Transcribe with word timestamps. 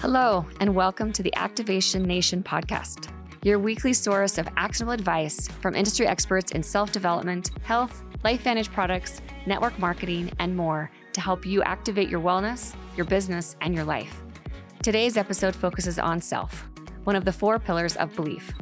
Hello, 0.00 0.46
and 0.60 0.72
welcome 0.72 1.12
to 1.12 1.24
the 1.24 1.34
Activation 1.34 2.04
Nation 2.04 2.40
podcast, 2.40 3.10
your 3.42 3.58
weekly 3.58 3.92
source 3.92 4.38
of 4.38 4.48
actionable 4.56 4.92
advice 4.92 5.48
from 5.60 5.74
industry 5.74 6.06
experts 6.06 6.52
in 6.52 6.62
self 6.62 6.92
development, 6.92 7.50
health, 7.64 8.04
life 8.22 8.44
LifeVantage 8.44 8.72
products, 8.72 9.20
network 9.44 9.76
marketing, 9.80 10.30
and 10.38 10.56
more 10.56 10.88
to 11.14 11.20
help 11.20 11.44
you 11.44 11.64
activate 11.64 12.08
your 12.08 12.20
wellness, 12.20 12.76
your 12.96 13.06
business, 13.06 13.56
and 13.60 13.74
your 13.74 13.82
life. 13.82 14.22
Today's 14.84 15.16
episode 15.16 15.56
focuses 15.56 15.98
on 15.98 16.20
self, 16.20 16.68
one 17.02 17.16
of 17.16 17.24
the 17.24 17.32
four 17.32 17.58
pillars 17.58 17.96
of 17.96 18.14
belief. 18.14 18.52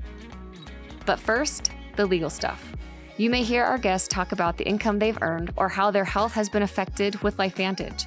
But 1.05 1.21
first, 1.21 1.71
the 1.97 2.07
legal 2.07 2.31
stuff. 2.31 2.73
You 3.19 3.29
may 3.29 3.43
hear 3.43 3.63
our 3.63 3.79
guests 3.79 4.09
talk 4.09 4.33
about 4.33 4.57
the 4.57 4.67
income 4.67 4.99
they've 4.99 5.21
earned 5.21 5.53
or 5.57 5.69
how 5.69 5.91
their 5.91 6.07
health 6.07 6.33
has 6.33 6.49
been 6.49 6.63
affected 6.63 7.23
with 7.23 7.37
LifeVantage. 7.37 8.07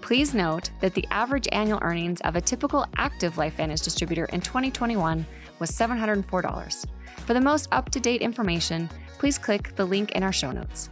Please 0.00 0.34
note 0.34 0.70
that 0.80 0.94
the 0.94 1.06
average 1.10 1.46
annual 1.52 1.78
earnings 1.82 2.20
of 2.22 2.34
a 2.34 2.40
typical 2.40 2.86
active 2.96 3.36
Life 3.36 3.58
LifeVantage 3.58 3.84
distributor 3.84 4.24
in 4.26 4.40
2021 4.40 5.26
was 5.58 5.70
$704. 5.70 6.86
For 7.26 7.34
the 7.34 7.40
most 7.40 7.68
up 7.70 7.90
to 7.90 8.00
date 8.00 8.22
information, 8.22 8.88
please 9.18 9.38
click 9.38 9.76
the 9.76 9.84
link 9.84 10.12
in 10.12 10.22
our 10.22 10.32
show 10.32 10.50
notes. 10.50 10.90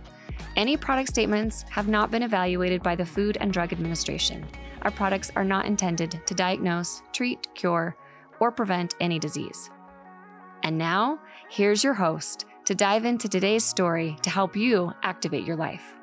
Any 0.56 0.76
product 0.76 1.08
statements 1.08 1.62
have 1.70 1.88
not 1.88 2.10
been 2.10 2.22
evaluated 2.22 2.82
by 2.82 2.94
the 2.94 3.06
Food 3.06 3.38
and 3.40 3.52
Drug 3.52 3.72
Administration. 3.72 4.44
Our 4.82 4.90
products 4.90 5.30
are 5.34 5.44
not 5.44 5.66
intended 5.66 6.20
to 6.27 6.34
diagnose, 6.34 7.02
treat, 7.12 7.48
cure, 7.54 7.96
or 8.40 8.52
prevent 8.52 8.94
any 9.00 9.18
disease. 9.18 9.70
And 10.62 10.77
now, 10.77 11.18
here's 11.48 11.82
your 11.82 11.94
host 11.94 12.44
to 12.66 12.74
dive 12.74 13.04
into 13.04 13.28
today's 13.28 13.64
story 13.64 14.16
to 14.22 14.30
help 14.30 14.54
you 14.54 14.92
activate 15.02 15.46
your 15.46 15.56
life. 15.56 15.94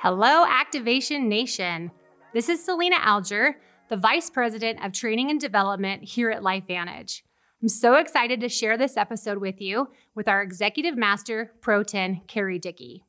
Hello, 0.00 0.44
Activation 0.48 1.28
Nation. 1.28 1.90
This 2.32 2.48
is 2.48 2.64
Selena 2.64 2.98
Alger, 3.00 3.56
the 3.88 3.96
Vice 3.96 4.30
President 4.30 4.84
of 4.84 4.92
Training 4.92 5.28
and 5.28 5.40
Development 5.40 6.04
here 6.04 6.30
at 6.30 6.40
LifeVantage. 6.40 7.22
I'm 7.60 7.68
so 7.68 7.94
excited 7.94 8.40
to 8.40 8.48
share 8.48 8.78
this 8.78 8.96
episode 8.96 9.38
with 9.38 9.60
you 9.60 9.88
with 10.14 10.28
our 10.28 10.40
Executive 10.40 10.96
Master 10.96 11.50
Pro 11.60 11.82
10, 11.82 12.20
Carrie 12.28 12.60
Dickie. 12.60 13.02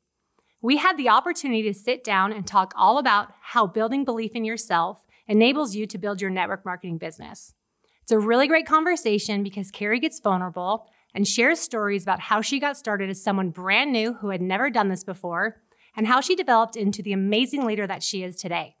We 0.60 0.78
had 0.78 0.96
the 0.96 1.10
opportunity 1.10 1.62
to 1.62 1.74
sit 1.74 2.02
down 2.02 2.32
and 2.32 2.44
talk 2.44 2.74
all 2.76 2.98
about 2.98 3.28
how 3.40 3.68
building 3.68 4.04
belief 4.04 4.32
in 4.34 4.44
yourself 4.44 5.06
enables 5.28 5.76
you 5.76 5.86
to 5.86 5.96
build 5.96 6.20
your 6.20 6.30
network 6.30 6.64
marketing 6.64 6.98
business. 6.98 7.54
It's 8.02 8.10
a 8.10 8.18
really 8.18 8.48
great 8.48 8.66
conversation 8.66 9.44
because 9.44 9.70
Carrie 9.70 10.00
gets 10.00 10.18
vulnerable 10.18 10.88
and 11.14 11.28
shares 11.28 11.60
stories 11.60 12.02
about 12.02 12.18
how 12.18 12.40
she 12.40 12.58
got 12.58 12.76
started 12.76 13.10
as 13.10 13.22
someone 13.22 13.50
brand 13.50 13.92
new 13.92 14.14
who 14.14 14.30
had 14.30 14.42
never 14.42 14.70
done 14.70 14.88
this 14.88 15.04
before 15.04 15.60
and 16.00 16.06
how 16.06 16.22
she 16.22 16.34
developed 16.34 16.76
into 16.76 17.02
the 17.02 17.12
amazing 17.12 17.66
leader 17.66 17.86
that 17.86 18.02
she 18.02 18.22
is 18.22 18.36
today. 18.36 18.74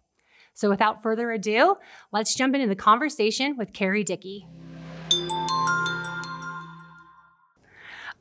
So, 0.54 0.70
without 0.70 1.02
further 1.02 1.30
ado, 1.30 1.76
let's 2.12 2.34
jump 2.34 2.54
into 2.54 2.66
the 2.66 2.74
conversation 2.74 3.58
with 3.58 3.74
Carrie 3.74 4.04
Dickie. 4.04 4.46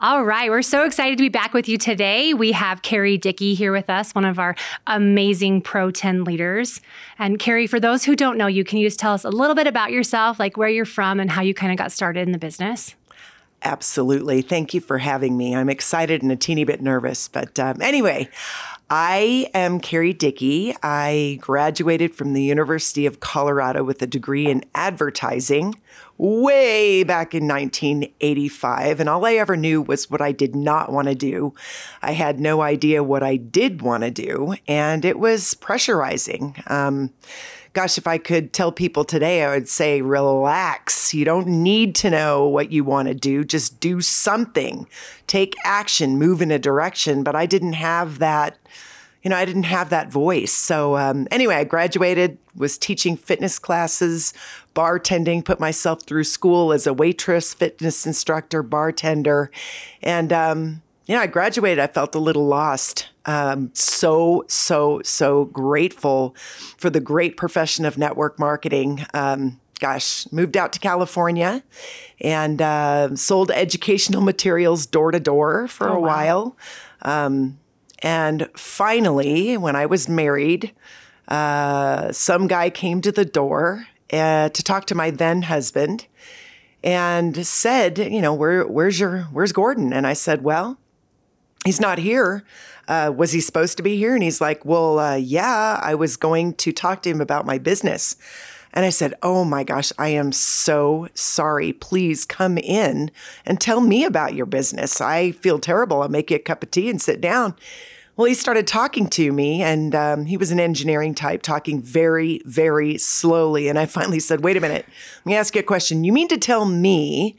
All 0.01 0.25
right, 0.25 0.49
we're 0.49 0.61
so 0.61 0.83
excited 0.83 1.17
to 1.17 1.21
be 1.21 1.29
back 1.29 1.53
with 1.53 1.69
you 1.69 1.77
today. 1.77 2.33
We 2.33 2.51
have 2.51 2.81
Carrie 2.81 3.17
Dickie 3.17 3.53
here 3.53 3.71
with 3.71 3.89
us, 3.89 4.13
one 4.13 4.25
of 4.25 4.37
our 4.37 4.53
amazing 4.85 5.61
Pro 5.61 5.91
10 5.91 6.25
leaders. 6.25 6.81
And 7.17 7.39
Carrie, 7.39 7.67
for 7.67 7.79
those 7.79 8.03
who 8.03 8.17
don't 8.17 8.37
know 8.37 8.47
you, 8.47 8.65
can 8.65 8.79
you 8.79 8.87
just 8.87 8.99
tell 8.99 9.13
us 9.13 9.23
a 9.23 9.29
little 9.29 9.55
bit 9.55 9.65
about 9.65 9.91
yourself, 9.91 10.41
like 10.41 10.57
where 10.57 10.67
you're 10.67 10.83
from 10.83 11.21
and 11.21 11.31
how 11.31 11.41
you 11.41 11.53
kind 11.53 11.71
of 11.71 11.77
got 11.77 11.93
started 11.93 12.27
in 12.27 12.33
the 12.33 12.37
business? 12.37 12.95
Absolutely. 13.61 14.41
Thank 14.41 14.73
you 14.73 14.79
for 14.79 14.97
having 14.97 15.37
me. 15.37 15.55
I'm 15.55 15.69
excited 15.69 16.21
and 16.21 16.31
a 16.31 16.35
teeny 16.35 16.63
bit 16.63 16.81
nervous. 16.81 17.27
But 17.27 17.59
um, 17.59 17.81
anyway, 17.81 18.29
I 18.91 19.51
am 19.53 19.79
Carrie 19.79 20.13
Dickie. 20.13 20.75
I 20.81 21.37
graduated 21.41 22.15
from 22.15 22.33
the 22.33 22.41
University 22.41 23.05
of 23.05 23.19
Colorado 23.19 23.83
with 23.83 24.01
a 24.01 24.07
degree 24.07 24.47
in 24.47 24.63
advertising 24.73 25.75
way 26.17 27.03
back 27.03 27.35
in 27.35 27.47
1985. 27.47 28.99
And 28.99 29.07
all 29.07 29.25
I 29.25 29.33
ever 29.33 29.55
knew 29.55 29.83
was 29.83 30.09
what 30.09 30.21
I 30.21 30.31
did 30.31 30.55
not 30.55 30.91
want 30.91 31.07
to 31.07 31.13
do. 31.13 31.53
I 32.01 32.13
had 32.13 32.39
no 32.39 32.61
idea 32.61 33.03
what 33.03 33.21
I 33.21 33.35
did 33.37 33.83
want 33.83 34.03
to 34.03 34.11
do, 34.11 34.55
and 34.67 35.05
it 35.05 35.19
was 35.19 35.53
pressurizing. 35.53 36.69
Um, 36.69 37.11
gosh, 37.73 37.97
if 37.97 38.07
I 38.07 38.17
could 38.17 38.53
tell 38.53 38.71
people 38.71 39.03
today, 39.03 39.43
I 39.43 39.53
would 39.53 39.69
say, 39.69 40.01
relax. 40.01 41.13
You 41.13 41.25
don't 41.25 41.47
need 41.47 41.95
to 41.95 42.09
know 42.09 42.47
what 42.47 42.71
you 42.71 42.83
want 42.83 43.07
to 43.07 43.13
do. 43.13 43.43
Just 43.43 43.79
do 43.79 44.01
something, 44.01 44.87
take 45.27 45.55
action, 45.63 46.17
move 46.17 46.41
in 46.41 46.51
a 46.51 46.59
direction. 46.59 47.23
But 47.23 47.35
I 47.35 47.45
didn't 47.45 47.73
have 47.73 48.19
that 48.19 48.57
you 49.21 49.29
know, 49.29 49.35
I 49.35 49.43
didn't 49.43 49.63
have 49.63 49.89
that 49.89 50.09
voice. 50.09 50.53
So 50.53 50.95
um, 50.95 51.27
anyway, 51.29 51.55
I 51.55 51.65
graduated, 51.65 52.37
was 52.55 52.77
teaching 52.77 53.17
fitness 53.17 53.59
classes, 53.59 54.33
bartending, 54.73 55.43
put 55.43 55.59
myself 55.59 56.03
through 56.03 56.23
school 56.23 56.71
as 56.71 56.87
a 56.87 56.93
waitress, 56.93 57.53
fitness 57.53 58.05
instructor, 58.05 58.63
bartender, 58.63 59.51
and 60.01 60.31
um, 60.31 60.81
you 61.05 61.15
know, 61.15 61.21
I 61.21 61.27
graduated. 61.27 61.79
I 61.79 61.87
felt 61.87 62.13
a 62.15 62.19
little 62.19 62.45
lost. 62.45 63.09
Um, 63.29 63.69
so 63.73 64.43
so 64.47 65.01
so 65.03 65.45
grateful 65.45 66.35
for 66.77 66.89
the 66.89 66.99
great 66.99 67.37
profession 67.37 67.85
of 67.85 67.97
network 67.97 68.39
marketing. 68.39 69.05
Um, 69.13 69.59
gosh, 69.79 70.25
moved 70.31 70.57
out 70.57 70.73
to 70.73 70.79
California 70.79 71.63
and 72.21 72.61
uh, 72.61 73.15
sold 73.15 73.51
educational 73.51 74.21
materials 74.31 74.85
door 74.85 75.11
to 75.11 75.19
door 75.19 75.67
for 75.67 75.89
Oh, 75.89 75.97
a 75.97 75.99
wow. 75.99 76.07
while. 76.07 76.57
Um, 77.03 77.59
and 78.01 78.49
finally, 78.55 79.57
when 79.57 79.75
I 79.75 79.85
was 79.85 80.09
married, 80.09 80.71
uh, 81.27 82.11
some 82.11 82.47
guy 82.47 82.69
came 82.69 82.99
to 83.01 83.11
the 83.11 83.25
door 83.25 83.85
uh, 84.11 84.49
to 84.49 84.63
talk 84.63 84.85
to 84.87 84.95
my 84.95 85.11
then 85.11 85.43
husband 85.43 86.07
and 86.83 87.45
said, 87.45 87.97
you 87.97 88.21
know, 88.21 88.33
where, 88.33 88.65
where's 88.65 88.99
your, 88.99 89.23
where's 89.33 89.51
Gordon? 89.51 89.91
And 89.93 90.07
I 90.07 90.13
said, 90.13 90.43
well, 90.43 90.77
he's 91.65 91.79
not 91.81 91.99
here. 91.99 92.43
Uh, 92.89 93.13
was 93.15 93.31
he 93.31 93.39
supposed 93.39 93.77
to 93.77 93.83
be 93.83 93.95
here? 93.95 94.15
And 94.15 94.23
he's 94.23 94.41
like, 94.41 94.65
well, 94.65 94.99
uh, 94.99 95.15
yeah, 95.15 95.79
I 95.81 95.93
was 95.93 96.17
going 96.17 96.55
to 96.55 96.73
talk 96.73 97.03
to 97.03 97.09
him 97.09 97.21
about 97.21 97.45
my 97.45 97.59
business. 97.59 98.15
And 98.73 98.85
I 98.85 98.89
said, 98.89 99.13
Oh 99.23 99.43
my 99.45 99.63
gosh, 99.63 99.91
I 99.97 100.09
am 100.09 100.31
so 100.31 101.07
sorry. 101.13 101.73
Please 101.73 102.25
come 102.25 102.57
in 102.57 103.11
and 103.45 103.59
tell 103.59 103.81
me 103.81 104.03
about 104.03 104.35
your 104.35 104.45
business. 104.45 105.01
I 105.01 105.31
feel 105.31 105.59
terrible. 105.59 106.01
I'll 106.01 106.09
make 106.09 106.29
you 106.29 106.35
a 106.35 106.39
cup 106.39 106.61
of 106.63 106.71
tea 106.71 106.89
and 106.89 107.01
sit 107.01 107.19
down. 107.19 107.55
Well, 108.15 108.27
he 108.27 108.33
started 108.33 108.67
talking 108.67 109.07
to 109.11 109.31
me, 109.31 109.63
and 109.63 109.95
um, 109.95 110.25
he 110.25 110.35
was 110.35 110.51
an 110.51 110.59
engineering 110.59 111.15
type, 111.15 111.41
talking 111.41 111.81
very, 111.81 112.41
very 112.43 112.97
slowly. 112.97 113.69
And 113.69 113.79
I 113.79 113.85
finally 113.87 114.19
said, 114.19 114.43
Wait 114.43 114.57
a 114.57 114.61
minute, 114.61 114.85
let 115.19 115.25
me 115.25 115.35
ask 115.35 115.55
you 115.55 115.61
a 115.61 115.63
question. 115.63 116.03
You 116.03 116.13
mean 116.13 116.27
to 116.27 116.37
tell 116.37 116.65
me 116.65 117.37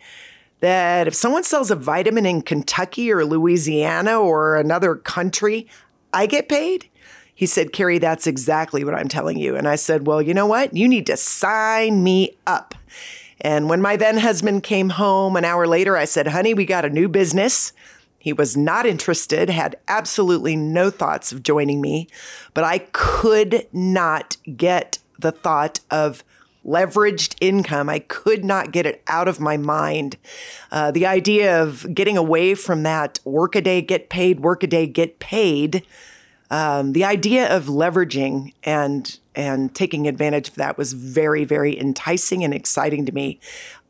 that 0.61 1.09
if 1.09 1.15
someone 1.15 1.43
sells 1.43 1.71
a 1.71 1.77
vitamin 1.77 2.27
in 2.27 2.43
Kentucky 2.43 3.11
or 3.11 3.25
Louisiana 3.25 4.19
or 4.19 4.57
another 4.57 4.95
country, 4.95 5.67
I 6.13 6.27
get 6.27 6.49
paid? 6.49 6.89
He 7.35 7.47
said, 7.47 7.73
Carrie, 7.73 7.99
that's 7.99 8.27
exactly 8.27 8.85
what 8.85 8.95
I'm 8.95 9.09
telling 9.09 9.39
you. 9.39 9.57
And 9.57 9.67
I 9.67 9.77
said, 9.77 10.07
Well, 10.07 10.21
you 10.21 10.35
know 10.35 10.47
what? 10.47 10.77
You 10.77 10.87
need 10.87 11.07
to 11.07 11.17
sign 11.17 12.05
me 12.05 12.37
up. 12.47 12.75
And 13.41 13.71
when 13.71 13.81
my 13.81 13.97
then 13.97 14.19
husband 14.19 14.63
came 14.63 14.91
home 14.91 15.37
an 15.37 15.45
hour 15.47 15.67
later, 15.67 15.97
I 15.97 16.05
said, 16.05 16.29
Honey, 16.29 16.53
we 16.53 16.67
got 16.67 16.85
a 16.85 16.91
new 16.91 17.09
business. 17.09 17.73
He 18.19 18.35
was 18.35 18.55
not 18.55 18.85
interested, 18.85 19.49
had 19.49 19.77
absolutely 19.89 20.55
no 20.55 20.91
thoughts 20.91 21.33
of 21.33 21.43
joining 21.43 21.81
me, 21.81 22.07
but 22.53 22.65
I 22.65 22.81
could 22.93 23.67
not 23.73 24.37
get 24.57 24.99
the 25.19 25.33
thought 25.33 25.81
of 25.91 26.23
leveraged 26.65 27.37
income. 27.41 27.89
I 27.89 28.01
could 28.01 28.45
not 28.45 28.73
get 28.73 28.87
it 28.87 29.03
out 29.07 29.29
of 29.29 29.41
my 29.41 29.57
mind. 29.57 30.17
Uh, 30.71 30.91
the 30.91 31.07
idea 31.07 31.63
of 31.63 31.95
getting 31.95 32.17
away 32.17 32.55
from 32.55 32.83
that 32.83 33.19
work 33.25 33.55
a 33.55 33.61
day, 33.61 33.83
get 33.83 34.09
paid, 34.09 34.41
work 34.41 34.63
a 34.63 34.67
day, 34.67 34.87
get 34.87 35.19
paid. 35.19 35.85
Um, 36.51 36.93
the 36.93 37.05
idea 37.05 37.55
of 37.55 37.67
leveraging 37.67 38.55
and 38.65 39.19
and 39.37 39.75
taking 39.75 40.09
advantage 40.09 40.49
of 40.49 40.57
that 40.57 40.77
was 40.77 40.93
very, 40.93 41.45
very 41.45 41.79
enticing 41.79 42.43
and 42.43 42.53
exciting 42.53 43.07
to 43.07 43.13
me. 43.13 43.39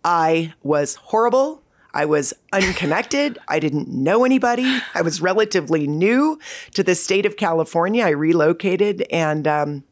I 0.04 0.52
was 0.62 0.96
horrible. 0.96 1.62
I 1.92 2.04
was 2.04 2.32
unconnected. 2.52 3.38
I 3.48 3.58
didn't 3.58 3.88
know 3.88 4.24
anybody. 4.24 4.80
I 4.94 5.02
was 5.02 5.20
relatively 5.20 5.86
new 5.86 6.38
to 6.74 6.82
the 6.82 6.94
state 6.94 7.26
of 7.26 7.36
California. 7.36 8.04
I 8.04 8.10
relocated, 8.10 9.06
and 9.10 9.48
um, 9.48 9.84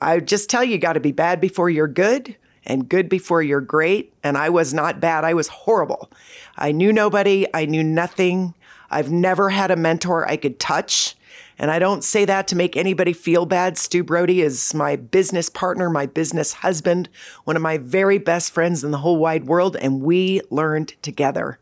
I 0.00 0.20
just 0.20 0.50
tell 0.50 0.64
you, 0.64 0.72
you 0.72 0.78
got 0.78 0.94
to 0.94 1.00
be 1.00 1.12
bad 1.12 1.40
before 1.40 1.70
you're 1.70 1.88
good 1.88 2.36
and 2.64 2.88
good 2.88 3.08
before 3.08 3.42
you're 3.42 3.60
great. 3.60 4.12
And 4.22 4.36
I 4.36 4.50
was 4.50 4.74
not 4.74 5.00
bad. 5.00 5.24
I 5.24 5.34
was 5.34 5.48
horrible. 5.48 6.10
I 6.56 6.72
knew 6.72 6.92
nobody. 6.92 7.46
I 7.54 7.64
knew 7.66 7.82
nothing. 7.82 8.54
I've 8.90 9.10
never 9.10 9.50
had 9.50 9.70
a 9.70 9.76
mentor 9.76 10.28
I 10.28 10.36
could 10.36 10.60
touch. 10.60 11.16
And 11.58 11.70
I 11.70 11.78
don't 11.78 12.04
say 12.04 12.24
that 12.26 12.46
to 12.48 12.56
make 12.56 12.76
anybody 12.76 13.12
feel 13.14 13.46
bad. 13.46 13.78
Stu 13.78 14.04
Brody 14.04 14.42
is 14.42 14.74
my 14.74 14.96
business 14.96 15.48
partner, 15.48 15.88
my 15.88 16.04
business 16.04 16.52
husband, 16.52 17.08
one 17.44 17.56
of 17.56 17.62
my 17.62 17.78
very 17.78 18.18
best 18.18 18.52
friends 18.52 18.84
in 18.84 18.90
the 18.90 18.98
whole 18.98 19.16
wide 19.16 19.46
world, 19.46 19.74
and 19.76 20.02
we 20.02 20.42
learned 20.50 20.94
together. 21.00 21.58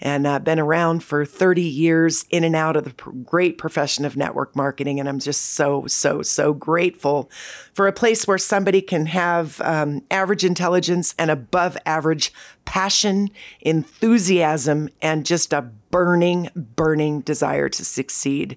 And 0.00 0.26
uh, 0.26 0.38
been 0.38 0.58
around 0.58 1.04
for 1.04 1.24
30 1.24 1.62
years 1.62 2.24
in 2.30 2.44
and 2.44 2.56
out 2.56 2.76
of 2.76 2.84
the 2.84 2.94
great 3.24 3.58
profession 3.58 4.04
of 4.04 4.16
network 4.16 4.56
marketing. 4.56 4.98
And 4.98 5.08
I'm 5.08 5.18
just 5.18 5.52
so, 5.52 5.86
so, 5.86 6.22
so 6.22 6.52
grateful 6.54 7.30
for 7.74 7.86
a 7.86 7.92
place 7.92 8.26
where 8.26 8.38
somebody 8.38 8.80
can 8.80 9.06
have 9.06 9.60
um, 9.60 10.02
average 10.10 10.44
intelligence 10.44 11.14
and 11.18 11.30
above 11.30 11.76
average 11.84 12.32
passion, 12.64 13.30
enthusiasm, 13.60 14.88
and 15.02 15.26
just 15.26 15.52
a 15.52 15.62
burning, 15.62 16.50
burning 16.54 17.20
desire 17.20 17.68
to 17.68 17.84
succeed. 17.84 18.56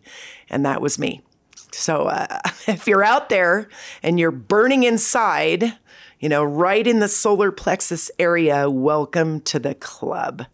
And 0.50 0.66
that 0.66 0.82
was 0.82 0.98
me. 0.98 1.22
So 1.72 2.04
uh, 2.04 2.40
if 2.68 2.88
you're 2.88 3.04
out 3.04 3.30
there 3.30 3.68
and 4.02 4.20
you're 4.20 4.32
burning 4.32 4.84
inside, 4.84 5.78
you 6.20 6.30
know, 6.30 6.44
right 6.44 6.86
in 6.86 7.00
the 7.00 7.10
solar 7.10 7.52
plexus 7.52 8.10
area, 8.18 8.70
welcome 8.70 9.42
to 9.42 9.60
the 9.60 9.76
club. 9.76 10.46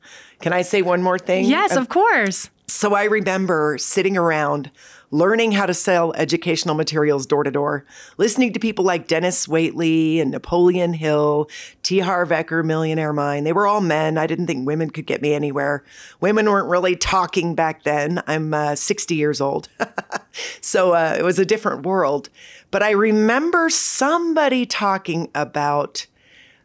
Can 0.41 0.53
I 0.53 0.62
say 0.62 0.81
one 0.81 1.03
more 1.03 1.19
thing? 1.19 1.45
Yes, 1.45 1.75
of 1.75 1.89
course. 1.89 2.50
So 2.68 2.94
I 2.94 3.06
remember 3.06 3.77
sitting 3.77 4.15
around 4.15 4.71
learning 5.12 5.51
how 5.51 5.65
to 5.65 5.74
sell 5.74 6.13
educational 6.13 6.75
materials 6.75 7.25
door 7.25 7.44
to 7.44 7.51
door, 7.51 7.86
listening 8.18 8.53
to 8.53 8.59
people 8.59 8.86
like 8.86 9.07
Dennis 9.07 9.47
Waitley 9.47 10.21
and 10.21 10.31
Napoleon 10.31 10.94
Hill, 10.94 11.50
T. 11.83 12.00
Harv 12.00 12.30
Eker, 12.30 12.63
Millionaire 12.63 13.13
Mind. 13.13 13.45
They 13.45 13.53
were 13.53 13.68
all 13.68 13.81
men. 13.81 14.18
I 14.18 14.27
didn't 14.27 14.47
think 14.47 14.68
women 14.68 14.89
could 14.89 15.06
get 15.06 15.21
me 15.21 15.33
anywhere. 15.33 15.83
Women 16.21 16.45
weren't 16.45 16.69
really 16.69 16.95
talking 16.95 17.56
back 17.56 17.83
then. 17.83 18.21
I'm 18.27 18.53
uh, 18.53 18.75
60 18.75 19.15
years 19.15 19.41
old. 19.41 19.68
so 20.62 20.94
uh, 20.94 21.15
it 21.18 21.24
was 21.24 21.39
a 21.39 21.45
different 21.45 21.86
world. 21.86 22.30
But 22.71 22.83
I 22.83 22.91
remember 22.91 23.69
somebody 23.69 24.65
talking 24.65 25.30
about 25.33 26.06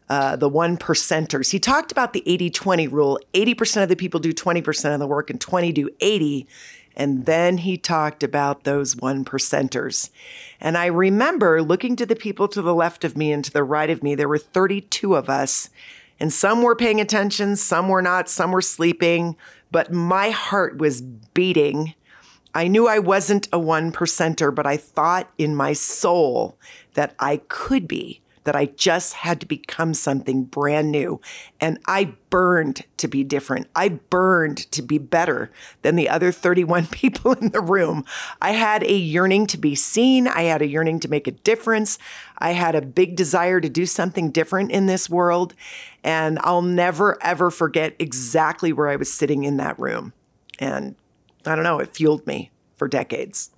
uh, 0.09 0.35
the 0.35 0.49
one 0.49 0.77
percenters. 0.77 1.51
He 1.51 1.59
talked 1.59 1.91
about 1.91 2.13
the 2.13 2.23
80 2.25 2.49
20 2.51 2.87
rule 2.87 3.19
80% 3.33 3.83
of 3.83 3.89
the 3.89 3.95
people 3.95 4.19
do 4.19 4.33
20% 4.33 4.93
of 4.93 4.99
the 4.99 5.07
work 5.07 5.29
and 5.29 5.41
20 5.41 5.71
do 5.71 5.89
80. 5.99 6.47
And 6.95 7.25
then 7.25 7.57
he 7.57 7.77
talked 7.77 8.23
about 8.23 8.63
those 8.63 8.95
one 8.95 9.25
percenters. 9.25 10.09
And 10.61 10.77
I 10.77 10.85
remember 10.85 11.61
looking 11.61 11.95
to 11.97 12.05
the 12.05 12.15
people 12.15 12.47
to 12.49 12.61
the 12.61 12.73
left 12.73 13.03
of 13.03 13.17
me 13.17 13.31
and 13.33 13.43
to 13.43 13.51
the 13.51 13.63
right 13.63 13.89
of 13.89 14.01
me, 14.01 14.15
there 14.15 14.29
were 14.29 14.37
32 14.37 15.15
of 15.15 15.29
us. 15.29 15.69
And 16.19 16.31
some 16.31 16.61
were 16.61 16.75
paying 16.75 17.01
attention, 17.01 17.57
some 17.57 17.89
were 17.89 18.01
not, 18.01 18.29
some 18.29 18.51
were 18.51 18.61
sleeping, 18.61 19.35
but 19.71 19.91
my 19.91 20.29
heart 20.29 20.77
was 20.77 21.01
beating. 21.01 21.93
I 22.53 22.69
knew 22.69 22.87
I 22.87 22.99
wasn't 22.99 23.49
a 23.51 23.59
one 23.59 23.91
percenter, 23.91 24.55
but 24.55 24.65
I 24.65 24.77
thought 24.77 25.29
in 25.37 25.57
my 25.57 25.73
soul 25.73 26.57
that 26.93 27.13
I 27.19 27.41
could 27.49 27.85
be 27.85 28.21
that 28.45 28.55
I 28.55 28.67
just 28.67 29.13
had 29.13 29.41
to 29.41 29.45
become 29.45 29.93
something 29.93 30.45
brand 30.45 30.91
new. 30.91 31.19
And 31.59 31.79
I 31.87 32.13
burned 32.29 32.83
to 32.97 33.07
be 33.07 33.23
different. 33.23 33.67
I 33.75 33.89
burned 33.89 34.71
to 34.71 34.81
be 34.81 34.97
better 34.97 35.51
than 35.81 35.95
the 35.95 36.07
other 36.07 36.31
31 36.31 36.87
people 36.91 37.33
in 37.33 37.49
the 37.49 37.61
room. 37.61 38.05
I 38.41 38.51
had 38.51 38.83
a 38.83 38.95
yearning 38.95 39.47
to 39.47 39.57
be 39.57 39.75
seen. 39.75 40.27
I 40.27 40.43
had 40.43 40.61
a 40.61 40.67
yearning 40.67 40.99
to 41.01 41.09
make 41.09 41.27
a 41.27 41.31
difference. 41.31 41.99
I 42.37 42.51
had 42.51 42.75
a 42.75 42.81
big 42.81 43.15
desire 43.15 43.59
to 43.59 43.69
do 43.69 43.85
something 43.85 44.31
different 44.31 44.71
in 44.71 44.85
this 44.85 45.09
world. 45.09 45.53
And 46.03 46.39
I'll 46.41 46.61
never, 46.61 47.21
ever 47.23 47.49
forget 47.51 47.95
exactly 47.99 48.71
where 48.71 48.89
I 48.89 48.95
was 48.95 49.11
sitting 49.11 49.43
in 49.43 49.57
that 49.57 49.79
room. 49.79 50.13
And 50.59 50.95
I 51.45 51.55
don't 51.55 51.63
know, 51.63 51.79
it 51.79 51.95
fueled 51.95 52.25
me 52.27 52.51
for 52.77 52.87
decades. 52.87 53.49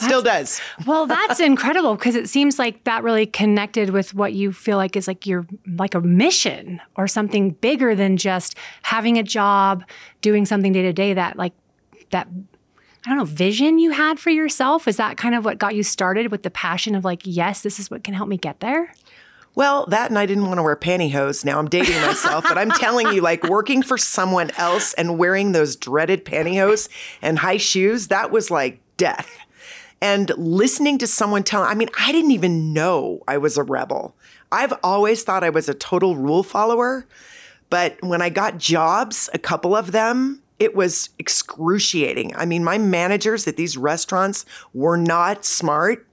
Still 0.00 0.22
does. 0.22 0.60
Well, 0.86 1.06
that's 1.06 1.40
incredible 1.40 1.94
because 1.94 2.16
it 2.16 2.28
seems 2.28 2.58
like 2.58 2.84
that 2.84 3.02
really 3.02 3.26
connected 3.26 3.90
with 3.90 4.14
what 4.14 4.32
you 4.32 4.50
feel 4.50 4.76
like 4.76 4.96
is 4.96 5.06
like 5.06 5.26
your 5.26 5.46
like 5.76 5.94
a 5.94 6.00
mission 6.00 6.80
or 6.96 7.06
something 7.06 7.50
bigger 7.50 7.94
than 7.94 8.16
just 8.16 8.56
having 8.82 9.18
a 9.18 9.22
job, 9.22 9.84
doing 10.22 10.46
something 10.46 10.72
day 10.72 10.82
to 10.82 10.92
day 10.92 11.14
that 11.14 11.36
like 11.36 11.52
that 12.10 12.28
I 13.06 13.10
don't 13.10 13.18
know, 13.18 13.24
vision 13.24 13.78
you 13.78 13.92
had 13.92 14.18
for 14.18 14.30
yourself? 14.30 14.86
Is 14.86 14.96
that 14.96 15.16
kind 15.16 15.34
of 15.34 15.44
what 15.44 15.58
got 15.58 15.74
you 15.74 15.82
started 15.82 16.30
with 16.30 16.42
the 16.42 16.50
passion 16.50 16.94
of 16.94 17.04
like, 17.04 17.22
yes, 17.24 17.62
this 17.62 17.78
is 17.78 17.90
what 17.90 18.04
can 18.04 18.14
help 18.14 18.28
me 18.28 18.36
get 18.36 18.60
there? 18.60 18.92
Well, 19.54 19.86
that 19.86 20.10
and 20.10 20.18
I 20.18 20.26
didn't 20.26 20.46
want 20.46 20.58
to 20.58 20.62
wear 20.62 20.76
pantyhose. 20.76 21.44
Now 21.44 21.58
I'm 21.58 21.68
dating 21.68 22.00
myself, 22.02 22.44
but 22.44 22.58
I'm 22.58 22.70
telling 22.70 23.08
you, 23.12 23.20
like 23.20 23.44
working 23.44 23.82
for 23.82 23.98
someone 23.98 24.50
else 24.56 24.94
and 24.94 25.18
wearing 25.18 25.52
those 25.52 25.76
dreaded 25.76 26.24
pantyhose 26.24 26.88
and 27.22 27.38
high 27.38 27.56
shoes, 27.56 28.08
that 28.08 28.30
was 28.30 28.50
like 28.50 28.80
death 28.96 29.38
and 30.00 30.32
listening 30.36 30.98
to 30.98 31.06
someone 31.06 31.42
tell 31.42 31.62
i 31.62 31.74
mean 31.74 31.88
i 31.98 32.12
didn't 32.12 32.30
even 32.30 32.72
know 32.72 33.22
i 33.28 33.36
was 33.36 33.56
a 33.56 33.62
rebel 33.62 34.14
i've 34.52 34.72
always 34.82 35.22
thought 35.22 35.44
i 35.44 35.50
was 35.50 35.68
a 35.68 35.74
total 35.74 36.16
rule 36.16 36.42
follower 36.42 37.06
but 37.68 37.96
when 38.02 38.22
i 38.22 38.28
got 38.28 38.58
jobs 38.58 39.28
a 39.32 39.38
couple 39.38 39.74
of 39.76 39.92
them 39.92 40.42
it 40.58 40.74
was 40.74 41.10
excruciating 41.18 42.34
i 42.36 42.44
mean 42.44 42.64
my 42.64 42.78
managers 42.78 43.46
at 43.46 43.56
these 43.56 43.76
restaurants 43.76 44.44
were 44.72 44.96
not 44.96 45.44
smart 45.44 46.06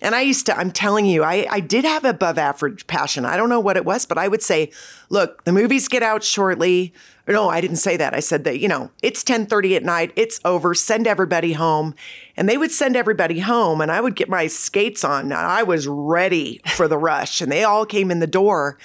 and 0.00 0.14
I 0.14 0.20
used 0.20 0.46
to, 0.46 0.56
I'm 0.56 0.70
telling 0.70 1.06
you, 1.06 1.22
I, 1.24 1.46
I 1.50 1.60
did 1.60 1.84
have 1.84 2.04
above 2.04 2.36
average 2.36 2.86
passion. 2.86 3.24
I 3.24 3.36
don't 3.36 3.48
know 3.48 3.60
what 3.60 3.76
it 3.76 3.84
was, 3.84 4.04
but 4.04 4.18
I 4.18 4.28
would 4.28 4.42
say, 4.42 4.70
look, 5.08 5.44
the 5.44 5.52
movies 5.52 5.88
get 5.88 6.02
out 6.02 6.22
shortly. 6.22 6.92
No, 7.28 7.48
I 7.48 7.60
didn't 7.60 7.78
say 7.78 7.96
that. 7.96 8.14
I 8.14 8.20
said 8.20 8.44
that, 8.44 8.60
you 8.60 8.68
know, 8.68 8.90
it's 9.02 9.20
1030 9.20 9.76
at 9.76 9.82
night, 9.82 10.12
it's 10.14 10.38
over, 10.44 10.74
send 10.74 11.08
everybody 11.08 11.54
home. 11.54 11.94
And 12.36 12.48
they 12.48 12.56
would 12.56 12.70
send 12.70 12.96
everybody 12.96 13.40
home 13.40 13.80
and 13.80 13.90
I 13.90 14.00
would 14.00 14.14
get 14.14 14.28
my 14.28 14.46
skates 14.46 15.02
on. 15.02 15.32
I 15.32 15.64
was 15.64 15.88
ready 15.88 16.60
for 16.76 16.86
the 16.86 16.98
rush 16.98 17.40
and 17.40 17.50
they 17.50 17.64
all 17.64 17.84
came 17.84 18.10
in 18.10 18.20
the 18.20 18.26
door. 18.26 18.78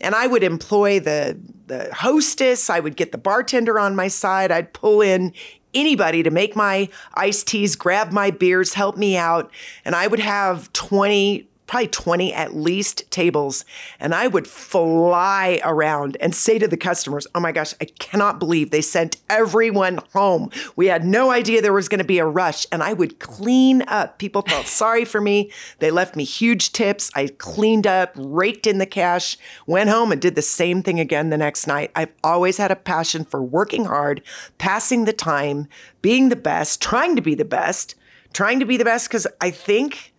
And 0.00 0.14
I 0.14 0.26
would 0.26 0.44
employ 0.44 1.00
the 1.00 1.38
the 1.66 1.92
hostess, 1.94 2.70
I 2.70 2.80
would 2.80 2.96
get 2.96 3.12
the 3.12 3.18
bartender 3.18 3.78
on 3.78 3.94
my 3.94 4.08
side, 4.08 4.50
I'd 4.50 4.72
pull 4.72 5.02
in 5.02 5.34
anybody 5.74 6.22
to 6.22 6.30
make 6.30 6.56
my 6.56 6.88
iced 7.14 7.46
teas, 7.46 7.76
grab 7.76 8.10
my 8.10 8.30
beers, 8.30 8.74
help 8.74 8.96
me 8.96 9.16
out. 9.16 9.50
And 9.84 9.94
I 9.94 10.06
would 10.06 10.20
have 10.20 10.72
20 10.72 11.46
probably 11.68 11.86
20 11.86 12.34
at 12.34 12.56
least 12.56 13.08
tables. 13.12 13.64
And 14.00 14.14
I 14.14 14.26
would 14.26 14.48
fly 14.48 15.60
around 15.62 16.16
and 16.18 16.34
say 16.34 16.58
to 16.58 16.66
the 16.66 16.76
customers, 16.76 17.26
Oh 17.34 17.40
my 17.40 17.52
gosh, 17.52 17.74
I 17.80 17.84
cannot 17.84 18.40
believe 18.40 18.70
they 18.70 18.80
sent 18.80 19.18
everyone 19.30 20.00
home. 20.12 20.50
We 20.74 20.86
had 20.86 21.04
no 21.04 21.30
idea 21.30 21.62
there 21.62 21.72
was 21.72 21.88
going 21.88 22.00
to 22.00 22.04
be 22.04 22.18
a 22.18 22.26
rush. 22.26 22.66
And 22.72 22.82
I 22.82 22.94
would 22.94 23.20
clean 23.20 23.82
up. 23.82 24.18
People 24.18 24.42
felt 24.42 24.66
sorry 24.78 25.04
for 25.04 25.20
me. 25.20 25.52
They 25.78 25.92
left 25.92 26.16
me 26.16 26.24
huge 26.24 26.72
tips. 26.72 27.10
I 27.14 27.28
cleaned 27.28 27.86
up, 27.86 28.12
raked 28.16 28.66
in 28.66 28.78
the 28.78 28.86
cash, 28.86 29.36
went 29.66 29.90
home 29.90 30.10
and 30.10 30.20
did 30.20 30.34
the 30.34 30.42
same 30.42 30.82
thing 30.82 30.98
again 30.98 31.28
the 31.28 31.36
next 31.36 31.66
night. 31.66 31.92
I've 31.94 32.12
always 32.24 32.56
had 32.56 32.70
a 32.70 32.76
passion 32.76 33.24
for 33.24 33.42
working 33.42 33.84
hard, 33.84 34.22
passing 34.56 35.04
the 35.04 35.12
time, 35.12 35.68
being 36.00 36.30
the 36.30 36.36
best, 36.36 36.80
trying 36.80 37.14
to 37.14 37.22
be 37.22 37.34
the 37.34 37.44
best, 37.44 37.94
trying 38.32 38.58
to 38.58 38.64
be 38.64 38.78
the 38.78 38.84
best 38.84 39.08
because 39.08 39.26
I 39.40 39.50
think 39.50 40.14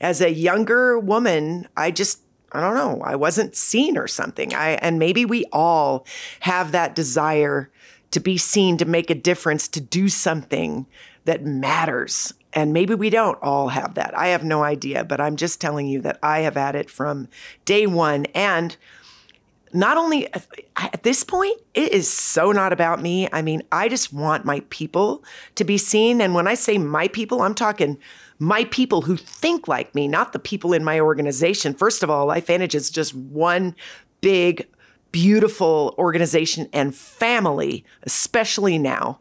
as 0.00 0.20
a 0.20 0.32
younger 0.32 0.98
woman, 0.98 1.68
I 1.76 1.90
just 1.90 2.20
I 2.52 2.60
don't 2.60 2.74
know, 2.74 3.00
I 3.04 3.14
wasn't 3.14 3.54
seen 3.54 3.96
or 3.96 4.08
something. 4.08 4.54
I 4.54 4.70
and 4.74 4.98
maybe 4.98 5.24
we 5.24 5.44
all 5.52 6.06
have 6.40 6.72
that 6.72 6.94
desire 6.94 7.70
to 8.10 8.20
be 8.20 8.36
seen, 8.36 8.76
to 8.78 8.84
make 8.84 9.08
a 9.10 9.14
difference, 9.14 9.68
to 9.68 9.80
do 9.80 10.08
something 10.08 10.86
that 11.26 11.44
matters. 11.44 12.34
And 12.52 12.72
maybe 12.72 12.94
we 12.94 13.10
don't 13.10 13.38
all 13.40 13.68
have 13.68 13.94
that. 13.94 14.16
I 14.18 14.28
have 14.28 14.42
no 14.42 14.64
idea, 14.64 15.04
but 15.04 15.20
I'm 15.20 15.36
just 15.36 15.60
telling 15.60 15.86
you 15.86 16.00
that 16.00 16.18
I 16.22 16.40
have 16.40 16.54
had 16.54 16.74
it 16.74 16.90
from 16.90 17.28
day 17.64 17.86
1 17.86 18.26
and 18.34 18.76
not 19.72 19.96
only 19.96 20.32
uh, 20.32 20.40
at 20.76 21.02
this 21.02 21.22
point, 21.22 21.60
it 21.74 21.92
is 21.92 22.12
so 22.12 22.52
not 22.52 22.72
about 22.72 23.00
me. 23.00 23.28
I 23.32 23.42
mean, 23.42 23.62
I 23.70 23.88
just 23.88 24.12
want 24.12 24.44
my 24.44 24.62
people 24.70 25.22
to 25.54 25.64
be 25.64 25.78
seen. 25.78 26.20
And 26.20 26.34
when 26.34 26.48
I 26.48 26.54
say 26.54 26.78
my 26.78 27.08
people, 27.08 27.42
I'm 27.42 27.54
talking 27.54 27.98
my 28.40 28.64
people 28.64 29.02
who 29.02 29.16
think 29.16 29.68
like 29.68 29.94
me, 29.94 30.08
not 30.08 30.32
the 30.32 30.38
people 30.38 30.72
in 30.72 30.82
my 30.82 30.98
organization. 30.98 31.74
First 31.74 32.02
of 32.02 32.08
all, 32.08 32.26
LifeVantage 32.26 32.74
is 32.74 32.90
just 32.90 33.14
one 33.14 33.76
big, 34.22 34.66
beautiful 35.12 35.94
organization 35.98 36.66
and 36.72 36.94
family, 36.94 37.84
especially 38.02 38.78
now. 38.78 39.20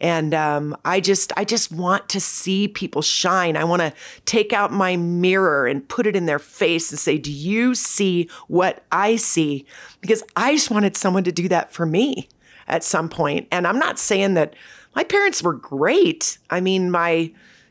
And 0.00 0.32
um, 0.32 0.76
I 0.84 1.00
just, 1.00 1.32
I 1.36 1.44
just 1.44 1.72
want 1.72 2.08
to 2.10 2.20
see 2.20 2.68
people 2.68 3.02
shine. 3.02 3.56
I 3.56 3.64
want 3.64 3.82
to 3.82 3.92
take 4.24 4.52
out 4.52 4.72
my 4.72 4.96
mirror 4.96 5.66
and 5.66 5.86
put 5.86 6.06
it 6.06 6.14
in 6.14 6.26
their 6.26 6.38
face 6.38 6.90
and 6.90 6.98
say, 6.98 7.18
"Do 7.18 7.30
you 7.30 7.74
see 7.74 8.30
what 8.48 8.82
I 8.92 9.16
see?" 9.16 9.66
Because 10.00 10.22
I 10.36 10.54
just 10.54 10.70
wanted 10.70 10.96
someone 10.96 11.24
to 11.24 11.32
do 11.32 11.48
that 11.48 11.72
for 11.72 11.84
me 11.84 12.28
at 12.66 12.82
some 12.82 13.10
point. 13.10 13.46
And 13.50 13.66
I'm 13.66 13.78
not 13.78 13.98
saying 13.98 14.34
that 14.34 14.54
my 14.96 15.04
parents 15.04 15.42
were 15.42 15.52
great. 15.52 16.38
I 16.48 16.60
mean, 16.60 16.90
my 16.90 17.30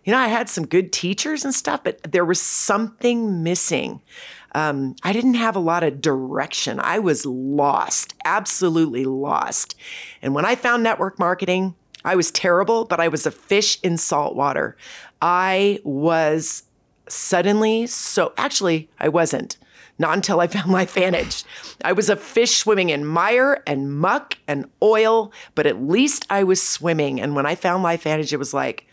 you 0.09 0.15
know, 0.15 0.21
I 0.21 0.27
had 0.27 0.49
some 0.49 0.65
good 0.65 0.91
teachers 0.91 1.45
and 1.45 1.53
stuff, 1.53 1.83
but 1.83 2.01
there 2.01 2.25
was 2.25 2.41
something 2.41 3.43
missing. 3.43 4.01
Um, 4.55 4.95
I 5.03 5.13
didn't 5.13 5.35
have 5.35 5.55
a 5.55 5.59
lot 5.59 5.83
of 5.83 6.01
direction. 6.01 6.79
I 6.79 6.97
was 6.97 7.27
lost, 7.27 8.15
absolutely 8.25 9.05
lost. 9.05 9.75
And 10.23 10.33
when 10.33 10.45
I 10.45 10.55
found 10.55 10.81
network 10.81 11.19
marketing, 11.19 11.75
I 12.03 12.15
was 12.15 12.31
terrible, 12.31 12.85
but 12.85 12.99
I 12.99 13.07
was 13.07 13.27
a 13.27 13.31
fish 13.31 13.79
in 13.83 13.97
salt 13.97 14.35
water. 14.35 14.75
I 15.21 15.79
was 15.83 16.63
suddenly 17.07 17.85
so, 17.85 18.33
actually, 18.35 18.89
I 18.99 19.09
wasn't. 19.09 19.57
Not 19.99 20.15
until 20.15 20.39
I 20.39 20.47
found 20.47 20.71
my 20.71 20.87
LifeVantage. 20.87 21.43
I 21.85 21.91
was 21.91 22.09
a 22.09 22.15
fish 22.15 22.57
swimming 22.57 22.89
in 22.89 23.05
mire 23.05 23.61
and 23.67 23.95
muck 23.95 24.39
and 24.47 24.71
oil, 24.81 25.31
but 25.53 25.67
at 25.67 25.83
least 25.83 26.25
I 26.31 26.43
was 26.43 26.63
swimming. 26.63 27.21
And 27.21 27.35
when 27.35 27.45
I 27.45 27.53
found 27.53 27.83
my 27.83 27.95
LifeVantage, 27.95 28.33
it 28.33 28.37
was 28.37 28.55
like, 28.55 28.87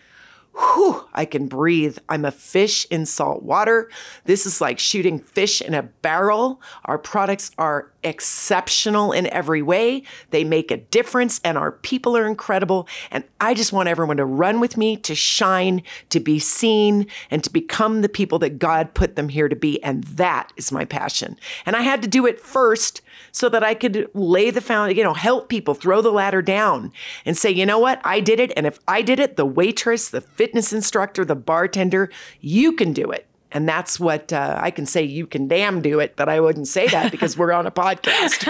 whew, 0.57 1.07
I 1.13 1.25
can 1.25 1.49
breathe. 1.49 1.99
I'm 2.09 2.25
a 2.25 2.31
fish 2.31 2.87
in 2.91 3.07
salt 3.07 3.43
water. 3.43 3.91
This 4.25 4.47
is 4.47 4.61
like 4.61 4.79
shooting 4.79 5.19
fish 5.19 5.61
in 5.61 5.75
a 5.75 5.83
barrel. 5.83 6.61
Our 6.85 6.99
products 6.99 7.51
are 7.59 7.91
exceptional 8.03 9.13
in 9.13 9.27
every 9.29 9.63
way. 9.63 10.03
They 10.31 10.45
make 10.45 10.71
a 10.71 10.77
difference, 10.77 11.41
and 11.45 11.59
our 11.59 11.73
people 11.73 12.17
are 12.17 12.27
incredible. 12.27 12.89
And 13.11 13.25
I 13.41 13.55
just 13.55 13.73
want 13.73 13.89
everyone 13.89 14.17
to 14.17 14.25
run 14.25 14.61
with 14.61 14.77
me, 14.77 14.97
to 14.99 15.15
shine, 15.15 15.83
to 16.11 16.21
be 16.21 16.39
seen, 16.39 17.07
and 17.31 17.43
to 17.45 17.51
become 17.51 18.03
the 18.03 18.09
people 18.09 18.39
that 18.39 18.59
God 18.59 18.95
put 18.95 19.17
them 19.17 19.29
here 19.29 19.49
to 19.49 19.57
be. 19.57 19.83
And 19.83 20.05
that 20.05 20.53
is 20.57 20.73
my 20.73 20.85
passion. 20.85 21.39
And 21.67 21.77
I 21.77 21.83
had 21.83 22.03
to 22.03 22.09
do 22.09 22.27
it 22.27 22.41
first 22.41 23.03
so 23.37 23.51
that 23.51 23.63
I 23.63 23.75
could 23.75 24.09
lay 24.15 24.51
the 24.51 24.63
foundation, 24.63 24.97
you 24.97 25.05
know, 25.05 25.13
help 25.13 25.51
people 25.51 25.75
throw 25.75 26.01
the 26.01 26.11
ladder 26.11 26.41
down 26.41 26.91
and 27.27 27.37
say, 27.37 27.51
you 27.51 27.67
know 27.67 27.79
what, 27.79 28.01
I 28.03 28.19
did 28.19 28.41
it. 28.41 28.51
And 28.57 28.67
if 28.67 28.81
I 28.89 29.03
did 29.03 29.21
it, 29.21 29.37
the 29.37 29.45
waitress, 29.45 30.09
the 30.09 30.23
fitness 30.23 30.73
instructor, 30.73 31.23
the 31.23 31.35
bartender, 31.35 32.11
you 32.41 32.73
can 32.73 32.95
do 32.95 33.11
it. 33.11 33.27
And 33.53 33.69
that's 33.69 34.01
what 34.01 34.33
uh, 34.33 34.59
I 34.59 34.71
can 34.71 34.87
say. 34.87 35.03
You 35.03 35.27
can 35.27 35.49
damn 35.49 35.83
do 35.83 36.01
it, 36.01 36.17
but 36.17 36.31
I 36.31 36.41
wouldn't 36.41 36.67
say 36.67 36.89
that 36.89 37.13
because 37.13 37.37
we're 37.37 37.53
on 37.53 37.67
a 37.67 37.71
podcast. 37.71 38.47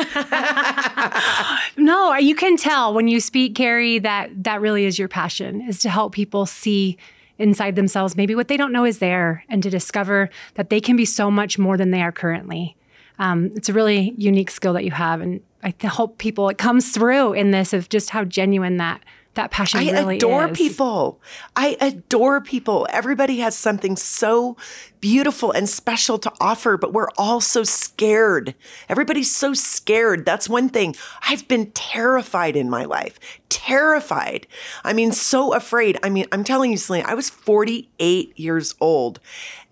no, 1.76 2.14
you 2.14 2.36
can 2.36 2.56
tell 2.56 2.94
when 2.94 3.08
you 3.08 3.18
speak, 3.18 3.56
Carrie, 3.56 3.98
that 3.98 4.44
that 4.44 4.60
really 4.60 4.84
is 4.84 5.00
your 5.00 5.08
passion 5.08 5.62
is 5.62 5.80
to 5.80 5.90
help 5.90 6.12
people 6.12 6.46
see 6.46 6.96
inside 7.38 7.74
themselves 7.74 8.16
maybe 8.16 8.36
what 8.36 8.46
they 8.46 8.56
don't 8.56 8.72
know 8.72 8.84
is 8.84 8.98
there 9.00 9.44
and 9.48 9.64
to 9.64 9.68
discover 9.68 10.30
that 10.54 10.70
they 10.70 10.80
can 10.80 10.94
be 10.94 11.04
so 11.04 11.28
much 11.28 11.58
more 11.58 11.76
than 11.76 11.90
they 11.90 12.00
are 12.00 12.12
currently 12.12 12.75
um, 13.18 13.50
it's 13.54 13.68
a 13.68 13.72
really 13.72 14.14
unique 14.16 14.50
skill 14.50 14.72
that 14.74 14.84
you 14.84 14.90
have, 14.90 15.20
and 15.20 15.40
I 15.62 15.74
hope 15.86 16.18
people 16.18 16.48
it 16.48 16.58
comes 16.58 16.90
through 16.90 17.32
in 17.32 17.50
this 17.50 17.72
of 17.72 17.88
just 17.88 18.10
how 18.10 18.24
genuine 18.24 18.76
that 18.76 19.02
that 19.34 19.50
passion 19.50 19.80
is. 19.80 19.88
I 19.88 19.92
really 19.92 20.16
adore 20.16 20.48
people. 20.48 21.20
I 21.54 21.76
adore 21.80 22.40
people. 22.40 22.86
Everybody 22.90 23.38
has 23.38 23.56
something 23.56 23.96
so 23.96 24.56
beautiful 25.00 25.50
and 25.50 25.68
special 25.68 26.18
to 26.18 26.32
offer, 26.40 26.76
but 26.76 26.92
we're 26.92 27.10
all 27.16 27.40
so 27.40 27.64
scared. 27.64 28.54
Everybody's 28.88 29.34
so 29.34 29.54
scared. 29.54 30.24
That's 30.24 30.48
one 30.48 30.68
thing. 30.68 30.94
I've 31.22 31.46
been 31.48 31.70
terrified 31.72 32.56
in 32.56 32.70
my 32.70 32.84
life. 32.84 33.18
Terrified. 33.48 34.46
I 34.84 34.92
mean, 34.92 35.12
so 35.12 35.54
afraid. 35.54 35.98
I 36.02 36.08
mean, 36.08 36.26
I'm 36.32 36.44
telling 36.44 36.70
you, 36.70 36.76
Selena, 36.76 37.06
I 37.08 37.14
was 37.14 37.30
48 37.30 38.38
years 38.38 38.74
old 38.80 39.20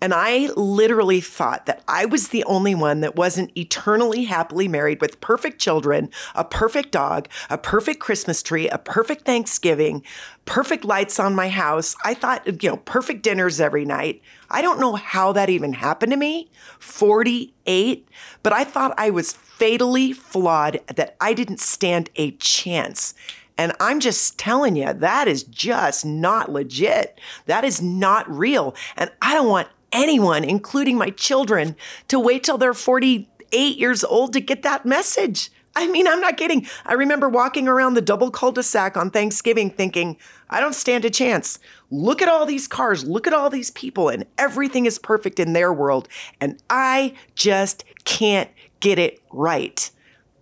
and 0.01 0.13
I 0.13 0.49
literally 0.55 1.21
thought 1.21 1.65
that 1.65 1.81
I 1.87 2.05
was 2.05 2.27
the 2.27 2.43
only 2.43 2.75
one 2.75 3.01
that 3.01 3.15
wasn't 3.15 3.57
eternally 3.57 4.25
happily 4.25 4.67
married 4.67 5.01
with 5.01 5.21
perfect 5.21 5.59
children, 5.59 6.09
a 6.35 6.43
perfect 6.43 6.91
dog, 6.91 7.27
a 7.49 7.57
perfect 7.57 7.99
Christmas 7.99 8.43
tree, 8.43 8.69
a 8.69 8.77
perfect 8.77 9.25
Thanksgiving, 9.25 10.03
perfect 10.45 10.85
lights 10.85 11.19
on 11.19 11.35
my 11.35 11.49
house. 11.49 11.95
I 12.05 12.13
thought, 12.13 12.63
you 12.63 12.69
know, 12.69 12.77
perfect 12.77 13.23
dinners 13.23 13.59
every 13.59 13.85
night. 13.85 14.21
I 14.49 14.61
don't 14.61 14.79
know 14.79 14.95
how 14.95 15.31
that 15.33 15.49
even 15.49 15.73
happened 15.73 16.11
to 16.11 16.17
me, 16.17 16.49
48, 16.79 18.07
but 18.43 18.53
I 18.53 18.63
thought 18.63 18.93
I 18.97 19.09
was 19.09 19.33
fatally 19.33 20.13
flawed, 20.13 20.79
that 20.95 21.15
I 21.19 21.33
didn't 21.33 21.59
stand 21.59 22.09
a 22.15 22.31
chance. 22.31 23.13
And 23.57 23.73
I'm 23.79 23.99
just 23.99 24.37
telling 24.37 24.75
you, 24.75 24.91
that 24.93 25.27
is 25.27 25.43
just 25.43 26.05
not 26.05 26.51
legit. 26.51 27.19
That 27.45 27.63
is 27.63 27.81
not 27.81 28.29
real. 28.29 28.75
And 28.97 29.09
I 29.21 29.33
don't 29.33 29.47
want 29.47 29.69
anyone, 29.91 30.43
including 30.43 30.97
my 30.97 31.09
children, 31.09 31.75
to 32.09 32.19
wait 32.19 32.43
till 32.43 32.57
they're 32.57 32.73
48 32.73 33.77
years 33.77 34.03
old 34.03 34.33
to 34.33 34.41
get 34.41 34.61
that 34.63 34.85
message. 34.85 35.49
I 35.75 35.87
mean, 35.87 36.07
I'm 36.07 36.21
not 36.21 36.37
kidding. 36.37 36.67
I 36.85 36.93
remember 36.93 37.27
walking 37.27 37.67
around 37.67 37.95
the 37.95 38.01
double 38.01 38.31
cul 38.31 38.53
de 38.53 38.63
sac 38.63 38.95
on 38.95 39.09
Thanksgiving 39.09 39.69
thinking, 39.69 40.17
I 40.49 40.61
don't 40.61 40.75
stand 40.75 41.03
a 41.05 41.09
chance. 41.09 41.59
Look 41.91 42.21
at 42.21 42.29
all 42.29 42.45
these 42.45 42.67
cars, 42.67 43.03
look 43.03 43.27
at 43.27 43.33
all 43.33 43.49
these 43.49 43.71
people, 43.71 44.09
and 44.09 44.25
everything 44.37 44.85
is 44.85 44.97
perfect 44.97 45.39
in 45.39 45.53
their 45.53 45.73
world. 45.73 46.07
And 46.39 46.61
I 46.69 47.13
just 47.35 47.83
can't 48.05 48.49
get 48.79 48.99
it 48.99 49.21
right. 49.31 49.89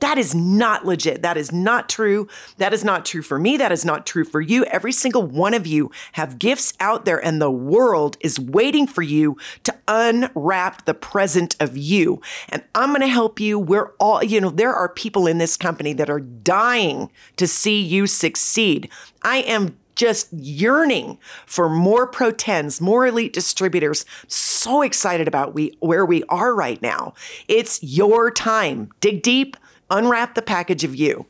That 0.03 0.17
is 0.17 0.35
not 0.35 0.85
legit. 0.85 1.21
That 1.21 1.37
is 1.37 1.53
not 1.53 1.87
true. 1.87 2.27
That 2.57 2.73
is 2.73 2.83
not 2.83 3.05
true 3.05 3.21
for 3.21 3.39
me. 3.39 3.55
That 3.55 3.71
is 3.71 3.85
not 3.85 4.05
true 4.05 4.25
for 4.25 4.41
you. 4.41 4.65
Every 4.65 4.91
single 4.91 5.25
one 5.25 5.53
of 5.53 5.65
you 5.65 5.91
have 6.11 6.37
gifts 6.37 6.73
out 6.81 7.05
there, 7.05 7.23
and 7.25 7.41
the 7.41 7.49
world 7.49 8.17
is 8.19 8.37
waiting 8.37 8.85
for 8.85 9.01
you 9.01 9.37
to 9.63 9.73
unwrap 9.87 10.83
the 10.83 10.93
present 10.93 11.55
of 11.61 11.77
you. 11.77 12.21
And 12.49 12.65
I'm 12.75 12.89
going 12.89 12.99
to 12.99 13.07
help 13.07 13.39
you. 13.39 13.57
We're 13.57 13.93
all, 13.97 14.21
you 14.21 14.41
know, 14.41 14.49
there 14.49 14.73
are 14.73 14.89
people 14.89 15.25
in 15.25 15.37
this 15.37 15.55
company 15.55 15.93
that 15.93 16.09
are 16.09 16.19
dying 16.19 17.09
to 17.37 17.47
see 17.47 17.81
you 17.81 18.05
succeed. 18.05 18.89
I 19.21 19.37
am 19.37 19.77
just 19.95 20.33
yearning 20.33 21.17
for 21.45 21.69
more 21.69 22.07
pro 22.07 22.31
tens, 22.31 22.81
more 22.81 23.07
elite 23.07 23.31
distributors. 23.31 24.05
So 24.27 24.81
excited 24.81 25.29
about 25.29 25.53
we 25.53 25.77
where 25.79 26.05
we 26.05 26.23
are 26.25 26.53
right 26.53 26.81
now. 26.81 27.13
It's 27.47 27.81
your 27.81 28.31
time. 28.31 28.89
Dig 28.99 29.21
deep, 29.21 29.55
unwrap 29.93 30.35
the 30.35 30.41
package 30.41 30.83
of 30.83 30.95
you. 30.95 31.25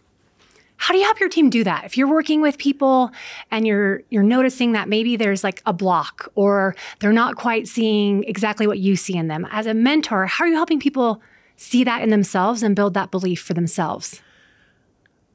How 0.78 0.94
do 0.94 0.98
you 0.98 1.06
help 1.06 1.20
your 1.20 1.30
team 1.30 1.50
do 1.50 1.64
that? 1.64 1.86
If 1.86 1.98
you're 1.98 2.10
working 2.10 2.42
with 2.42 2.58
people 2.58 3.12
and 3.52 3.66
you're 3.66 4.02
you're 4.10 4.24
noticing 4.24 4.74
that 4.74 4.90
maybe 4.90 5.16
there's 5.16 5.44
like 5.44 5.62
a 5.66 5.72
block 5.72 6.30
or 6.36 6.76
they're 7.00 7.14
not 7.14 7.36
quite 7.36 7.68
seeing 7.68 8.24
exactly 8.26 8.68
what 8.68 8.80
you 8.80 8.96
see 8.96 9.16
in 9.16 9.28
them. 9.28 9.48
As 9.52 9.66
a 9.66 9.74
mentor, 9.74 10.26
how 10.26 10.46
are 10.46 10.48
you 10.48 10.56
helping 10.56 10.80
people 10.80 11.22
see 11.56 11.84
that 11.84 12.02
in 12.02 12.10
themselves 12.10 12.64
and 12.64 12.76
build 12.76 12.96
that 12.96 13.12
belief 13.12 13.42
for 13.42 13.54
themselves? 13.54 14.22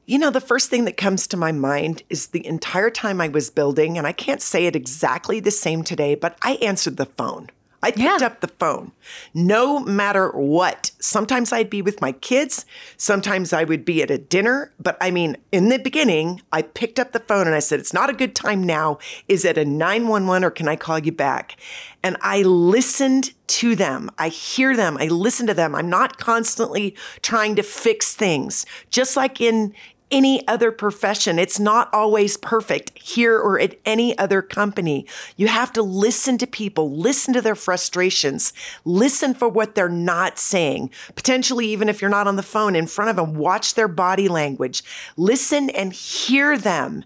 You 0.05 0.17
know, 0.17 0.31
the 0.31 0.41
first 0.41 0.69
thing 0.69 0.85
that 0.85 0.97
comes 0.97 1.27
to 1.27 1.37
my 1.37 1.51
mind 1.51 2.03
is 2.09 2.27
the 2.27 2.45
entire 2.45 2.89
time 2.89 3.21
I 3.21 3.27
was 3.27 3.51
building, 3.51 3.95
and 3.95 4.07
I 4.07 4.11
can't 4.11 4.41
say 4.41 4.65
it 4.65 4.75
exactly 4.75 5.39
the 5.39 5.51
same 5.51 5.83
today, 5.83 6.15
but 6.15 6.35
I 6.41 6.53
answered 6.63 6.97
the 6.97 7.05
phone. 7.05 7.49
I 7.81 7.91
picked 7.91 8.21
yeah. 8.21 8.25
up 8.25 8.41
the 8.41 8.47
phone 8.47 8.91
no 9.33 9.79
matter 9.79 10.29
what. 10.31 10.91
Sometimes 10.99 11.53
I'd 11.53 11.69
be 11.69 11.81
with 11.81 12.01
my 12.01 12.11
kids, 12.11 12.65
sometimes 12.97 13.53
I 13.53 13.63
would 13.63 13.85
be 13.85 14.01
at 14.01 14.11
a 14.11 14.17
dinner. 14.17 14.73
But 14.79 14.97
I 14.99 15.11
mean, 15.11 15.37
in 15.51 15.69
the 15.69 15.79
beginning, 15.79 16.41
I 16.51 16.61
picked 16.61 16.99
up 16.99 17.11
the 17.11 17.19
phone 17.19 17.47
and 17.47 17.55
I 17.55 17.59
said, 17.59 17.79
It's 17.79 17.93
not 17.93 18.09
a 18.09 18.13
good 18.13 18.35
time 18.35 18.63
now. 18.63 18.99
Is 19.27 19.45
it 19.45 19.57
a 19.57 19.65
911 19.65 20.43
or 20.43 20.51
can 20.51 20.67
I 20.67 20.75
call 20.75 20.99
you 20.99 21.11
back? 21.11 21.57
And 22.03 22.17
I 22.21 22.43
listened 22.43 23.33
to 23.47 23.75
them. 23.75 24.09
I 24.17 24.29
hear 24.29 24.75
them. 24.75 24.97
I 24.97 25.07
listen 25.07 25.47
to 25.47 25.53
them. 25.53 25.75
I'm 25.75 25.89
not 25.89 26.17
constantly 26.17 26.95
trying 27.21 27.55
to 27.55 27.63
fix 27.63 28.13
things. 28.13 28.65
Just 28.89 29.17
like 29.17 29.41
in 29.41 29.73
any 30.11 30.47
other 30.47 30.71
profession. 30.71 31.39
It's 31.39 31.59
not 31.59 31.93
always 31.93 32.37
perfect 32.37 32.97
here 32.97 33.37
or 33.37 33.59
at 33.59 33.79
any 33.85 34.17
other 34.17 34.41
company. 34.41 35.05
You 35.35 35.47
have 35.47 35.71
to 35.73 35.81
listen 35.81 36.37
to 36.39 36.47
people, 36.47 36.91
listen 36.95 37.33
to 37.33 37.41
their 37.41 37.55
frustrations, 37.55 38.53
listen 38.85 39.33
for 39.33 39.47
what 39.47 39.75
they're 39.75 39.89
not 39.89 40.39
saying. 40.39 40.91
Potentially, 41.15 41.67
even 41.67 41.89
if 41.89 42.01
you're 42.01 42.09
not 42.09 42.27
on 42.27 42.35
the 42.35 42.43
phone 42.43 42.75
in 42.75 42.87
front 42.87 43.09
of 43.09 43.15
them, 43.15 43.35
watch 43.35 43.75
their 43.75 43.87
body 43.87 44.27
language, 44.27 44.83
listen 45.17 45.69
and 45.69 45.93
hear 45.93 46.57
them. 46.57 47.03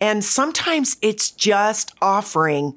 And 0.00 0.24
sometimes 0.24 0.96
it's 1.02 1.30
just 1.30 1.94
offering 2.00 2.76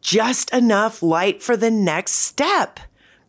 just 0.00 0.52
enough 0.52 1.02
light 1.02 1.42
for 1.42 1.56
the 1.56 1.70
next 1.70 2.12
step. 2.12 2.80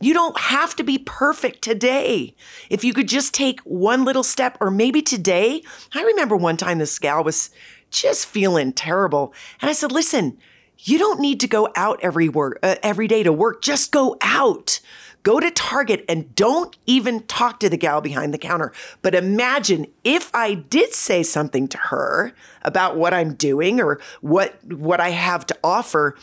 You 0.01 0.13
don't 0.13 0.38
have 0.39 0.75
to 0.77 0.84
be 0.84 0.98
perfect 0.98 1.62
today. 1.62 2.36
If 2.70 2.84
you 2.84 2.93
could 2.93 3.08
just 3.08 3.34
take 3.34 3.60
one 3.62 4.03
little 4.03 4.24
step, 4.24 4.58
or 4.60 4.72
maybe 4.72 5.01
today, 5.01 5.62
I 5.93 6.01
remember 6.01 6.36
one 6.36 6.58
time 6.58 6.79
this 6.79 6.98
gal 7.00 7.24
was 7.24 7.51
just 7.91 8.25
feeling 8.25 8.74
terrible. 8.74 9.34
And 9.62 9.70
I 9.70 9.74
said, 9.74 9.91
listen, 9.91 10.38
you 10.79 10.98
don't 10.98 11.20
need 11.20 11.39
to 11.41 11.48
go 11.48 11.70
out 11.75 12.00
every 12.01 12.29
work, 12.29 12.58
uh, 12.63 12.75
every 12.81 13.08
day 13.08 13.22
to 13.24 13.31
work. 13.31 13.62
Just 13.62 13.91
go 13.91 14.17
out. 14.22 14.79
Go 15.24 15.39
to 15.39 15.51
Target 15.51 16.03
and 16.10 16.34
don't 16.34 16.75
even 16.88 17.22
talk 17.27 17.60
to 17.60 17.70
the 17.70 17.77
gal 17.77 18.01
behind 18.01 18.34
the 18.34 18.39
counter. 18.39 18.74
But 19.03 19.13
imagine 19.13 19.86
if 20.03 20.34
I 20.34 20.55
did 20.55 20.93
say 20.93 21.22
something 21.22 21.67
to 21.67 21.77
her 21.77 22.34
about 22.63 22.98
what 22.98 23.13
I'm 23.13 23.36
doing 23.36 23.79
or 23.79 24.00
what 24.22 24.63
what 24.65 25.00
I 25.00 25.10
have 25.10 25.46
to 25.48 25.58
offer, 25.63 26.15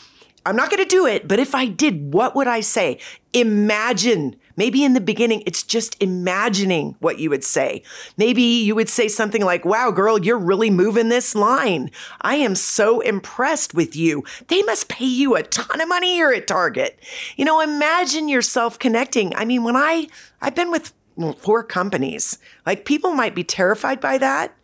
I'm 0.48 0.56
not 0.56 0.70
going 0.70 0.82
to 0.82 0.88
do 0.88 1.04
it, 1.04 1.28
but 1.28 1.38
if 1.38 1.54
I 1.54 1.66
did, 1.66 2.14
what 2.14 2.34
would 2.34 2.46
I 2.46 2.60
say? 2.60 2.98
Imagine. 3.34 4.34
Maybe 4.56 4.82
in 4.82 4.94
the 4.94 5.00
beginning, 5.00 5.42
it's 5.44 5.62
just 5.62 6.02
imagining 6.02 6.96
what 7.00 7.18
you 7.18 7.28
would 7.28 7.44
say. 7.44 7.82
Maybe 8.16 8.42
you 8.42 8.74
would 8.74 8.88
say 8.88 9.08
something 9.08 9.44
like, 9.44 9.66
Wow, 9.66 9.90
girl, 9.90 10.18
you're 10.18 10.38
really 10.38 10.70
moving 10.70 11.10
this 11.10 11.34
line. 11.34 11.90
I 12.22 12.36
am 12.36 12.54
so 12.54 13.00
impressed 13.00 13.74
with 13.74 13.94
you. 13.94 14.24
They 14.46 14.62
must 14.62 14.88
pay 14.88 15.04
you 15.04 15.36
a 15.36 15.42
ton 15.42 15.82
of 15.82 15.88
money 15.88 16.14
here 16.14 16.32
at 16.32 16.46
Target. 16.46 16.98
You 17.36 17.44
know, 17.44 17.60
imagine 17.60 18.26
yourself 18.28 18.78
connecting. 18.78 19.34
I 19.34 19.44
mean, 19.44 19.64
when 19.64 19.76
I, 19.76 20.08
I've 20.40 20.54
been 20.54 20.70
with 20.70 20.94
four 21.36 21.62
companies, 21.62 22.38
like 22.64 22.86
people 22.86 23.12
might 23.12 23.34
be 23.34 23.44
terrified 23.44 24.00
by 24.00 24.16
that, 24.16 24.56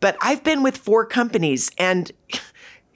but 0.00 0.16
I've 0.22 0.42
been 0.42 0.62
with 0.62 0.78
four 0.78 1.04
companies 1.04 1.70
and 1.76 2.10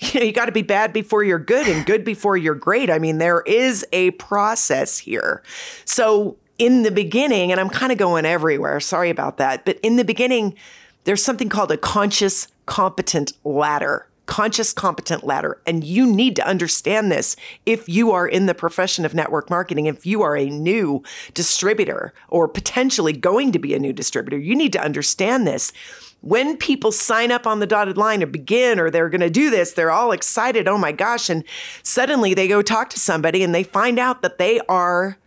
you 0.03 0.21
know, 0.21 0.27
you 0.27 0.33
got 0.33 0.47
to 0.47 0.53
be 0.53 0.63
bad 0.63 0.93
before 0.93 1.23
you're 1.23 1.39
good 1.39 1.69
and 1.69 1.87
good 1.87 2.05
before 2.05 2.37
you're 2.37 2.55
great. 2.55 2.91
I 2.91 2.99
mean, 2.99 3.19
there 3.19 3.43
is 3.43 3.87
a 3.93 4.11
process 4.13 4.99
here. 4.99 5.43
So 5.85 6.37
in 6.59 6.83
the 6.83 6.91
beginning, 6.91 7.53
and 7.53 7.61
I'm 7.61 7.71
kind 7.71 7.93
of 7.93 7.99
going 7.99 8.25
everywhere, 8.25 8.81
sorry 8.81 9.11
about 9.11 9.39
that, 9.39 9.65
but 9.65 9.79
in 9.83 9.97
the 9.97 10.05
beginning, 10.05 10.55
there's 11.05 11.23
something 11.23 11.49
called 11.49 11.71
a 11.71 11.77
conscious 11.77 12.49
competent 12.67 13.33
ladder. 13.45 14.07
Conscious 14.27 14.73
competent 14.73 15.25
ladder. 15.25 15.61
And 15.67 15.83
you 15.83 16.07
need 16.07 16.37
to 16.37 16.47
understand 16.47 17.11
this 17.11 17.37
if 17.67 17.89
you 17.89 18.13
are 18.13 18.27
in 18.27 18.47
the 18.47 18.55
profession 18.55 19.05
of 19.05 19.15
network 19.15 19.51
marketing, 19.51 19.87
if 19.87 20.07
you 20.07 20.23
are 20.23 20.37
a 20.37 20.49
new 20.49 21.03
distributor 21.35 22.15
or 22.29 22.47
potentially 22.49 23.13
going 23.13 23.53
to 23.53 23.59
be 23.59 23.75
a 23.75 23.79
new 23.79 23.93
distributor, 23.93 24.39
you 24.39 24.55
need 24.55 24.73
to 24.75 24.83
understand 24.83 25.47
this 25.47 25.73
when 26.23 26.57
people 26.57 26.93
sign 26.93 27.31
up 27.31 27.47
on 27.47 27.61
the 27.61 27.67
dotted 27.67 27.99
line 27.99 28.21
to 28.21 28.27
begin 28.27 28.81
or 28.81 28.91
they're 28.91 29.11
going 29.11 29.21
to 29.21 29.31
do 29.31 29.51
this, 29.51 29.73
they're 29.73 29.91
all 29.91 30.13
excited. 30.13 30.67
Oh 30.67 30.79
my 30.79 30.93
gosh. 30.93 31.29
And 31.29 31.45
suddenly 31.83 32.33
they 32.33 32.49
go 32.49 32.63
talk 32.63 32.91
to 32.91 32.99
somebody 32.99 33.43
and 33.43 33.55
they 33.55 33.65
find 33.65 33.99
out 33.99 34.23
that 34.23 34.39
they 34.39 34.61
are 34.69 35.19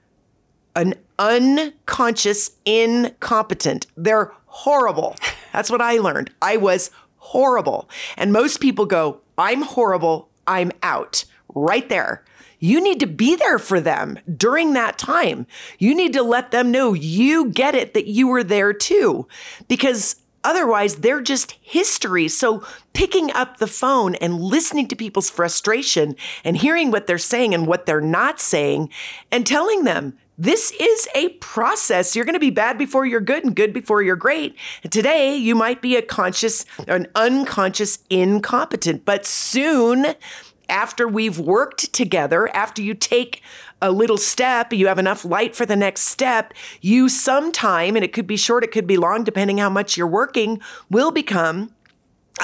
an 0.76 0.96
unconscious 1.20 2.52
incompetent. 2.66 3.88
They're 3.96 4.32
horrible. 4.46 5.16
That's 5.54 5.70
what 5.70 5.82
I 5.82 5.98
learned. 5.98 6.32
I 6.42 6.58
was 6.58 6.92
horrible. 7.18 7.90
And 8.18 8.32
most 8.32 8.60
people 8.62 8.86
go, 8.86 9.22
I'm 9.38 9.62
horrible. 9.62 10.30
I'm 10.48 10.72
out 10.82 11.26
right 11.54 11.88
there. 11.90 12.24
You 12.60 12.82
need 12.82 13.02
to 13.02 13.08
be 13.08 13.36
there 13.36 13.60
for 13.60 13.82
them 13.82 14.18
during 14.38 14.74
that 14.74 14.98
time. 14.98 15.46
You 15.78 15.94
need 15.94 16.14
to 16.14 16.24
let 16.24 16.52
them 16.52 16.72
know 16.72 16.94
you 16.94 17.50
get 17.50 17.76
it, 17.76 17.94
that 17.94 18.08
you 18.08 18.28
were 18.28 18.44
there 18.44 18.72
too. 18.72 19.28
Because 19.68 20.16
Otherwise, 20.46 20.98
they're 20.98 21.22
just 21.22 21.54
history. 21.62 22.28
So 22.28 22.64
picking 22.94 23.32
up 23.32 23.58
the 23.58 23.68
phone 23.68 24.14
and 24.16 24.40
listening 24.40 24.88
to 24.90 24.96
people's 24.96 25.30
frustration 25.30 26.16
and 26.44 26.56
hearing 26.56 26.92
what 26.92 27.08
they're 27.08 27.18
saying 27.18 27.54
and 27.56 27.66
what 27.66 27.88
they're 27.88 28.00
not 28.00 28.40
saying 28.40 28.90
and 29.32 29.46
telling 29.46 29.84
them, 29.84 30.18
this 30.38 30.72
is 30.80 31.08
a 31.16 31.30
process. 31.30 32.16
You're 32.16 32.26
going 32.26 32.34
to 32.34 32.40
be 32.40 32.52
bad 32.52 32.78
before 32.78 33.06
you're 33.06 33.22
good 33.22 33.44
and 33.44 33.56
good 33.56 33.74
before 33.74 34.04
you're 34.04 34.16
great. 34.16 34.56
And 34.84 34.92
today, 34.92 35.36
you 35.36 35.56
might 35.56 35.82
be 35.82 35.96
a 35.96 36.02
conscious, 36.02 36.66
an 36.88 37.08
unconscious 37.16 38.00
incompetent, 38.10 39.04
but 39.04 39.26
soon 39.26 40.08
after 40.70 41.08
we've 41.08 41.40
worked 41.40 41.94
together, 41.94 42.54
after 42.56 42.82
you 42.82 42.94
take 42.94 43.42
a 43.82 43.92
little 43.92 44.18
step, 44.18 44.74
you 44.74 44.88
have 44.88 45.00
enough 45.00 45.26
light 45.26 45.56
for 45.56 45.66
the 45.66 45.76
next 45.76 46.04
step, 46.04 46.54
you 46.82 47.10
sometime, 47.10 47.96
and 47.96 48.06
it 48.06 48.14
could 48.14 48.28
be 48.28 48.38
short, 48.38 48.64
it 48.64 48.72
could 48.72 48.88
be 48.88 48.98
long, 48.98 49.24
depending 49.24 49.58
how 49.58 49.70
much 49.70 49.98
you're 49.98 50.08
working, 50.08 50.62
will 50.90 51.12
become 51.12 51.74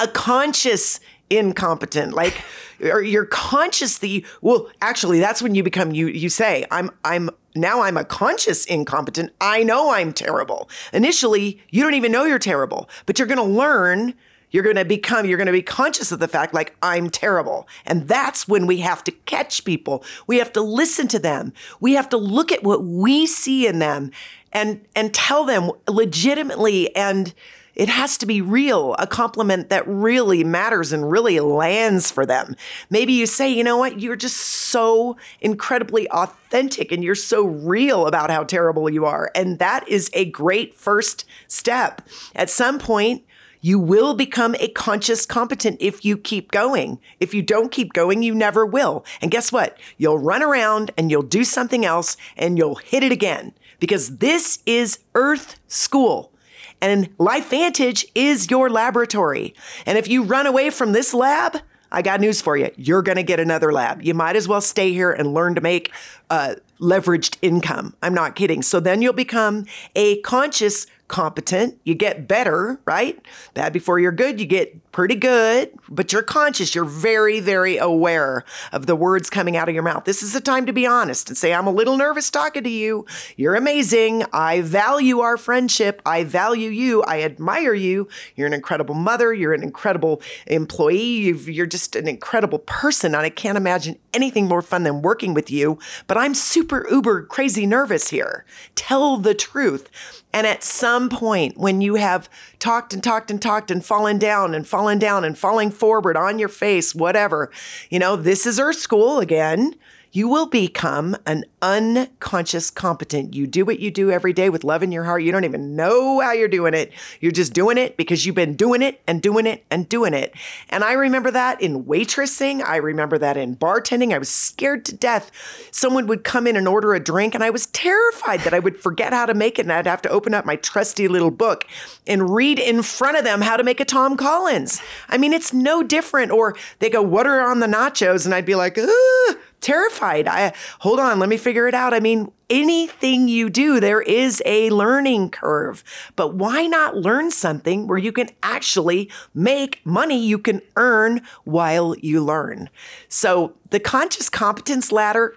a 0.00 0.08
conscious 0.08 1.00
incompetent 1.30 2.12
like 2.12 2.42
or 2.82 3.00
you're 3.00 3.24
consciously 3.26 4.24
well 4.40 4.68
actually 4.82 5.18
that's 5.18 5.40
when 5.40 5.54
you 5.54 5.62
become 5.62 5.92
you 5.92 6.08
you 6.08 6.28
say 6.28 6.64
i'm 6.70 6.90
i'm 7.04 7.30
now 7.54 7.82
i'm 7.82 7.96
a 7.96 8.04
conscious 8.04 8.64
incompetent. 8.64 9.30
I 9.40 9.62
know 9.62 9.90
i'm 9.90 10.12
terrible. 10.12 10.70
Initially 10.92 11.60
you 11.70 11.82
don't 11.82 11.94
even 11.94 12.12
know 12.12 12.24
you're 12.24 12.38
terrible 12.38 12.88
but 13.06 13.18
you're 13.18 13.28
going 13.28 13.38
to 13.38 13.44
learn 13.44 14.14
you're 14.52 14.62
going 14.62 14.76
to 14.76 14.84
become, 14.84 15.26
you're 15.26 15.38
going 15.38 15.46
to 15.46 15.52
be 15.52 15.62
conscious 15.62 16.12
of 16.12 16.20
the 16.20 16.28
fact, 16.28 16.54
like, 16.54 16.76
I'm 16.82 17.10
terrible. 17.10 17.66
And 17.84 18.06
that's 18.06 18.46
when 18.46 18.66
we 18.66 18.78
have 18.78 19.02
to 19.04 19.10
catch 19.10 19.64
people. 19.64 20.04
We 20.26 20.38
have 20.38 20.52
to 20.52 20.60
listen 20.60 21.08
to 21.08 21.18
them. 21.18 21.52
We 21.80 21.94
have 21.94 22.08
to 22.10 22.16
look 22.16 22.52
at 22.52 22.62
what 22.62 22.84
we 22.84 23.26
see 23.26 23.66
in 23.66 23.80
them 23.80 24.12
and, 24.52 24.86
and 24.94 25.12
tell 25.12 25.44
them 25.44 25.70
legitimately 25.88 26.94
and, 26.94 27.34
it 27.74 27.88
has 27.88 28.18
to 28.18 28.26
be 28.26 28.40
real, 28.40 28.94
a 28.98 29.06
compliment 29.06 29.70
that 29.70 29.86
really 29.86 30.44
matters 30.44 30.92
and 30.92 31.10
really 31.10 31.40
lands 31.40 32.10
for 32.10 32.26
them. 32.26 32.54
Maybe 32.90 33.14
you 33.14 33.26
say, 33.26 33.48
you 33.48 33.64
know 33.64 33.78
what, 33.78 34.00
you're 34.00 34.16
just 34.16 34.36
so 34.36 35.16
incredibly 35.40 36.08
authentic 36.10 36.92
and 36.92 37.02
you're 37.02 37.14
so 37.14 37.44
real 37.44 38.06
about 38.06 38.30
how 38.30 38.44
terrible 38.44 38.90
you 38.90 39.06
are. 39.06 39.30
And 39.34 39.58
that 39.58 39.88
is 39.88 40.10
a 40.12 40.26
great 40.26 40.74
first 40.74 41.24
step. 41.48 42.06
At 42.34 42.50
some 42.50 42.78
point, 42.78 43.24
you 43.62 43.78
will 43.78 44.12
become 44.12 44.54
a 44.58 44.68
conscious 44.68 45.24
competent 45.24 45.78
if 45.80 46.04
you 46.04 46.18
keep 46.18 46.50
going. 46.50 46.98
If 47.20 47.32
you 47.32 47.40
don't 47.40 47.72
keep 47.72 47.94
going, 47.94 48.22
you 48.22 48.34
never 48.34 48.66
will. 48.66 49.06
And 49.22 49.30
guess 49.30 49.50
what? 49.50 49.78
You'll 49.96 50.18
run 50.18 50.42
around 50.42 50.90
and 50.98 51.10
you'll 51.10 51.22
do 51.22 51.44
something 51.44 51.84
else 51.86 52.16
and 52.36 52.58
you'll 52.58 52.74
hit 52.74 53.02
it 53.02 53.12
again 53.12 53.54
because 53.78 54.18
this 54.18 54.58
is 54.66 54.98
Earth 55.14 55.58
School. 55.68 56.32
And 56.80 57.16
LifeVantage 57.18 58.04
is 58.14 58.50
your 58.50 58.68
laboratory. 58.68 59.54
And 59.86 59.96
if 59.96 60.08
you 60.08 60.24
run 60.24 60.48
away 60.48 60.70
from 60.70 60.92
this 60.92 61.14
lab, 61.14 61.58
I 61.92 62.02
got 62.02 62.20
news 62.20 62.40
for 62.40 62.56
you. 62.56 62.70
You're 62.76 63.02
going 63.02 63.16
to 63.16 63.22
get 63.22 63.38
another 63.38 63.72
lab. 63.72 64.02
You 64.02 64.14
might 64.14 64.34
as 64.34 64.48
well 64.48 64.60
stay 64.60 64.92
here 64.92 65.12
and 65.12 65.34
learn 65.34 65.54
to 65.54 65.60
make 65.60 65.92
uh, 66.30 66.56
leveraged 66.80 67.36
income. 67.42 67.94
I'm 68.02 68.14
not 68.14 68.34
kidding. 68.34 68.62
So 68.62 68.80
then 68.80 69.02
you'll 69.02 69.12
become 69.12 69.66
a 69.94 70.20
conscious 70.22 70.86
competent, 71.12 71.78
you 71.84 71.94
get 71.94 72.26
better, 72.26 72.80
right? 72.86 73.20
Bad 73.52 73.72
before 73.74 74.00
you're 74.00 74.10
good, 74.10 74.40
you 74.40 74.46
get 74.46 74.90
pretty 74.92 75.14
good, 75.14 75.70
but 75.88 76.10
you're 76.10 76.22
conscious. 76.22 76.74
You're 76.74 76.86
very, 76.86 77.38
very 77.38 77.76
aware 77.76 78.44
of 78.72 78.86
the 78.86 78.96
words 78.96 79.28
coming 79.28 79.54
out 79.54 79.68
of 79.68 79.74
your 79.74 79.82
mouth. 79.82 80.04
This 80.04 80.22
is 80.22 80.32
the 80.32 80.40
time 80.40 80.64
to 80.66 80.72
be 80.72 80.86
honest 80.86 81.28
and 81.28 81.36
say, 81.36 81.52
I'm 81.52 81.66
a 81.66 81.70
little 81.70 81.98
nervous 81.98 82.30
talking 82.30 82.64
to 82.64 82.70
you. 82.70 83.06
You're 83.36 83.54
amazing. 83.54 84.24
I 84.32 84.62
value 84.62 85.20
our 85.20 85.36
friendship. 85.36 86.00
I 86.06 86.24
value 86.24 86.70
you. 86.70 87.02
I 87.02 87.22
admire 87.22 87.74
you. 87.74 88.08
You're 88.34 88.46
an 88.46 88.54
incredible 88.54 88.94
mother. 88.94 89.34
You're 89.34 89.54
an 89.54 89.62
incredible 89.62 90.22
employee. 90.46 91.28
you 91.28 91.62
are 91.62 91.66
just 91.66 91.94
an 91.94 92.08
incredible 92.08 92.60
person. 92.60 93.14
And 93.14 93.24
I 93.24 93.30
can't 93.30 93.58
imagine 93.58 93.98
anything 94.14 94.48
more 94.48 94.62
fun 94.62 94.82
than 94.84 95.02
working 95.02 95.34
with 95.34 95.50
you, 95.50 95.78
but 96.06 96.16
I'm 96.16 96.34
super 96.34 96.86
uber 96.90 97.22
crazy 97.24 97.66
nervous 97.66 98.08
here. 98.08 98.44
Tell 98.74 99.18
the 99.18 99.34
truth. 99.34 99.90
And 100.32 100.46
at 100.46 100.64
some 100.64 101.08
point, 101.08 101.58
when 101.58 101.80
you 101.80 101.96
have 101.96 102.28
talked 102.58 102.94
and 102.94 103.02
talked 103.02 103.30
and 103.30 103.40
talked 103.40 103.70
and 103.70 103.84
fallen 103.84 104.18
down 104.18 104.54
and 104.54 104.66
fallen 104.66 104.98
down 104.98 105.24
and 105.24 105.36
falling 105.36 105.70
forward 105.70 106.16
on 106.16 106.38
your 106.38 106.48
face, 106.48 106.94
whatever, 106.94 107.50
you 107.90 107.98
know, 107.98 108.16
this 108.16 108.46
is 108.46 108.58
Earth 108.58 108.78
School 108.78 109.18
again 109.18 109.74
you 110.12 110.28
will 110.28 110.46
become 110.46 111.16
an 111.24 111.44
unconscious 111.62 112.70
competent. 112.70 113.32
You 113.32 113.46
do 113.46 113.64
what 113.64 113.80
you 113.80 113.90
do 113.90 114.10
every 114.10 114.34
day 114.34 114.50
with 114.50 114.62
love 114.62 114.82
in 114.82 114.92
your 114.92 115.04
heart. 115.04 115.22
You 115.22 115.32
don't 115.32 115.44
even 115.44 115.74
know 115.74 116.20
how 116.20 116.32
you're 116.32 116.48
doing 116.48 116.74
it. 116.74 116.92
You're 117.20 117.32
just 117.32 117.54
doing 117.54 117.78
it 117.78 117.96
because 117.96 118.26
you've 118.26 118.34
been 118.34 118.54
doing 118.54 118.82
it 118.82 119.00
and 119.06 119.22
doing 119.22 119.46
it 119.46 119.64
and 119.70 119.88
doing 119.88 120.12
it. 120.12 120.34
And 120.68 120.84
I 120.84 120.92
remember 120.92 121.30
that 121.30 121.62
in 121.62 121.84
waitressing. 121.84 122.62
I 122.62 122.76
remember 122.76 123.16
that 123.18 123.38
in 123.38 123.56
bartending. 123.56 124.12
I 124.12 124.18
was 124.18 124.28
scared 124.28 124.84
to 124.84 124.94
death. 124.94 125.30
Someone 125.70 126.06
would 126.08 126.24
come 126.24 126.46
in 126.46 126.56
and 126.56 126.68
order 126.68 126.92
a 126.92 127.00
drink, 127.00 127.34
and 127.34 127.42
I 127.42 127.48
was 127.48 127.66
terrified 127.68 128.40
that 128.40 128.52
I 128.52 128.58
would 128.58 128.76
forget 128.76 129.14
how 129.14 129.24
to 129.24 129.34
make 129.34 129.58
it 129.58 129.62
and 129.62 129.72
I'd 129.72 129.86
have 129.86 130.02
to 130.02 130.10
open 130.10 130.34
up 130.34 130.44
my 130.44 130.56
trusty 130.56 131.08
little 131.08 131.30
book 131.30 131.66
and 132.06 132.34
read 132.34 132.58
in 132.58 132.82
front 132.82 133.16
of 133.16 133.24
them 133.24 133.40
how 133.40 133.56
to 133.56 133.64
make 133.64 133.80
a 133.80 133.84
Tom 133.86 134.18
Collins. 134.18 134.82
I 135.08 135.16
mean, 135.16 135.32
it's 135.32 135.54
no 135.54 135.82
different. 135.82 136.32
Or 136.32 136.54
they 136.80 136.90
go, 136.90 137.00
What 137.00 137.26
are 137.26 137.40
on 137.40 137.60
the 137.60 137.66
nachos? 137.66 138.26
And 138.26 138.34
I'd 138.34 138.44
be 138.44 138.54
like, 138.54 138.76
Ugh 138.76 139.36
terrified. 139.62 140.28
I 140.28 140.52
hold 140.80 141.00
on, 141.00 141.18
let 141.18 141.28
me 141.30 141.38
figure 141.38 141.66
it 141.66 141.74
out. 141.74 141.94
I 141.94 142.00
mean, 142.00 142.30
anything 142.50 143.28
you 143.28 143.48
do, 143.48 143.80
there 143.80 144.02
is 144.02 144.42
a 144.44 144.68
learning 144.70 145.30
curve. 145.30 145.82
But 146.16 146.34
why 146.34 146.66
not 146.66 146.96
learn 146.96 147.30
something 147.30 147.86
where 147.86 147.98
you 147.98 148.12
can 148.12 148.28
actually 148.42 149.10
make 149.32 149.80
money 149.86 150.22
you 150.22 150.38
can 150.38 150.60
earn 150.76 151.22
while 151.44 151.96
you 151.98 152.22
learn? 152.22 152.68
So 153.08 153.54
the 153.70 153.80
conscious 153.80 154.28
competence 154.28 154.92
ladder 154.92 155.34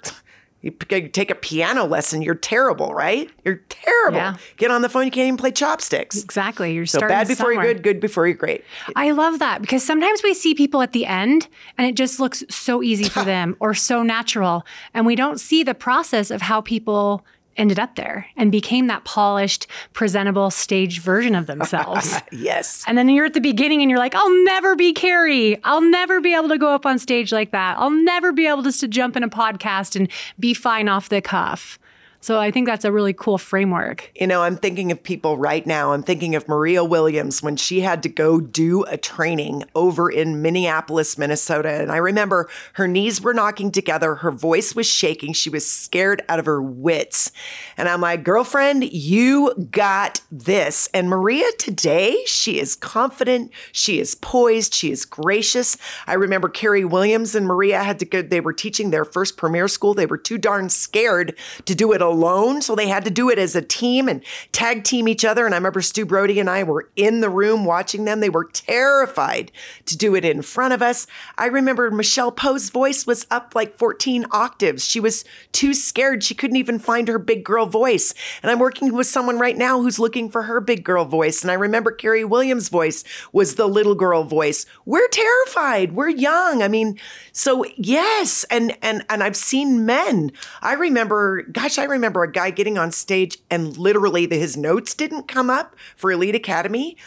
you 0.66 0.72
take 0.72 1.30
a 1.30 1.36
piano 1.36 1.86
lesson, 1.86 2.24
you're 2.24 2.34
terrible, 2.34 2.92
right? 2.96 3.30
You're 3.44 3.62
terrible. 3.70 4.18
Yeah. 4.18 4.38
Get 4.58 4.72
on 4.72 4.82
the 4.82 4.90
phone, 4.90 5.06
you 5.06 5.12
can't 5.12 5.28
even 5.28 5.38
play 5.38 5.52
chopsticks. 5.52 6.24
Exactly. 6.24 6.74
You're 6.74 6.88
so 6.88 7.02
bad 7.02 7.28
before 7.28 7.52
somewhere. 7.52 7.66
you're 7.66 7.74
good, 7.76 7.84
good 7.84 8.00
before 8.00 8.26
you're 8.26 8.36
great. 8.36 8.64
I 8.96 9.12
love 9.12 9.38
that 9.38 9.62
because 9.62 9.86
sometimes 9.86 10.24
we 10.24 10.34
see 10.34 10.56
people 10.56 10.82
at 10.82 10.92
the 10.92 11.06
end 11.06 11.48
and 11.78 11.86
it 11.86 11.96
just 11.96 12.20
looks 12.20 12.44
so 12.50 12.82
easy 12.82 13.08
for 13.08 13.24
them 13.24 13.56
or 13.60 13.76
so 13.76 14.02
natural. 14.02 14.66
And 14.96 15.06
we 15.06 15.16
don't 15.16 15.40
see 15.40 15.62
the 15.62 15.76
process 15.76 16.32
of 16.32 16.42
how 16.42 16.62
people 16.62 17.24
ended 17.58 17.80
up 17.80 17.96
there 17.96 18.28
and 18.36 18.52
became 18.52 18.88
that 18.88 19.04
polished, 19.06 19.68
presentable, 19.94 20.52
staged 20.52 21.02
version 21.02 21.36
of 21.36 21.48
themselves. 21.48 22.16
yes. 22.32 22.84
And 22.88 22.98
then 22.98 23.10
you're 23.10 23.26
at 23.26 23.34
the 23.34 23.42
beginning 23.42 23.82
and 23.82 23.90
you're 23.90 24.00
like, 24.00 24.16
I'll 24.16 24.44
never 24.44 24.76
be 24.76 24.94
Carrie. 24.94 25.62
I'll 25.64 25.82
never 25.82 26.20
be 26.22 26.34
able 26.34 26.50
to 26.50 26.58
go 26.58 26.74
up 26.74 26.86
on 26.86 27.00
stage 27.00 27.32
like 27.32 27.52
that. 27.52 27.78
I'll 27.78 27.90
never 27.90 28.32
be 28.32 28.48
able 28.48 28.64
just 28.64 28.80
to 28.82 28.88
jump 28.88 29.16
in 29.16 29.24
a 29.24 29.30
podcast 29.30 29.96
and 29.96 30.10
be 30.40 30.54
fine 30.54 30.88
off 30.88 31.10
the 31.10 31.22
cuff. 31.22 31.80
So 32.26 32.40
I 32.40 32.50
think 32.50 32.66
that's 32.66 32.86
a 32.86 32.92
really 32.92 33.14
cool 33.14 33.38
framework. 33.38 34.12
You 34.16 34.26
know, 34.26 34.42
I'm 34.42 34.58
thinking 34.58 34.92
of 34.92 35.04
people 35.04 35.38
right 35.38 35.64
now. 35.64 35.94
I'm 35.94 36.02
thinking 36.02 36.34
of 36.34 36.48
Maria 36.48 36.84
Williams 36.84 37.44
when 37.44 37.56
she 37.56 37.82
had 37.82 38.02
to 38.02 38.10
go 38.10 38.42
do 38.42 38.82
a 38.86 38.98
training 38.98 39.64
over 39.76 40.10
in 40.10 40.42
Minneapolis, 40.42 41.20
Minnesota. 41.20 41.70
And 41.70 41.92
I 41.92 41.98
remember 41.98 42.50
her 42.74 42.88
knees 42.88 43.22
were 43.22 43.36
knocking 43.36 43.72
together, 43.72 44.16
her 44.16 44.32
voice 44.32 44.74
was 44.74 44.88
shaking, 44.88 45.34
she 45.34 45.52
was 45.52 45.70
scared 45.70 46.24
out 46.28 46.40
of 46.40 46.48
her 46.48 46.60
wits. 46.60 47.32
And 47.78 47.88
I'm 47.88 48.02
like, 48.02 48.24
girlfriend, 48.24 48.92
you 48.92 49.54
got 49.70 50.20
this. 50.32 50.90
And 50.96 51.08
Maria 51.08 51.46
today, 51.60 52.24
she 52.26 52.60
is 52.60 52.76
confident, 52.76 53.52
she 53.72 54.00
is 54.00 54.16
poised, 54.16 54.74
she 54.74 54.90
is 54.90 55.06
gracious. 55.06 55.78
I 56.08 56.14
remember 56.14 56.50
Carrie 56.50 56.86
Williams 56.86 57.36
and 57.36 57.46
Maria 57.46 57.84
had 57.84 58.00
to 58.00 58.06
go, 58.06 58.24
they 58.24 58.42
were 58.42 58.52
teaching 58.52 58.90
their 58.90 59.06
first 59.06 59.38
premiere 59.38 59.68
school. 59.68 59.94
They 59.94 60.08
were 60.08 60.18
too 60.18 60.40
darn 60.40 60.70
scared 60.70 61.38
to 61.66 61.76
do 61.76 61.94
it 61.94 62.02
alone 62.02 62.15
alone. 62.16 62.62
So 62.62 62.76
they 62.76 62.88
had 62.88 63.04
to 63.06 63.12
do 63.12 63.30
it 63.30 63.38
as 63.38 63.56
a 63.56 63.62
team 63.62 64.08
and 64.08 64.24
tag 64.52 64.84
team 64.84 65.08
each 65.08 65.26
other. 65.26 65.46
And 65.46 65.54
I 65.54 65.58
remember 65.58 65.82
Stu 65.82 66.06
Brody 66.06 66.40
and 66.40 66.50
I 66.50 66.64
were 66.64 66.90
in 66.96 67.20
the 67.20 67.30
room 67.30 67.66
watching 67.66 68.06
them. 68.06 68.22
They 68.22 68.30
were 68.30 68.46
terrified 68.46 69.52
to 69.86 69.98
do 69.98 70.16
it 70.16 70.24
in 70.24 70.42
front 70.42 70.74
of 70.74 70.82
us. 70.82 71.08
I 71.38 71.48
remember 71.48 71.92
Michelle 71.92 72.32
Poe's 72.32 72.70
voice 72.70 73.06
was 73.06 73.28
up 73.30 73.54
like 73.54 73.78
14 73.78 74.26
octaves. 74.32 74.86
She 74.86 75.00
was 75.00 75.26
too 75.52 75.74
scared. 75.74 76.24
She 76.24 76.36
couldn't 76.36 76.58
even 76.58 76.80
find 76.80 77.08
her 77.08 77.20
big 77.20 77.44
girl 77.44 77.66
voice. 77.66 78.14
And 78.42 78.52
I'm 78.52 78.60
working 78.60 78.94
with 78.94 79.08
someone 79.08 79.40
right 79.40 79.58
now 79.58 79.82
who's 79.82 80.00
looking 80.00 80.30
for 80.30 80.44
her 80.44 80.62
big 80.62 80.84
girl 80.84 81.04
voice. 81.04 81.42
And 81.42 81.52
I 81.52 81.56
remember 81.56 81.92
Carrie 81.92 82.24
Williams' 82.24 82.70
voice 82.70 83.04
was 83.34 83.56
the 83.56 83.68
little 83.68 83.96
girl 83.96 84.24
voice. 84.24 84.66
We're 84.86 85.08
terrified. 85.10 85.94
We're 85.94 86.10
young. 86.10 86.62
I 86.62 86.68
mean, 86.68 86.98
so 87.32 87.66
yes, 87.76 88.46
and 88.50 88.78
and 88.82 89.06
and 89.10 89.22
I've 89.22 89.36
seen 89.36 89.86
men. 89.86 90.32
I 90.62 90.74
remember, 90.74 91.42
gosh, 91.44 91.78
I 91.78 91.84
remember 91.84 92.05
a 92.24 92.32
guy 92.32 92.50
getting 92.50 92.78
on 92.78 92.92
stage 92.92 93.38
and 93.50 93.78
literally 93.78 94.26
the, 94.26 94.38
his 94.38 94.56
notes 94.58 94.94
didn't 94.94 95.28
come 95.28 95.50
up 95.50 95.76
for 95.96 96.12
Elite 96.12 96.36
Academy, 96.36 96.98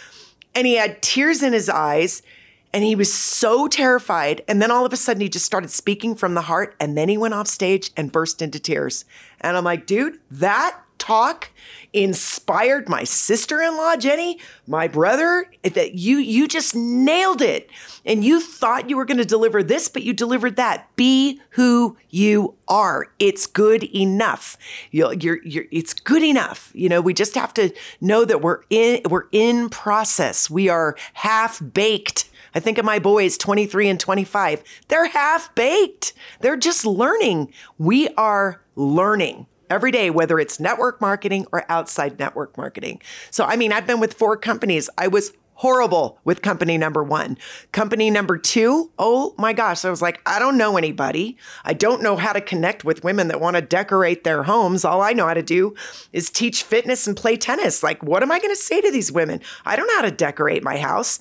and 0.55 0.67
he 0.67 0.75
had 0.75 1.03
tears 1.03 1.43
in 1.43 1.53
his 1.53 1.69
eyes. 1.69 2.23
And 2.71 2.85
he 2.85 2.95
was 2.95 3.13
so 3.13 3.67
terrified. 3.67 4.43
And 4.47 4.61
then 4.61 4.71
all 4.71 4.85
of 4.85 4.93
a 4.93 4.97
sudden, 4.97 5.23
he 5.23 5.31
just 5.31 5.47
started 5.47 5.71
speaking 5.71 6.15
from 6.15 6.35
the 6.35 6.43
heart. 6.43 6.77
And 6.79 6.99
then 6.99 7.09
he 7.09 7.17
went 7.17 7.33
off 7.33 7.47
stage 7.47 7.91
and 7.97 8.13
burst 8.13 8.43
into 8.43 8.61
tears. 8.61 9.07
And 9.41 9.57
I'm 9.57 9.65
like, 9.65 9.87
dude, 9.87 10.19
that 10.31 10.79
talk 10.99 11.49
inspired 11.95 12.87
my 12.87 13.05
sister-in-law 13.05 13.97
Jenny, 13.97 14.39
my 14.67 14.87
brother, 14.87 15.51
that 15.63 15.95
you 15.95 16.19
you 16.19 16.47
just 16.47 16.75
nailed 16.75 17.41
it. 17.41 17.71
And 18.05 18.25
you 18.25 18.41
thought 18.41 18.89
you 18.89 18.97
were 18.97 19.05
going 19.05 19.19
to 19.19 19.25
deliver 19.25 19.63
this, 19.63 19.89
but 19.89 20.03
you 20.03 20.13
delivered 20.13 20.57
that. 20.57 20.95
Be 20.97 21.41
who 21.51 21.97
you 22.11 22.55
are. 22.69 23.09
It's 23.19 23.47
good 23.47 23.85
enough. 23.95 24.57
You're, 24.91 25.13
you're, 25.15 25.43
you're, 25.45 25.65
it's 25.71 25.93
good 25.93 26.23
enough. 26.23 26.71
You 26.75 26.89
know, 26.89 27.01
we 27.01 27.15
just 27.15 27.35
have 27.35 27.53
to 27.55 27.73
know 28.01 28.25
that 28.25 28.41
we're 28.41 28.63
in 28.71 29.03
we're 29.09 29.29
in 29.33 29.69
process. 29.69 30.49
We 30.49 30.69
are 30.69 30.97
half 31.15 31.61
baked. 31.73 32.29
I 32.55 32.61
think 32.61 32.79
of 32.79 32.85
my 32.85 32.99
boys, 32.99 33.37
23 33.37 33.89
and 33.89 34.01
25. 34.01 34.63
They're 34.89 35.09
half 35.09 35.55
baked. 35.55 36.15
They're 36.41 36.57
just 36.57 36.87
learning. 36.87 37.53
We 37.77 38.09
are 38.17 38.63
learning 38.75 39.47
every 39.71 39.91
day, 39.91 40.11
whether 40.11 40.39
it's 40.39 40.59
network 40.59 41.01
marketing 41.01 41.47
or 41.53 41.65
outside 41.69 42.19
network 42.19 42.57
marketing. 42.57 43.03
So, 43.31 43.45
I 43.45 43.57
mean, 43.57 43.73
I've 43.73 43.87
been 43.87 44.01
with 44.01 44.15
four 44.15 44.37
companies. 44.37 44.89
I 44.97 45.09
was 45.09 45.33
horrible 45.59 46.21
with 46.23 46.41
company 46.41 46.79
number 46.79 47.03
one. 47.03 47.37
Company 47.73 48.11
number 48.11 48.39
two, 48.39 48.93
oh 48.97 49.35
my 49.37 49.53
gosh, 49.53 49.85
I 49.85 49.91
was 49.91 50.01
like, 50.01 50.21
I 50.25 50.39
don't 50.39 50.57
know 50.57 50.77
anybody. 50.77 51.37
I 51.65 51.75
don't 51.75 52.01
know 52.01 52.15
how 52.15 52.33
to 52.33 52.41
connect 52.41 52.85
with 52.85 53.03
women 53.03 53.27
that 53.27 53.41
want 53.41 53.57
to 53.57 53.63
decorate 53.63 54.23
their 54.23 54.45
homes. 54.45 54.85
All 54.85 55.03
I 55.03 55.13
know 55.13 55.27
how 55.27 55.35
to 55.35 55.43
do 55.43 55.75
is 56.13 56.31
teach 56.31 56.63
fitness 56.63 57.09
and 57.09 57.17
play 57.17 57.37
tennis. 57.37 57.83
Like, 57.83 58.01
what 58.05 58.23
am 58.23 58.31
I 58.31 58.39
going 58.39 58.55
to 58.55 58.61
say 58.61 58.81
to 58.81 58.93
these 58.93 59.11
women? 59.11 59.41
I 59.67 59.75
don't 59.75 59.89
know 59.89 59.97
how 59.97 60.03
to 60.03 60.13
decorate 60.13 60.63
my 60.63 60.79
house. 60.79 61.19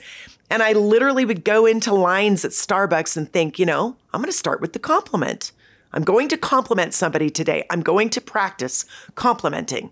And 0.52 0.62
I 0.62 0.74
literally 0.74 1.26
would 1.26 1.44
go 1.44 1.66
into 1.66 1.92
lines 1.92 2.46
at 2.46 2.52
Starbucks 2.52 3.18
and 3.18 3.32
think, 3.34 3.58
you 3.58 3.66
know, 3.66 3.96
I'm 4.14 4.22
going 4.22 4.32
to 4.32 4.38
start 4.38 4.62
with 4.62 4.74
the 4.74 4.80
compliment. 4.80 5.52
I'm 5.94 6.04
going 6.04 6.28
to 6.28 6.38
compliment 6.38 6.94
somebody 6.94 7.32
today. 7.32 7.66
I'm 7.72 7.82
going 7.82 8.12
to 8.12 8.22
practice 8.22 8.86
complimenting. 9.16 9.90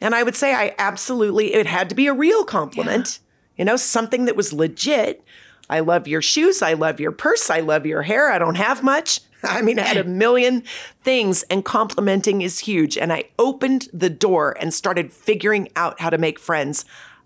And 0.00 0.16
I 0.16 0.24
would 0.24 0.34
say 0.34 0.52
I 0.52 0.74
absolutely, 0.78 1.54
it 1.54 1.66
had 1.66 1.88
to 1.90 1.94
be 1.94 2.08
a 2.08 2.12
real 2.12 2.42
compliment, 2.42 3.20
yeah. 3.20 3.23
You 3.56 3.64
know, 3.64 3.76
something 3.76 4.24
that 4.24 4.36
was 4.36 4.52
legit. 4.52 5.22
I 5.70 5.80
love 5.80 6.06
your 6.06 6.22
shoes. 6.22 6.62
I 6.62 6.74
love 6.74 7.00
your 7.00 7.12
purse. 7.12 7.50
I 7.50 7.60
love 7.60 7.86
your 7.86 8.02
hair. 8.02 8.30
I 8.30 8.38
don't 8.38 8.56
have 8.56 8.82
much. 8.82 9.20
I 9.42 9.62
mean, 9.62 9.78
I 9.78 9.82
had 9.82 9.96
a 9.96 10.04
million 10.08 10.62
things, 11.02 11.42
and 11.44 11.64
complimenting 11.64 12.42
is 12.42 12.60
huge. 12.60 12.96
And 12.96 13.12
I 13.12 13.24
opened 13.38 13.88
the 13.92 14.10
door 14.10 14.56
and 14.60 14.72
started 14.72 15.12
figuring 15.12 15.68
out 15.76 16.00
how 16.00 16.10
to 16.10 16.18
make 16.18 16.38
friends. 16.38 16.84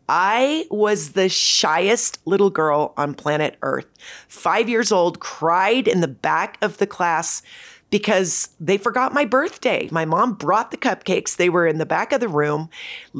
I 0.08 0.66
was 0.70 1.12
the 1.12 1.28
shyest 1.28 2.18
little 2.24 2.48
girl 2.48 2.94
on 2.96 3.12
planet 3.14 3.56
Earth. 3.60 3.86
Five 4.26 4.68
years 4.68 4.90
old, 4.90 5.20
cried 5.20 5.86
in 5.86 6.00
the 6.00 6.08
back 6.08 6.56
of 6.62 6.78
the 6.78 6.86
class 6.86 7.42
because 7.90 8.50
they 8.60 8.76
forgot 8.76 9.14
my 9.14 9.24
birthday. 9.24 9.88
My 9.90 10.04
mom 10.04 10.34
brought 10.34 10.70
the 10.70 10.76
cupcakes. 10.76 11.36
They 11.36 11.48
were 11.48 11.66
in 11.66 11.78
the 11.78 11.86
back 11.86 12.12
of 12.12 12.20
the 12.20 12.28
room. 12.28 12.68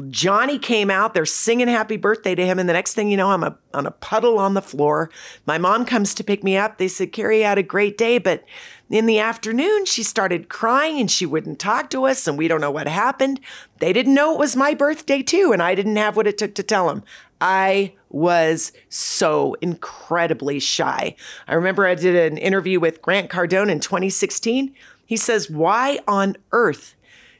Johnny 0.09 0.59
came 0.59 0.91
out. 0.91 1.13
They're 1.13 1.25
singing 1.25 1.67
happy 1.67 1.97
birthday 1.97 2.35
to 2.35 2.45
him. 2.45 2.59
And 2.59 2.69
the 2.69 2.73
next 2.73 2.93
thing 2.93 3.09
you 3.09 3.17
know, 3.17 3.31
I'm 3.31 3.43
a, 3.43 3.57
on 3.73 3.87
a 3.87 3.91
puddle 3.91 4.37
on 4.37 4.53
the 4.53 4.61
floor. 4.61 5.09
My 5.47 5.57
mom 5.57 5.85
comes 5.85 6.13
to 6.15 6.23
pick 6.23 6.43
me 6.43 6.55
up. 6.55 6.77
They 6.77 6.87
said, 6.87 7.11
Carrie 7.11 7.41
had 7.41 7.57
a 7.57 7.63
great 7.63 7.97
day. 7.97 8.19
But 8.19 8.43
in 8.91 9.07
the 9.07 9.19
afternoon, 9.19 9.85
she 9.85 10.03
started 10.03 10.49
crying 10.49 10.99
and 10.99 11.09
she 11.09 11.25
wouldn't 11.25 11.59
talk 11.59 11.89
to 11.89 12.05
us. 12.05 12.27
And 12.27 12.37
we 12.37 12.47
don't 12.47 12.61
know 12.61 12.71
what 12.71 12.87
happened. 12.87 13.39
They 13.79 13.91
didn't 13.91 14.13
know 14.13 14.33
it 14.33 14.39
was 14.39 14.55
my 14.55 14.75
birthday, 14.75 15.23
too. 15.23 15.51
And 15.51 15.63
I 15.63 15.73
didn't 15.73 15.95
have 15.95 16.15
what 16.15 16.27
it 16.27 16.37
took 16.37 16.53
to 16.55 16.63
tell 16.63 16.87
them. 16.87 17.03
I 17.41 17.93
was 18.09 18.71
so 18.89 19.55
incredibly 19.61 20.59
shy. 20.59 21.15
I 21.47 21.53
remember 21.53 21.85
I 21.85 21.95
did 21.95 22.15
an 22.15 22.37
interview 22.37 22.79
with 22.79 23.01
Grant 23.01 23.29
Cardone 23.29 23.69
in 23.69 23.79
2016. 23.79 24.73
He 25.05 25.17
says, 25.17 25.49
Why 25.49 25.99
on 26.07 26.35
earth 26.51 26.95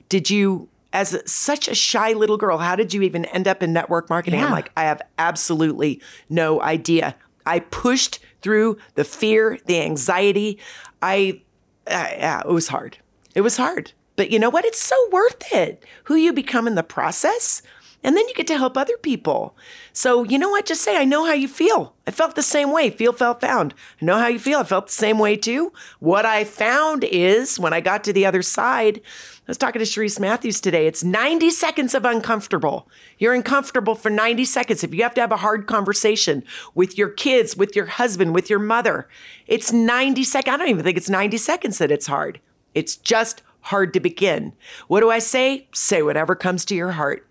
did 0.07 0.29
you, 0.29 0.69
as 0.93 1.13
a, 1.13 1.27
such 1.27 1.67
a 1.67 1.75
shy 1.75 2.13
little 2.13 2.37
girl, 2.37 2.59
how 2.59 2.75
did 2.75 2.93
you 2.93 3.01
even 3.01 3.25
end 3.25 3.47
up 3.47 3.63
in 3.63 3.73
network 3.73 4.09
marketing? 4.09 4.39
Yeah. 4.39 4.47
I'm 4.47 4.51
like, 4.51 4.71
I 4.77 4.83
have 4.83 5.01
absolutely 5.17 6.01
no 6.29 6.61
idea. 6.61 7.15
I 7.45 7.59
pushed 7.59 8.19
through 8.41 8.77
the 8.95 9.03
fear, 9.03 9.59
the 9.65 9.81
anxiety. 9.81 10.59
I, 11.01 11.41
uh, 11.87 12.07
yeah, 12.11 12.41
it 12.41 12.51
was 12.51 12.67
hard. 12.67 12.97
It 13.35 13.41
was 13.41 13.57
hard. 13.57 13.91
But 14.15 14.31
you 14.31 14.39
know 14.39 14.49
what? 14.49 14.65
It's 14.65 14.81
so 14.81 14.95
worth 15.11 15.53
it. 15.53 15.85
Who 16.05 16.15
you 16.15 16.33
become 16.33 16.67
in 16.67 16.75
the 16.75 16.83
process 16.83 17.61
and 18.03 18.15
then 18.15 18.27
you 18.27 18.33
get 18.33 18.47
to 18.47 18.57
help 18.57 18.77
other 18.77 18.97
people. 18.97 19.57
So, 19.91 20.23
you 20.23 20.39
know 20.39 20.49
what? 20.49 20.65
Just 20.65 20.81
say, 20.81 20.95
I 20.95 21.03
know 21.03 21.25
how 21.25 21.33
you 21.33 21.49
feel. 21.49 21.93
I 22.07 22.11
felt 22.11 22.35
the 22.35 22.43
same 22.43 22.71
way. 22.71 22.89
Feel, 22.89 23.11
felt, 23.11 23.41
found. 23.41 23.73
I 24.01 24.05
know 24.05 24.17
how 24.17 24.27
you 24.27 24.39
feel. 24.39 24.59
I 24.59 24.63
felt 24.63 24.87
the 24.87 24.93
same 24.93 25.19
way 25.19 25.35
too. 25.35 25.73
What 25.99 26.25
I 26.25 26.45
found 26.45 27.03
is 27.03 27.59
when 27.59 27.73
I 27.73 27.81
got 27.81 28.05
to 28.05 28.13
the 28.13 28.25
other 28.25 28.41
side, 28.41 29.01
I 29.03 29.49
was 29.49 29.57
talking 29.57 29.79
to 29.79 29.85
Sharice 29.85 30.19
Matthews 30.19 30.61
today. 30.61 30.87
It's 30.87 31.03
90 31.03 31.49
seconds 31.49 31.93
of 31.93 32.05
uncomfortable. 32.05 32.87
You're 33.17 33.33
uncomfortable 33.33 33.95
for 33.95 34.09
90 34.09 34.45
seconds. 34.45 34.83
If 34.83 34.93
you 34.93 35.03
have 35.03 35.15
to 35.15 35.21
have 35.21 35.31
a 35.31 35.37
hard 35.37 35.67
conversation 35.67 36.43
with 36.73 36.97
your 36.97 37.09
kids, 37.09 37.57
with 37.57 37.75
your 37.75 37.87
husband, 37.87 38.33
with 38.33 38.49
your 38.49 38.59
mother, 38.59 39.09
it's 39.45 39.73
90 39.73 40.23
seconds. 40.23 40.53
I 40.53 40.57
don't 40.57 40.69
even 40.69 40.83
think 40.83 40.97
it's 40.97 41.09
90 41.09 41.37
seconds 41.37 41.79
that 41.79 41.91
it's 41.91 42.07
hard. 42.07 42.39
It's 42.73 42.95
just 42.95 43.41
hard 43.61 43.93
to 43.93 43.99
begin. 43.99 44.53
What 44.87 45.01
do 45.01 45.09
I 45.09 45.19
say? 45.19 45.67
Say 45.73 46.01
whatever 46.01 46.33
comes 46.35 46.63
to 46.65 46.75
your 46.75 46.91
heart 46.91 47.28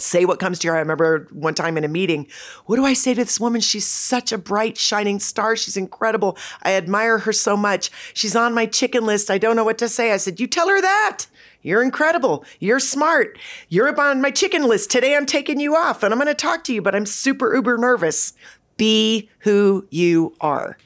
say 0.00 0.24
what 0.24 0.38
comes 0.38 0.58
to 0.60 0.66
your. 0.66 0.76
I 0.76 0.80
remember 0.80 1.28
one 1.32 1.54
time 1.54 1.76
in 1.76 1.84
a 1.84 1.88
meeting, 1.88 2.26
what 2.66 2.76
do 2.76 2.84
I 2.84 2.92
say 2.92 3.14
to 3.14 3.24
this 3.24 3.40
woman? 3.40 3.60
She's 3.60 3.86
such 3.86 4.32
a 4.32 4.38
bright, 4.38 4.78
shining 4.78 5.20
star. 5.20 5.56
She's 5.56 5.76
incredible. 5.76 6.36
I 6.62 6.72
admire 6.72 7.18
her 7.18 7.32
so 7.32 7.56
much. 7.56 7.90
She's 8.14 8.36
on 8.36 8.54
my 8.54 8.66
chicken 8.66 9.06
list. 9.06 9.30
I 9.30 9.38
don't 9.38 9.56
know 9.56 9.64
what 9.64 9.78
to 9.78 9.88
say. 9.88 10.12
I 10.12 10.16
said, 10.16 10.40
You 10.40 10.46
tell 10.46 10.68
her 10.68 10.80
that. 10.80 11.26
You're 11.62 11.82
incredible. 11.82 12.44
You're 12.58 12.80
smart. 12.80 13.38
You're 13.68 13.88
up 13.88 13.98
on 13.98 14.22
my 14.22 14.30
chicken 14.30 14.66
list. 14.66 14.90
Today 14.90 15.14
I'm 15.14 15.26
taking 15.26 15.60
you 15.60 15.76
off 15.76 16.02
and 16.02 16.12
I'm 16.12 16.18
going 16.18 16.28
to 16.28 16.34
talk 16.34 16.64
to 16.64 16.72
you, 16.72 16.80
but 16.80 16.94
I'm 16.94 17.04
super 17.04 17.54
uber 17.54 17.76
nervous. 17.76 18.32
Be 18.76 19.28
who 19.40 19.86
you 19.90 20.34
are. 20.40 20.78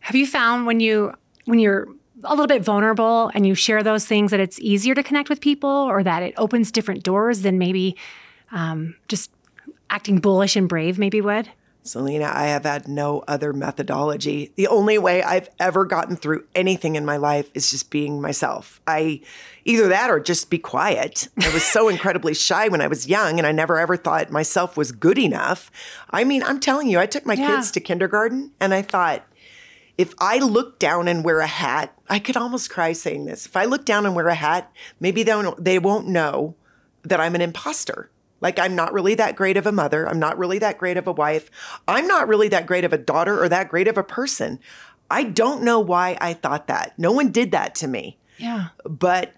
Have 0.00 0.16
you 0.16 0.26
found 0.26 0.66
when 0.66 0.80
you 0.80 1.14
when 1.44 1.58
you're 1.58 1.86
a 2.24 2.30
little 2.30 2.46
bit 2.46 2.62
vulnerable 2.62 3.30
and 3.34 3.46
you 3.46 3.54
share 3.54 3.82
those 3.82 4.06
things 4.06 4.30
that 4.30 4.40
it's 4.40 4.58
easier 4.60 4.94
to 4.94 5.02
connect 5.02 5.28
with 5.28 5.40
people 5.40 5.70
or 5.70 6.02
that 6.02 6.22
it 6.22 6.34
opens 6.36 6.70
different 6.70 7.02
doors 7.02 7.42
than 7.42 7.58
maybe 7.58 7.96
um, 8.52 8.96
just 9.08 9.30
acting 9.88 10.18
bullish 10.18 10.56
and 10.56 10.68
brave 10.68 10.98
maybe 10.98 11.20
would? 11.20 11.50
Selena, 11.82 12.30
I 12.32 12.44
have 12.44 12.64
had 12.64 12.88
no 12.88 13.24
other 13.26 13.54
methodology. 13.54 14.52
The 14.56 14.66
only 14.66 14.98
way 14.98 15.22
I've 15.22 15.48
ever 15.58 15.86
gotten 15.86 16.14
through 16.14 16.44
anything 16.54 16.94
in 16.94 17.06
my 17.06 17.16
life 17.16 17.50
is 17.54 17.70
just 17.70 17.90
being 17.90 18.20
myself. 18.20 18.80
I 18.86 19.22
either 19.64 19.88
that 19.88 20.10
or 20.10 20.20
just 20.20 20.50
be 20.50 20.58
quiet. 20.58 21.28
I 21.40 21.52
was 21.54 21.62
so 21.62 21.88
incredibly 21.88 22.34
shy 22.34 22.68
when 22.68 22.82
I 22.82 22.86
was 22.86 23.08
young 23.08 23.38
and 23.38 23.46
I 23.46 23.52
never 23.52 23.78
ever 23.78 23.96
thought 23.96 24.30
myself 24.30 24.76
was 24.76 24.92
good 24.92 25.18
enough. 25.18 25.70
I 26.10 26.24
mean, 26.24 26.42
I'm 26.42 26.60
telling 26.60 26.88
you, 26.88 26.98
I 26.98 27.06
took 27.06 27.24
my 27.24 27.34
yeah. 27.34 27.56
kids 27.56 27.70
to 27.72 27.80
kindergarten 27.80 28.52
and 28.60 28.74
I 28.74 28.82
thought, 28.82 29.26
if 29.96 30.14
I 30.18 30.38
look 30.38 30.78
down 30.78 31.08
and 31.08 31.24
wear 31.24 31.40
a 31.40 31.46
hat, 31.46 31.94
I 32.08 32.18
could 32.18 32.36
almost 32.36 32.70
cry 32.70 32.92
saying 32.92 33.24
this. 33.24 33.46
If 33.46 33.56
I 33.56 33.64
look 33.64 33.84
down 33.84 34.06
and 34.06 34.14
wear 34.14 34.28
a 34.28 34.34
hat, 34.34 34.70
maybe 34.98 35.22
they 35.22 35.34
won't, 35.34 35.64
they 35.64 35.78
won't 35.78 36.08
know 36.08 36.54
that 37.02 37.20
I'm 37.20 37.34
an 37.34 37.40
imposter. 37.40 38.10
Like, 38.40 38.58
I'm 38.58 38.74
not 38.74 38.92
really 38.92 39.14
that 39.16 39.36
great 39.36 39.56
of 39.56 39.66
a 39.66 39.72
mother. 39.72 40.08
I'm 40.08 40.18
not 40.18 40.38
really 40.38 40.58
that 40.58 40.78
great 40.78 40.96
of 40.96 41.06
a 41.06 41.12
wife. 41.12 41.50
I'm 41.86 42.06
not 42.06 42.28
really 42.28 42.48
that 42.48 42.66
great 42.66 42.84
of 42.84 42.92
a 42.92 42.98
daughter 42.98 43.42
or 43.42 43.48
that 43.48 43.68
great 43.68 43.88
of 43.88 43.98
a 43.98 44.02
person. 44.02 44.58
I 45.10 45.24
don't 45.24 45.62
know 45.62 45.80
why 45.80 46.16
I 46.20 46.34
thought 46.34 46.68
that. 46.68 46.98
No 46.98 47.12
one 47.12 47.32
did 47.32 47.50
that 47.50 47.74
to 47.76 47.88
me. 47.88 48.18
Yeah. 48.38 48.68
But 48.84 49.34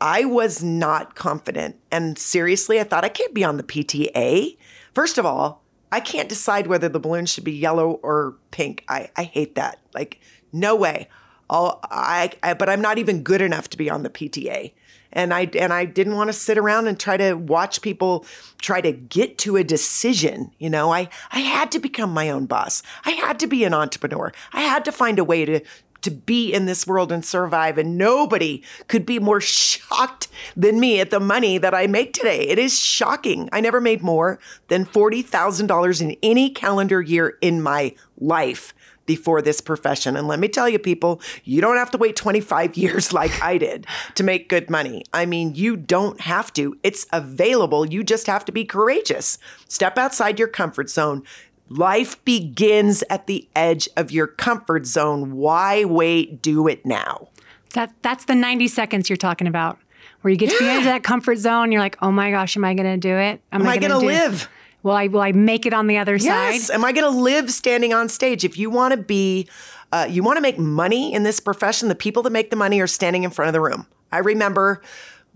I 0.00 0.24
was 0.24 0.62
not 0.62 1.14
confident. 1.14 1.76
And 1.90 2.18
seriously, 2.18 2.78
I 2.78 2.84
thought 2.84 3.04
I 3.04 3.08
can't 3.08 3.34
be 3.34 3.44
on 3.44 3.56
the 3.56 3.62
PTA. 3.62 4.56
First 4.92 5.18
of 5.18 5.26
all, 5.26 5.62
I 5.90 6.00
can't 6.00 6.28
decide 6.28 6.66
whether 6.66 6.88
the 6.88 7.00
balloon 7.00 7.26
should 7.26 7.44
be 7.44 7.52
yellow 7.52 8.00
or 8.02 8.36
pink. 8.50 8.84
I, 8.88 9.10
I 9.16 9.24
hate 9.24 9.54
that. 9.54 9.78
Like, 9.94 10.20
no 10.52 10.76
way. 10.76 11.08
I'll, 11.48 11.80
I, 11.84 12.32
I, 12.42 12.54
but 12.54 12.68
I'm 12.68 12.80
not 12.80 12.98
even 12.98 13.22
good 13.22 13.40
enough 13.40 13.70
to 13.70 13.76
be 13.76 13.88
on 13.90 14.02
the 14.02 14.10
PTA. 14.10 14.72
And 15.14 15.32
I 15.32 15.48
and 15.58 15.72
I 15.72 15.84
didn't 15.84 16.16
want 16.16 16.28
to 16.28 16.32
sit 16.32 16.58
around 16.58 16.88
and 16.88 16.98
try 16.98 17.16
to 17.16 17.34
watch 17.34 17.80
people 17.80 18.26
try 18.60 18.80
to 18.80 18.92
get 18.92 19.38
to 19.38 19.56
a 19.56 19.64
decision. 19.64 20.50
You 20.58 20.70
know, 20.70 20.92
I 20.92 21.08
I 21.32 21.40
had 21.40 21.72
to 21.72 21.78
become 21.78 22.10
my 22.10 22.30
own 22.30 22.46
boss. 22.46 22.82
I 23.04 23.12
had 23.12 23.38
to 23.40 23.46
be 23.46 23.64
an 23.64 23.72
entrepreneur. 23.72 24.32
I 24.52 24.62
had 24.62 24.84
to 24.86 24.92
find 24.92 25.18
a 25.18 25.24
way 25.24 25.44
to 25.44 25.60
to 26.02 26.10
be 26.10 26.52
in 26.52 26.66
this 26.66 26.86
world 26.86 27.10
and 27.10 27.24
survive. 27.24 27.78
And 27.78 27.96
nobody 27.96 28.62
could 28.88 29.06
be 29.06 29.18
more 29.18 29.40
shocked 29.40 30.28
than 30.54 30.78
me 30.78 31.00
at 31.00 31.10
the 31.10 31.20
money 31.20 31.56
that 31.58 31.74
I 31.74 31.86
make 31.86 32.12
today. 32.12 32.46
It 32.46 32.58
is 32.58 32.78
shocking. 32.78 33.48
I 33.52 33.60
never 33.60 33.80
made 33.80 34.02
more 34.02 34.38
than 34.68 34.84
$40,000 34.84 36.02
in 36.02 36.16
any 36.22 36.50
calendar 36.50 37.00
year 37.00 37.38
in 37.40 37.62
my 37.62 37.94
life 38.18 38.74
before 39.06 39.42
this 39.42 39.60
profession. 39.60 40.16
And 40.16 40.28
let 40.28 40.38
me 40.38 40.48
tell 40.48 40.68
you, 40.68 40.78
people, 40.78 41.20
you 41.44 41.60
don't 41.60 41.76
have 41.76 41.90
to 41.92 41.98
wait 41.98 42.16
25 42.16 42.76
years 42.76 43.12
like 43.12 43.42
I 43.42 43.58
did 43.58 43.86
to 44.14 44.22
make 44.22 44.48
good 44.48 44.70
money. 44.70 45.04
I 45.12 45.26
mean, 45.26 45.54
you 45.54 45.76
don't 45.76 46.20
have 46.20 46.52
to. 46.54 46.76
It's 46.82 47.06
available. 47.12 47.86
You 47.86 48.02
just 48.02 48.26
have 48.26 48.44
to 48.46 48.52
be 48.52 48.64
courageous. 48.64 49.38
Step 49.68 49.98
outside 49.98 50.38
your 50.38 50.48
comfort 50.48 50.90
zone. 50.90 51.22
Life 51.68 52.22
begins 52.24 53.02
at 53.08 53.26
the 53.26 53.48
edge 53.56 53.88
of 53.96 54.10
your 54.10 54.26
comfort 54.26 54.86
zone. 54.86 55.32
Why 55.32 55.84
wait? 55.84 56.42
Do 56.42 56.68
it 56.68 56.84
now. 56.84 57.28
That 57.72 57.92
that's 58.02 58.26
the 58.26 58.34
90 58.34 58.68
seconds 58.68 59.08
you're 59.08 59.16
talking 59.16 59.46
about. 59.46 59.78
Where 60.20 60.30
you 60.30 60.38
get 60.38 60.50
to 60.50 60.58
the 60.58 60.70
edge 60.70 60.78
of 60.78 60.84
that 60.84 61.02
comfort 61.02 61.36
zone, 61.36 61.70
you're 61.70 61.82
like, 61.82 61.98
"Oh 62.00 62.10
my 62.10 62.30
gosh, 62.30 62.56
am 62.56 62.64
I 62.64 62.74
going 62.74 62.86
to 62.86 62.96
do 62.96 63.14
it? 63.14 63.42
Am, 63.52 63.62
am 63.62 63.68
I, 63.68 63.76
going 63.76 63.90
to 63.90 63.98
live? 63.98 64.48
Will 64.84 64.92
I 64.92 65.08
will 65.08 65.22
I 65.22 65.32
make 65.32 65.66
it 65.66 65.72
on 65.72 65.88
the 65.88 65.96
other 65.96 66.14
yes. 66.16 66.66
side? 66.66 66.74
Am 66.74 66.84
I 66.84 66.92
going 66.92 67.10
to 67.10 67.18
live 67.18 67.50
standing 67.50 67.92
on 67.92 68.08
stage? 68.08 68.44
If 68.44 68.58
you 68.58 68.68
want 68.68 68.92
to 68.92 68.98
be, 68.98 69.48
uh, 69.90 70.06
you 70.08 70.22
want 70.22 70.36
to 70.36 70.42
make 70.42 70.58
money 70.58 71.12
in 71.12 71.22
this 71.22 71.40
profession, 71.40 71.88
the 71.88 71.94
people 71.94 72.22
that 72.22 72.30
make 72.30 72.50
the 72.50 72.56
money 72.56 72.80
are 72.80 72.86
standing 72.86 73.24
in 73.24 73.30
front 73.30 73.48
of 73.48 73.54
the 73.54 73.62
room. 73.62 73.86
I 74.12 74.18
remember, 74.18 74.82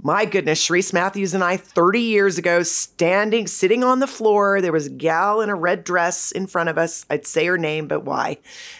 my 0.02 0.26
goodness, 0.26 0.64
Sharice 0.64 0.92
Matthews 0.92 1.32
and 1.32 1.42
I, 1.42 1.56
30 1.56 1.98
years 1.98 2.36
ago, 2.36 2.62
standing, 2.62 3.46
sitting 3.46 3.82
on 3.82 4.00
the 4.00 4.06
floor. 4.06 4.60
There 4.60 4.70
was 4.70 4.86
a 4.86 4.90
gal 4.90 5.40
in 5.40 5.48
a 5.48 5.54
red 5.54 5.82
dress 5.82 6.30
in 6.30 6.46
front 6.46 6.68
of 6.68 6.76
us. 6.76 7.06
I'd 7.08 7.26
say 7.26 7.46
her 7.46 7.56
name, 7.56 7.88
but 7.88 8.04
why? 8.04 8.36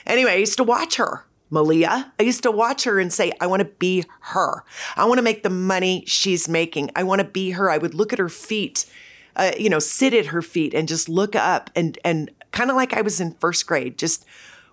Anyway, 0.07 0.33
I 0.33 0.37
used 0.37 0.59
to 0.59 0.65
watch 0.65 0.97
her. 0.97 1.25
Malia. 1.51 2.13
I 2.21 2.25
used 2.25 2.43
to 2.43 2.51
watch 2.51 2.85
her 2.85 3.01
and 3.01 3.11
say, 3.11 3.33
I 3.41 3.47
want 3.47 3.61
to 3.61 3.65
be 3.65 4.05
her. 4.21 4.65
I 4.97 5.07
want 5.07 5.17
to 5.17 5.23
make 5.23 5.43
the 5.43 5.49
money 5.49 6.05
she's 6.07 6.47
making. 6.47 6.91
I 6.95 7.05
want 7.05 7.21
to 7.23 7.27
be 7.27 7.53
her. 7.53 7.71
I 7.71 7.79
would 7.79 7.95
look 7.95 8.13
at 8.13 8.19
her 8.19 8.29
feet 8.29 8.85
uh, 9.39 9.53
you 9.59 9.71
know, 9.71 9.79
sit 9.79 10.13
at 10.13 10.27
her 10.27 10.43
feet 10.43 10.75
and 10.75 10.89
just 10.89 11.09
look 11.09 11.35
up 11.35 11.71
and 11.75 11.99
and 12.05 12.31
kind 12.53 12.71
of 12.71 12.77
like 12.77 12.93
I 12.93 13.03
was 13.03 13.21
in 13.21 13.33
first 13.35 13.67
grade, 13.67 13.99
just 13.99 14.25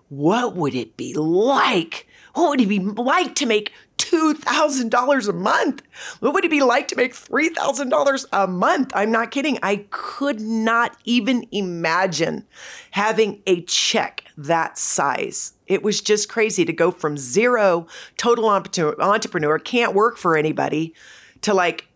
what 0.08 0.54
would 0.54 0.74
it 0.74 0.96
be 0.96 1.14
like? 1.14 2.06
What 2.34 2.50
would 2.50 2.60
it 2.60 2.68
be 2.68 2.80
like 2.80 3.34
to 3.36 3.46
make 3.46 3.72
$2,000 3.98 5.28
a 5.28 5.32
month? 5.32 5.82
What 6.20 6.34
would 6.34 6.44
it 6.44 6.50
be 6.50 6.62
like 6.62 6.88
to 6.88 6.96
make 6.96 7.14
$3,000 7.14 8.26
a 8.32 8.46
month? 8.46 8.92
I'm 8.94 9.10
not 9.10 9.30
kidding. 9.30 9.58
I 9.62 9.86
could 9.90 10.40
not 10.40 10.96
even 11.04 11.46
imagine 11.50 12.44
having 12.90 13.42
a 13.46 13.62
check 13.62 14.24
that 14.36 14.76
size. 14.76 15.54
It 15.66 15.82
was 15.82 16.00
just 16.00 16.28
crazy 16.28 16.64
to 16.66 16.72
go 16.72 16.90
from 16.90 17.16
zero 17.16 17.86
total 18.18 18.48
entrepreneur, 18.50 19.58
can't 19.58 19.94
work 19.94 20.18
for 20.18 20.36
anybody, 20.36 20.94
to 21.40 21.54
like 21.54 21.88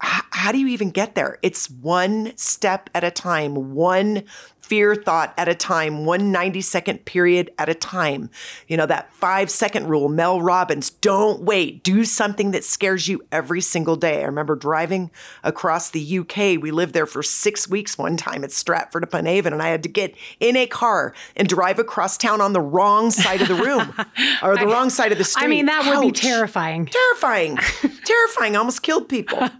how 0.00 0.52
do 0.52 0.58
you 0.58 0.68
even 0.68 0.90
get 0.90 1.14
there? 1.14 1.38
It's 1.42 1.70
one 1.70 2.32
step 2.36 2.90
at 2.94 3.04
a 3.04 3.10
time, 3.10 3.74
one 3.74 4.24
fear 4.66 4.96
thought 4.96 5.32
at 5.36 5.48
a 5.48 5.54
time, 5.54 6.04
one 6.04 6.32
90 6.32 6.60
second 6.60 7.04
period 7.04 7.52
at 7.56 7.68
a 7.68 7.74
time. 7.74 8.30
You 8.66 8.76
know, 8.76 8.86
that 8.86 9.12
five 9.14 9.50
second 9.50 9.86
rule, 9.86 10.08
Mel 10.08 10.40
Robbins, 10.40 10.90
don't 10.90 11.42
wait, 11.42 11.84
do 11.84 12.04
something 12.04 12.50
that 12.50 12.64
scares 12.64 13.06
you 13.06 13.22
every 13.30 13.60
single 13.60 13.94
day. 13.94 14.22
I 14.22 14.26
remember 14.26 14.56
driving 14.56 15.10
across 15.44 15.90
the 15.90 16.18
UK. 16.18 16.60
We 16.60 16.72
lived 16.72 16.94
there 16.94 17.06
for 17.06 17.22
six 17.22 17.68
weeks 17.68 17.96
one 17.96 18.16
time 18.16 18.42
at 18.42 18.50
Stratford 18.50 19.04
upon 19.04 19.26
Avon, 19.26 19.52
and 19.52 19.62
I 19.62 19.68
had 19.68 19.84
to 19.84 19.88
get 19.88 20.16
in 20.40 20.56
a 20.56 20.66
car 20.66 21.14
and 21.36 21.48
drive 21.48 21.78
across 21.78 22.16
town 22.16 22.40
on 22.40 22.52
the 22.52 22.60
wrong 22.60 23.10
side 23.12 23.40
of 23.40 23.48
the 23.48 23.54
room 23.54 23.94
or 24.42 24.56
the 24.56 24.62
I, 24.62 24.72
wrong 24.72 24.90
side 24.90 25.12
of 25.12 25.18
the 25.18 25.24
street. 25.24 25.44
I 25.44 25.46
mean, 25.46 25.66
that 25.66 25.86
Ouch. 25.86 26.04
would 26.04 26.12
be 26.12 26.20
terrifying. 26.20 26.86
Terrifying. 26.86 27.56
terrifying. 28.04 28.56
almost 28.56 28.82
killed 28.82 29.08
people. 29.08 29.48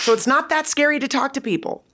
So 0.00 0.12
it's 0.12 0.26
not 0.26 0.48
that 0.48 0.66
scary 0.66 0.98
to 0.98 1.06
talk 1.06 1.34
to 1.34 1.40
people. 1.40 1.84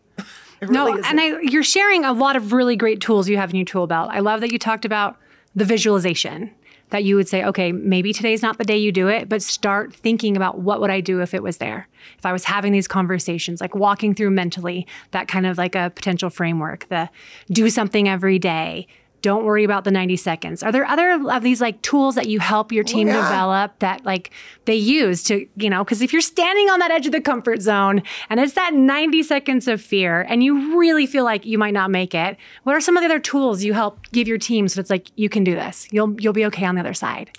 No, 0.63 0.97
and 0.97 1.21
I, 1.21 1.41
you're 1.41 1.63
sharing 1.63 2.05
a 2.05 2.13
lot 2.13 2.37
of 2.37 2.53
really 2.53 2.77
great 2.77 3.01
tools 3.01 3.29
you 3.29 3.37
have 3.37 3.51
in 3.51 3.57
your 3.57 3.65
tool 3.65 3.87
belt. 3.87 4.11
I 4.13 4.21
love 4.21 4.41
that 4.41 4.53
you 4.53 4.59
talked 4.59 4.85
about 4.85 5.19
the 5.55 5.65
visualization 5.65 6.51
that 6.91 7.05
you 7.05 7.17
would 7.17 7.29
say, 7.29 7.45
okay, 7.45 7.73
maybe 7.73 8.13
today's 8.13 8.43
not 8.43 8.59
the 8.59 8.65
day 8.65 8.77
you 8.77 8.93
do 8.93 9.09
it, 9.09 9.29
but 9.29 9.43
start 9.43 9.93
thinking 9.93 10.37
about 10.37 10.61
what 10.61 10.81
would 10.81 10.91
I 10.91 11.01
do 11.01 11.23
if 11.23 11.35
it 11.35 11.43
was 11.43 11.57
there? 11.57 11.89
If 12.19 12.27
I 12.27 12.33
was 12.33 12.45
having 12.45 12.73
these 12.73 12.87
conversations, 12.87 13.61
like 13.61 13.75
walking 13.75 14.15
through 14.15 14.31
mentally 14.31 14.87
that 15.11 15.27
kind 15.27 15.47
of 15.47 15.59
like 15.59 15.75
a 15.75 15.91
potential 15.95 16.31
framework, 16.31 16.89
the 16.89 17.11
do 17.51 17.69
something 17.69 18.09
every 18.09 18.39
day, 18.39 18.87
don't 19.25 19.47
worry 19.47 19.65
about 19.65 19.85
the 19.85 19.91
90 19.91 20.17
seconds. 20.17 20.63
Are 20.63 20.71
there 20.71 20.85
other 20.85 21.19
of 21.31 21.43
these 21.43 21.59
like 21.59 21.81
tools 21.81 22.15
that 22.15 22.29
you 22.29 22.41
help 22.41 22.71
your 22.73 22.85
team 22.85 23.09
yeah. 23.09 23.23
develop 23.23 23.79
that 23.79 24.05
like 24.05 24.31
they 24.67 24.75
use 24.75 25.23
to, 25.25 25.49
you 25.57 25.71
know, 25.71 25.83
because 25.83 26.03
if 26.03 26.13
you're 26.13 26.21
standing 26.21 26.69
on 26.69 26.79
that 26.81 26.91
edge 26.91 27.07
of 27.07 27.13
the 27.13 27.23
comfort 27.23 27.63
zone 27.63 28.03
and 28.29 28.39
it's 28.39 28.53
that 28.53 28.75
90 28.75 29.23
seconds 29.23 29.67
of 29.67 29.81
fear 29.81 30.27
and 30.29 30.45
you 30.45 30.79
really 30.79 31.07
feel 31.07 31.25
like 31.25 31.47
you 31.47 31.57
might 31.57 31.73
not 31.73 31.91
make 31.91 32.15
it, 32.15 32.37
what 32.65 32.77
are 32.77 32.83
some 32.83 32.99
of 32.99 33.01
the 33.01 33.07
other 33.07 33.19
tools 33.19 33.65
you 33.65 33.73
help 33.73 33.99
give 34.13 34.29
your 34.29 34.37
team 34.37 34.69
so 34.69 34.79
it's 34.79 34.91
like 34.91 35.11
you 35.17 35.31
can 35.31 35.43
do 35.43 35.55
this? 35.55 35.89
You'll 35.91 36.21
you'll 36.21 36.35
be 36.35 36.45
okay 36.45 36.67
on 36.67 36.75
the 36.75 36.83
other 36.83 36.93
side. 36.93 37.31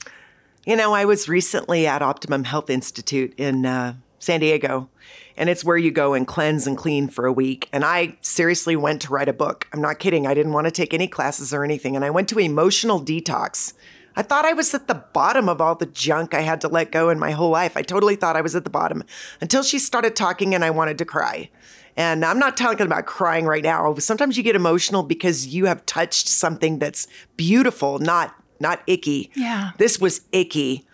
You 0.66 0.76
know, 0.76 0.96
I 0.96 1.06
was 1.06 1.30
recently 1.30 1.86
at 1.86 2.02
Optimum 2.02 2.46
Health 2.46 2.72
Institute 2.72 3.36
in 3.38 3.68
uh, 3.68 3.94
San 4.18 4.40
Diego 4.40 4.90
and 5.38 5.50
it's 5.50 5.64
where 5.64 5.78
you 5.78 5.92
go 5.92 6.14
and 6.14 6.26
cleanse 6.28 6.68
and 6.68 6.78
clean 6.78 7.08
for 7.08 7.26
a 7.26 7.34
week. 7.34 7.70
And 7.74 7.84
I 7.84 8.18
seriously 8.22 8.76
went 8.76 9.02
to 9.04 9.12
write 9.12 9.30
a 9.30 9.34
book. 9.34 9.68
I'm 9.74 9.82
not 9.82 10.00
kidding. 10.00 10.26
I 10.26 10.34
didn't 10.34 10.54
want 10.54 10.66
to 10.66 10.72
take 10.72 10.94
any 10.94 11.08
classes 11.08 11.54
or 11.54 11.64
anything. 11.64 11.96
And 11.96 12.06
I 12.06 12.10
went 12.10 12.30
to 12.30 12.40
emotional 12.40 13.02
detox. 13.02 13.74
I 14.16 14.22
thought 14.22 14.46
I 14.46 14.54
was 14.54 14.74
at 14.74 14.88
the 14.88 14.96
bottom 14.96 15.50
of 15.50 15.60
all 15.60 15.76
the 15.76 15.88
junk 15.88 16.34
I 16.34 16.42
had 16.42 16.62
to 16.62 16.70
let 16.70 16.92
go 16.92 17.10
in 17.10 17.20
my 17.20 17.32
whole 17.32 17.50
life. 17.50 17.76
I 17.76 17.82
totally 17.82 18.16
thought 18.16 18.38
I 18.38 18.42
was 18.42 18.56
at 18.56 18.64
the 18.64 18.70
bottom 18.70 19.04
until 19.42 19.62
she 19.62 19.78
started 19.78 20.16
talking 20.16 20.56
and 20.56 20.64
I 20.64 20.70
wanted 20.70 20.98
to 21.00 21.06
cry. 21.06 21.50
And 21.98 22.24
I'm 22.26 22.40
not 22.40 22.58
talking 22.58 22.86
about 22.86 23.06
crying 23.06 23.46
right 23.46 23.64
now. 23.64 23.94
Sometimes 23.96 24.38
you 24.38 24.44
get 24.44 24.56
emotional 24.56 25.04
because 25.04 25.48
you 25.48 25.66
have 25.66 25.86
touched 25.86 26.28
something 26.28 26.80
that's 26.80 27.08
beautiful, 27.38 28.00
not 28.00 28.36
not 28.60 28.82
icky. 28.88 29.32
Yeah. 29.36 29.72
This 29.78 30.00
was 30.00 30.22
icky. 30.32 30.86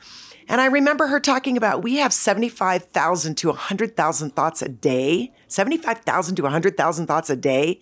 And 0.51 0.59
I 0.59 0.65
remember 0.65 1.07
her 1.07 1.21
talking 1.21 1.55
about 1.55 1.81
we 1.81 1.95
have 1.95 2.11
75,000 2.11 3.35
to 3.35 3.47
100,000 3.47 4.35
thoughts 4.35 4.61
a 4.61 4.67
day, 4.67 5.31
75,000 5.47 6.35
to 6.35 6.43
100,000 6.43 7.07
thoughts 7.07 7.29
a 7.29 7.37
day, 7.37 7.79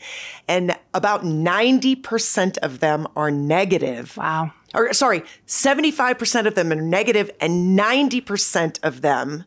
and 0.48 0.78
about 0.94 1.24
90% 1.24 2.60
of 2.60 2.80
them 2.80 3.08
are 3.16 3.32
negative. 3.32 4.16
Wow. 4.16 4.52
Or 4.76 4.94
sorry, 4.94 5.24
75% 5.48 6.46
of 6.46 6.54
them 6.54 6.72
are 6.72 6.76
negative 6.76 7.32
and 7.42 7.78
90% 7.78 8.80
of 8.84 9.02
them, 9.02 9.46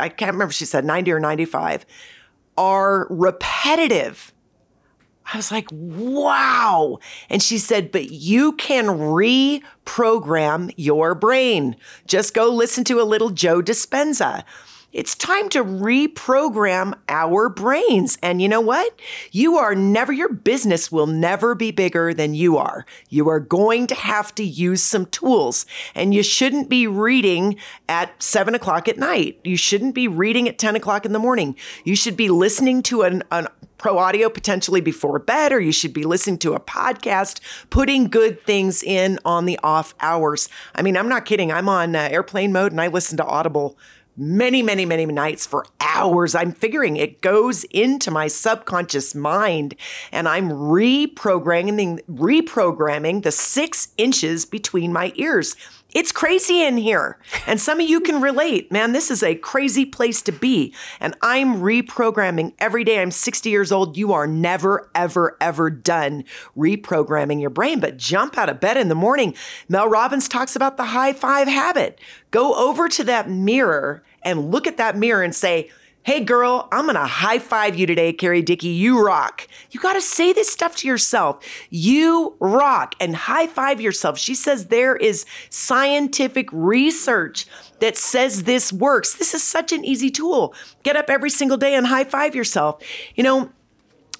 I 0.00 0.08
can't 0.08 0.32
remember 0.32 0.50
if 0.50 0.54
she 0.54 0.64
said 0.64 0.84
90 0.84 1.12
or 1.12 1.20
95, 1.20 1.86
are 2.56 3.06
repetitive. 3.08 4.32
I 5.32 5.36
was 5.36 5.50
like, 5.50 5.68
wow. 5.70 6.98
And 7.28 7.42
she 7.42 7.58
said, 7.58 7.92
but 7.92 8.10
you 8.10 8.52
can 8.52 8.86
reprogram 8.86 10.72
your 10.76 11.14
brain. 11.14 11.76
Just 12.06 12.32
go 12.32 12.48
listen 12.48 12.84
to 12.84 13.00
a 13.00 13.04
little 13.04 13.30
Joe 13.30 13.60
Dispenza. 13.60 14.44
It's 14.90 15.14
time 15.14 15.50
to 15.50 15.62
reprogram 15.62 16.94
our 17.10 17.50
brains. 17.50 18.16
And 18.22 18.40
you 18.40 18.48
know 18.48 18.62
what? 18.62 18.98
You 19.32 19.58
are 19.58 19.74
never, 19.74 20.14
your 20.14 20.32
business 20.32 20.90
will 20.90 21.06
never 21.06 21.54
be 21.54 21.70
bigger 21.70 22.14
than 22.14 22.34
you 22.34 22.56
are. 22.56 22.86
You 23.10 23.28
are 23.28 23.38
going 23.38 23.86
to 23.88 23.94
have 23.94 24.34
to 24.36 24.44
use 24.44 24.82
some 24.82 25.04
tools. 25.06 25.66
And 25.94 26.14
you 26.14 26.22
shouldn't 26.22 26.70
be 26.70 26.86
reading 26.86 27.56
at 27.86 28.22
seven 28.22 28.54
o'clock 28.54 28.88
at 28.88 28.96
night. 28.96 29.38
You 29.44 29.58
shouldn't 29.58 29.94
be 29.94 30.08
reading 30.08 30.48
at 30.48 30.58
10 30.58 30.76
o'clock 30.76 31.04
in 31.04 31.12
the 31.12 31.18
morning. 31.18 31.54
You 31.84 31.94
should 31.94 32.16
be 32.16 32.30
listening 32.30 32.82
to 32.84 33.02
an, 33.02 33.22
an 33.30 33.48
pro 33.76 33.96
audio 33.98 34.28
potentially 34.28 34.80
before 34.80 35.18
bed, 35.18 35.52
or 35.52 35.60
you 35.60 35.72
should 35.72 35.92
be 35.92 36.04
listening 36.04 36.38
to 36.38 36.54
a 36.54 36.60
podcast, 36.60 37.40
putting 37.70 38.08
good 38.08 38.42
things 38.42 38.82
in 38.82 39.18
on 39.24 39.44
the 39.44 39.58
off 39.62 39.94
hours. 40.00 40.48
I 40.74 40.82
mean, 40.82 40.96
I'm 40.96 41.08
not 41.08 41.24
kidding. 41.24 41.52
I'm 41.52 41.68
on 41.68 41.94
uh, 41.94 42.08
airplane 42.10 42.52
mode 42.52 42.72
and 42.72 42.80
I 42.80 42.88
listen 42.88 43.16
to 43.18 43.24
Audible 43.24 43.78
many, 44.18 44.62
many, 44.62 44.84
many 44.84 45.06
nights 45.06 45.46
for 45.46 45.64
hours. 45.80 46.34
I'm 46.34 46.52
figuring 46.52 46.96
it 46.96 47.20
goes 47.20 47.64
into 47.64 48.10
my 48.10 48.26
subconscious 48.26 49.14
mind 49.14 49.74
and 50.12 50.28
I'm 50.28 50.50
reprogramming, 50.50 52.02
reprogramming 52.04 53.22
the 53.22 53.32
six 53.32 53.88
inches 53.96 54.44
between 54.44 54.92
my 54.92 55.12
ears. 55.16 55.56
It's 55.98 56.12
crazy 56.12 56.62
in 56.62 56.76
here. 56.76 57.18
And 57.44 57.60
some 57.60 57.80
of 57.80 57.88
you 57.88 58.00
can 58.00 58.20
relate. 58.20 58.70
Man, 58.70 58.92
this 58.92 59.10
is 59.10 59.20
a 59.24 59.34
crazy 59.34 59.84
place 59.84 60.22
to 60.22 60.30
be. 60.30 60.72
And 61.00 61.16
I'm 61.22 61.56
reprogramming 61.56 62.54
every 62.60 62.84
day. 62.84 63.02
I'm 63.02 63.10
60 63.10 63.50
years 63.50 63.72
old. 63.72 63.96
You 63.96 64.12
are 64.12 64.28
never, 64.28 64.88
ever, 64.94 65.36
ever 65.40 65.70
done 65.70 66.22
reprogramming 66.56 67.40
your 67.40 67.50
brain. 67.50 67.80
But 67.80 67.96
jump 67.96 68.38
out 68.38 68.48
of 68.48 68.60
bed 68.60 68.76
in 68.76 68.88
the 68.88 68.94
morning. 68.94 69.34
Mel 69.68 69.88
Robbins 69.88 70.28
talks 70.28 70.54
about 70.54 70.76
the 70.76 70.84
high 70.84 71.12
five 71.12 71.48
habit. 71.48 71.98
Go 72.30 72.54
over 72.54 72.88
to 72.90 73.02
that 73.02 73.28
mirror 73.28 74.04
and 74.22 74.52
look 74.52 74.68
at 74.68 74.76
that 74.76 74.96
mirror 74.96 75.24
and 75.24 75.34
say, 75.34 75.68
Hey 76.02 76.24
girl, 76.24 76.68
I'm 76.72 76.86
gonna 76.86 77.06
high 77.06 77.38
five 77.38 77.76
you 77.76 77.86
today, 77.86 78.14
Carrie 78.14 78.40
Dickie. 78.40 78.68
You 78.68 79.04
rock. 79.04 79.46
You 79.70 79.78
gotta 79.78 80.00
say 80.00 80.32
this 80.32 80.48
stuff 80.48 80.74
to 80.76 80.88
yourself. 80.88 81.44
You 81.68 82.34
rock 82.40 82.94
and 82.98 83.14
high 83.14 83.46
five 83.46 83.78
yourself. 83.78 84.18
She 84.18 84.34
says 84.34 84.66
there 84.66 84.96
is 84.96 85.26
scientific 85.50 86.48
research 86.50 87.46
that 87.80 87.98
says 87.98 88.44
this 88.44 88.72
works. 88.72 89.14
This 89.14 89.34
is 89.34 89.42
such 89.42 89.70
an 89.70 89.84
easy 89.84 90.08
tool. 90.08 90.54
Get 90.82 90.96
up 90.96 91.10
every 91.10 91.30
single 91.30 91.58
day 91.58 91.74
and 91.74 91.86
high 91.86 92.04
five 92.04 92.34
yourself. 92.34 92.82
You 93.14 93.22
know, 93.24 93.50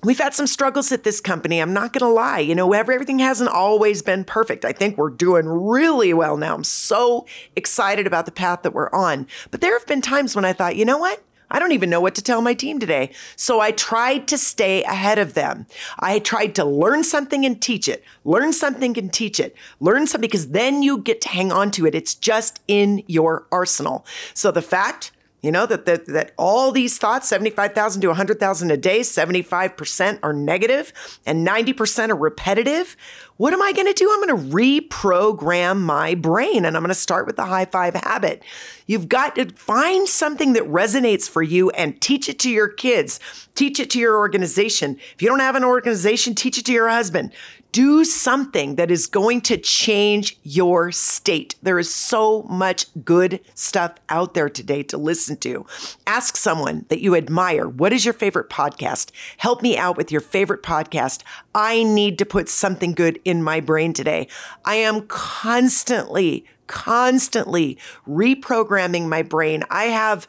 We've 0.04 0.18
had 0.18 0.32
some 0.32 0.46
struggles 0.46 0.92
at 0.92 1.02
this 1.02 1.20
company. 1.20 1.58
I'm 1.58 1.72
not 1.72 1.92
going 1.92 2.08
to 2.08 2.14
lie. 2.14 2.38
You 2.38 2.54
know, 2.54 2.72
everything 2.72 3.18
hasn't 3.18 3.50
always 3.50 4.00
been 4.00 4.22
perfect. 4.22 4.64
I 4.64 4.70
think 4.70 4.96
we're 4.96 5.10
doing 5.10 5.48
really 5.48 6.14
well 6.14 6.36
now. 6.36 6.54
I'm 6.54 6.62
so 6.62 7.26
excited 7.56 8.06
about 8.06 8.24
the 8.24 8.30
path 8.30 8.62
that 8.62 8.72
we're 8.72 8.90
on. 8.90 9.26
But 9.50 9.60
there 9.60 9.76
have 9.76 9.88
been 9.88 10.00
times 10.00 10.36
when 10.36 10.44
I 10.44 10.52
thought, 10.52 10.76
you 10.76 10.84
know 10.84 10.98
what? 10.98 11.24
I 11.50 11.58
don't 11.58 11.72
even 11.72 11.90
know 11.90 12.00
what 12.00 12.14
to 12.16 12.22
tell 12.22 12.42
my 12.42 12.54
team 12.54 12.78
today. 12.78 13.10
So 13.36 13.60
I 13.60 13.70
tried 13.70 14.28
to 14.28 14.38
stay 14.38 14.82
ahead 14.84 15.18
of 15.18 15.34
them. 15.34 15.66
I 15.98 16.18
tried 16.18 16.54
to 16.56 16.64
learn 16.64 17.04
something 17.04 17.44
and 17.44 17.60
teach 17.60 17.88
it, 17.88 18.04
learn 18.24 18.52
something 18.52 18.96
and 18.98 19.12
teach 19.12 19.40
it, 19.40 19.56
learn 19.80 20.06
something 20.06 20.28
because 20.28 20.48
then 20.48 20.82
you 20.82 20.98
get 20.98 21.20
to 21.22 21.28
hang 21.28 21.52
on 21.52 21.70
to 21.72 21.86
it. 21.86 21.94
It's 21.94 22.14
just 22.14 22.60
in 22.68 23.02
your 23.06 23.46
arsenal. 23.50 24.04
So 24.34 24.50
the 24.50 24.62
fact 24.62 25.12
you 25.40 25.52
know, 25.52 25.66
that, 25.66 25.86
that, 25.86 26.06
that 26.06 26.32
all 26.36 26.72
these 26.72 26.98
thoughts, 26.98 27.28
75,000 27.28 28.02
to 28.02 28.08
100,000 28.08 28.70
a 28.70 28.76
day, 28.76 29.00
75% 29.00 30.18
are 30.22 30.32
negative 30.32 30.92
and 31.26 31.46
90% 31.46 32.08
are 32.08 32.16
repetitive. 32.16 32.96
What 33.36 33.52
am 33.52 33.62
I 33.62 33.72
going 33.72 33.86
to 33.86 33.92
do? 33.92 34.10
I'm 34.10 34.26
going 34.26 34.50
to 34.50 34.56
reprogram 34.56 35.80
my 35.80 36.16
brain 36.16 36.64
and 36.64 36.76
I'm 36.76 36.82
going 36.82 36.88
to 36.88 36.94
start 36.94 37.24
with 37.24 37.36
the 37.36 37.44
high 37.44 37.66
five 37.66 37.94
habit. 37.94 38.42
You've 38.86 39.08
got 39.08 39.36
to 39.36 39.46
find 39.50 40.08
something 40.08 40.54
that 40.54 40.64
resonates 40.64 41.28
for 41.30 41.42
you 41.42 41.70
and 41.70 42.00
teach 42.00 42.28
it 42.28 42.40
to 42.40 42.50
your 42.50 42.66
kids, 42.66 43.20
teach 43.54 43.78
it 43.78 43.90
to 43.90 44.00
your 44.00 44.16
organization. 44.16 44.98
If 45.14 45.22
you 45.22 45.28
don't 45.28 45.38
have 45.38 45.54
an 45.54 45.62
organization, 45.62 46.34
teach 46.34 46.58
it 46.58 46.66
to 46.66 46.72
your 46.72 46.88
husband 46.88 47.32
do 47.72 48.04
something 48.04 48.76
that 48.76 48.90
is 48.90 49.06
going 49.06 49.40
to 49.42 49.56
change 49.56 50.38
your 50.42 50.90
state. 50.92 51.54
There 51.62 51.78
is 51.78 51.94
so 51.94 52.42
much 52.44 52.86
good 53.04 53.40
stuff 53.54 53.94
out 54.08 54.34
there 54.34 54.48
today 54.48 54.82
to 54.84 54.98
listen 54.98 55.36
to. 55.38 55.66
Ask 56.06 56.36
someone 56.36 56.86
that 56.88 57.00
you 57.00 57.14
admire, 57.14 57.68
what 57.68 57.92
is 57.92 58.04
your 58.04 58.14
favorite 58.14 58.48
podcast? 58.48 59.10
Help 59.36 59.62
me 59.62 59.76
out 59.76 59.96
with 59.96 60.10
your 60.10 60.20
favorite 60.20 60.62
podcast. 60.62 61.22
I 61.54 61.82
need 61.82 62.18
to 62.18 62.26
put 62.26 62.48
something 62.48 62.92
good 62.92 63.20
in 63.24 63.42
my 63.42 63.60
brain 63.60 63.92
today. 63.92 64.28
I 64.64 64.76
am 64.76 65.06
constantly 65.06 66.46
constantly 66.68 67.78
reprogramming 68.06 69.08
my 69.08 69.22
brain. 69.22 69.64
I 69.70 69.84
have 69.84 70.28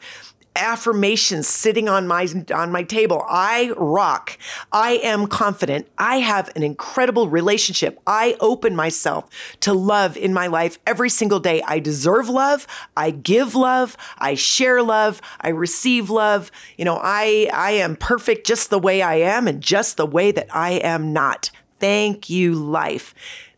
affirmations 0.56 1.46
sitting 1.46 1.88
on 1.88 2.06
my 2.06 2.26
on 2.54 2.72
my 2.72 2.82
table. 2.82 3.24
I 3.28 3.72
rock. 3.76 4.38
I 4.72 4.92
am 5.02 5.26
confident. 5.26 5.88
I 5.98 6.16
have 6.16 6.50
an 6.56 6.62
incredible 6.62 7.28
relationship. 7.28 8.00
I 8.06 8.36
open 8.40 8.74
myself 8.74 9.28
to 9.60 9.72
love 9.72 10.16
in 10.16 10.34
my 10.34 10.46
life 10.46 10.78
every 10.86 11.10
single 11.10 11.40
day. 11.40 11.62
I 11.62 11.78
deserve 11.78 12.28
love. 12.28 12.66
I 12.96 13.10
give 13.10 13.54
love. 13.54 13.96
I 14.18 14.34
share 14.34 14.82
love. 14.82 15.20
I 15.40 15.48
receive 15.48 16.10
love. 16.10 16.50
You 16.76 16.84
know, 16.84 16.98
I 17.02 17.50
I 17.52 17.72
am 17.72 17.96
perfect 17.96 18.46
just 18.46 18.70
the 18.70 18.78
way 18.78 19.02
I 19.02 19.16
am 19.16 19.46
and 19.46 19.60
just 19.60 19.96
the 19.96 20.06
way 20.06 20.32
that 20.32 20.48
I 20.54 20.72
am 20.72 21.12
not. 21.12 21.50
Thank 21.78 22.28
you 22.28 22.54
life. 22.54 23.14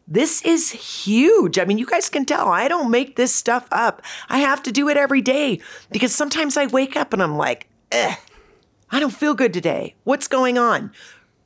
This 0.09 0.43
is 0.43 0.71
huge. 0.73 1.59
I 1.59 1.65
mean, 1.65 1.79
you 1.79 1.87
guys 1.87 2.09
can 2.09 2.25
tell 2.25 2.49
I 2.49 2.69
don't 2.69 2.91
make 2.91 3.17
this 3.17 3.35
stuff 3.35 3.69
up. 3.71 4.03
I 4.29 4.39
have 4.39 4.63
to 4.65 4.73
do 4.73 4.89
it 4.89 4.97
every 4.97 5.23
day 5.23 5.61
because 5.91 6.15
sometimes 6.15 6.57
I 6.57 6.67
wake 6.67 6.97
up 6.97 7.13
and 7.13 7.23
I'm 7.23 7.37
like, 7.37 7.69
I 7.93 8.19
don't 9.01 9.15
feel 9.15 9.35
good 9.35 9.53
today. 9.53 9.95
What's 10.05 10.29
going 10.29 10.59
on? 10.59 10.93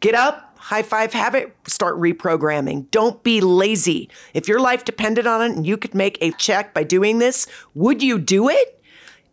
Get 0.00 0.14
up, 0.14 0.58
high 0.58 0.82
five 0.82 1.12
habit, 1.12 1.54
start 1.66 1.96
reprogramming. 1.96 2.90
Don't 2.90 3.22
be 3.22 3.40
lazy. 3.40 4.10
If 4.34 4.48
your 4.48 4.60
life 4.60 4.84
depended 4.84 5.26
on 5.26 5.42
it 5.42 5.56
and 5.56 5.66
you 5.66 5.76
could 5.76 5.94
make 5.94 6.18
a 6.20 6.32
check 6.32 6.74
by 6.74 6.82
doing 6.82 7.18
this, 7.18 7.46
would 7.74 8.02
you 8.02 8.18
do 8.18 8.48
it? 8.48 8.82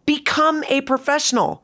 Become 0.05 0.63
a 0.69 0.81
professional. 0.81 1.63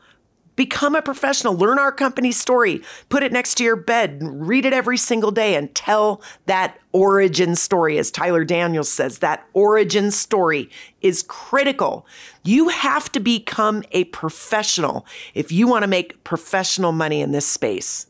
Become 0.59 0.95
a 0.97 1.01
professional. 1.01 1.55
Learn 1.55 1.79
our 1.79 1.93
company 1.93 2.33
story. 2.33 2.81
Put 3.07 3.23
it 3.23 3.31
next 3.31 3.55
to 3.55 3.63
your 3.63 3.77
bed. 3.77 4.19
Read 4.21 4.65
it 4.65 4.73
every 4.73 4.97
single 4.97 5.31
day 5.31 5.55
and 5.55 5.73
tell 5.73 6.21
that 6.47 6.77
origin 6.91 7.55
story. 7.55 7.97
As 7.97 8.11
Tyler 8.11 8.43
Daniels 8.43 8.91
says, 8.91 9.19
that 9.19 9.47
origin 9.53 10.11
story 10.11 10.69
is 10.99 11.23
critical. 11.23 12.05
You 12.43 12.67
have 12.67 13.09
to 13.13 13.21
become 13.21 13.85
a 13.93 14.03
professional 14.03 15.05
if 15.33 15.49
you 15.49 15.65
want 15.65 15.83
to 15.83 15.87
make 15.87 16.25
professional 16.25 16.91
money 16.91 17.21
in 17.21 17.31
this 17.31 17.47
space. 17.47 18.07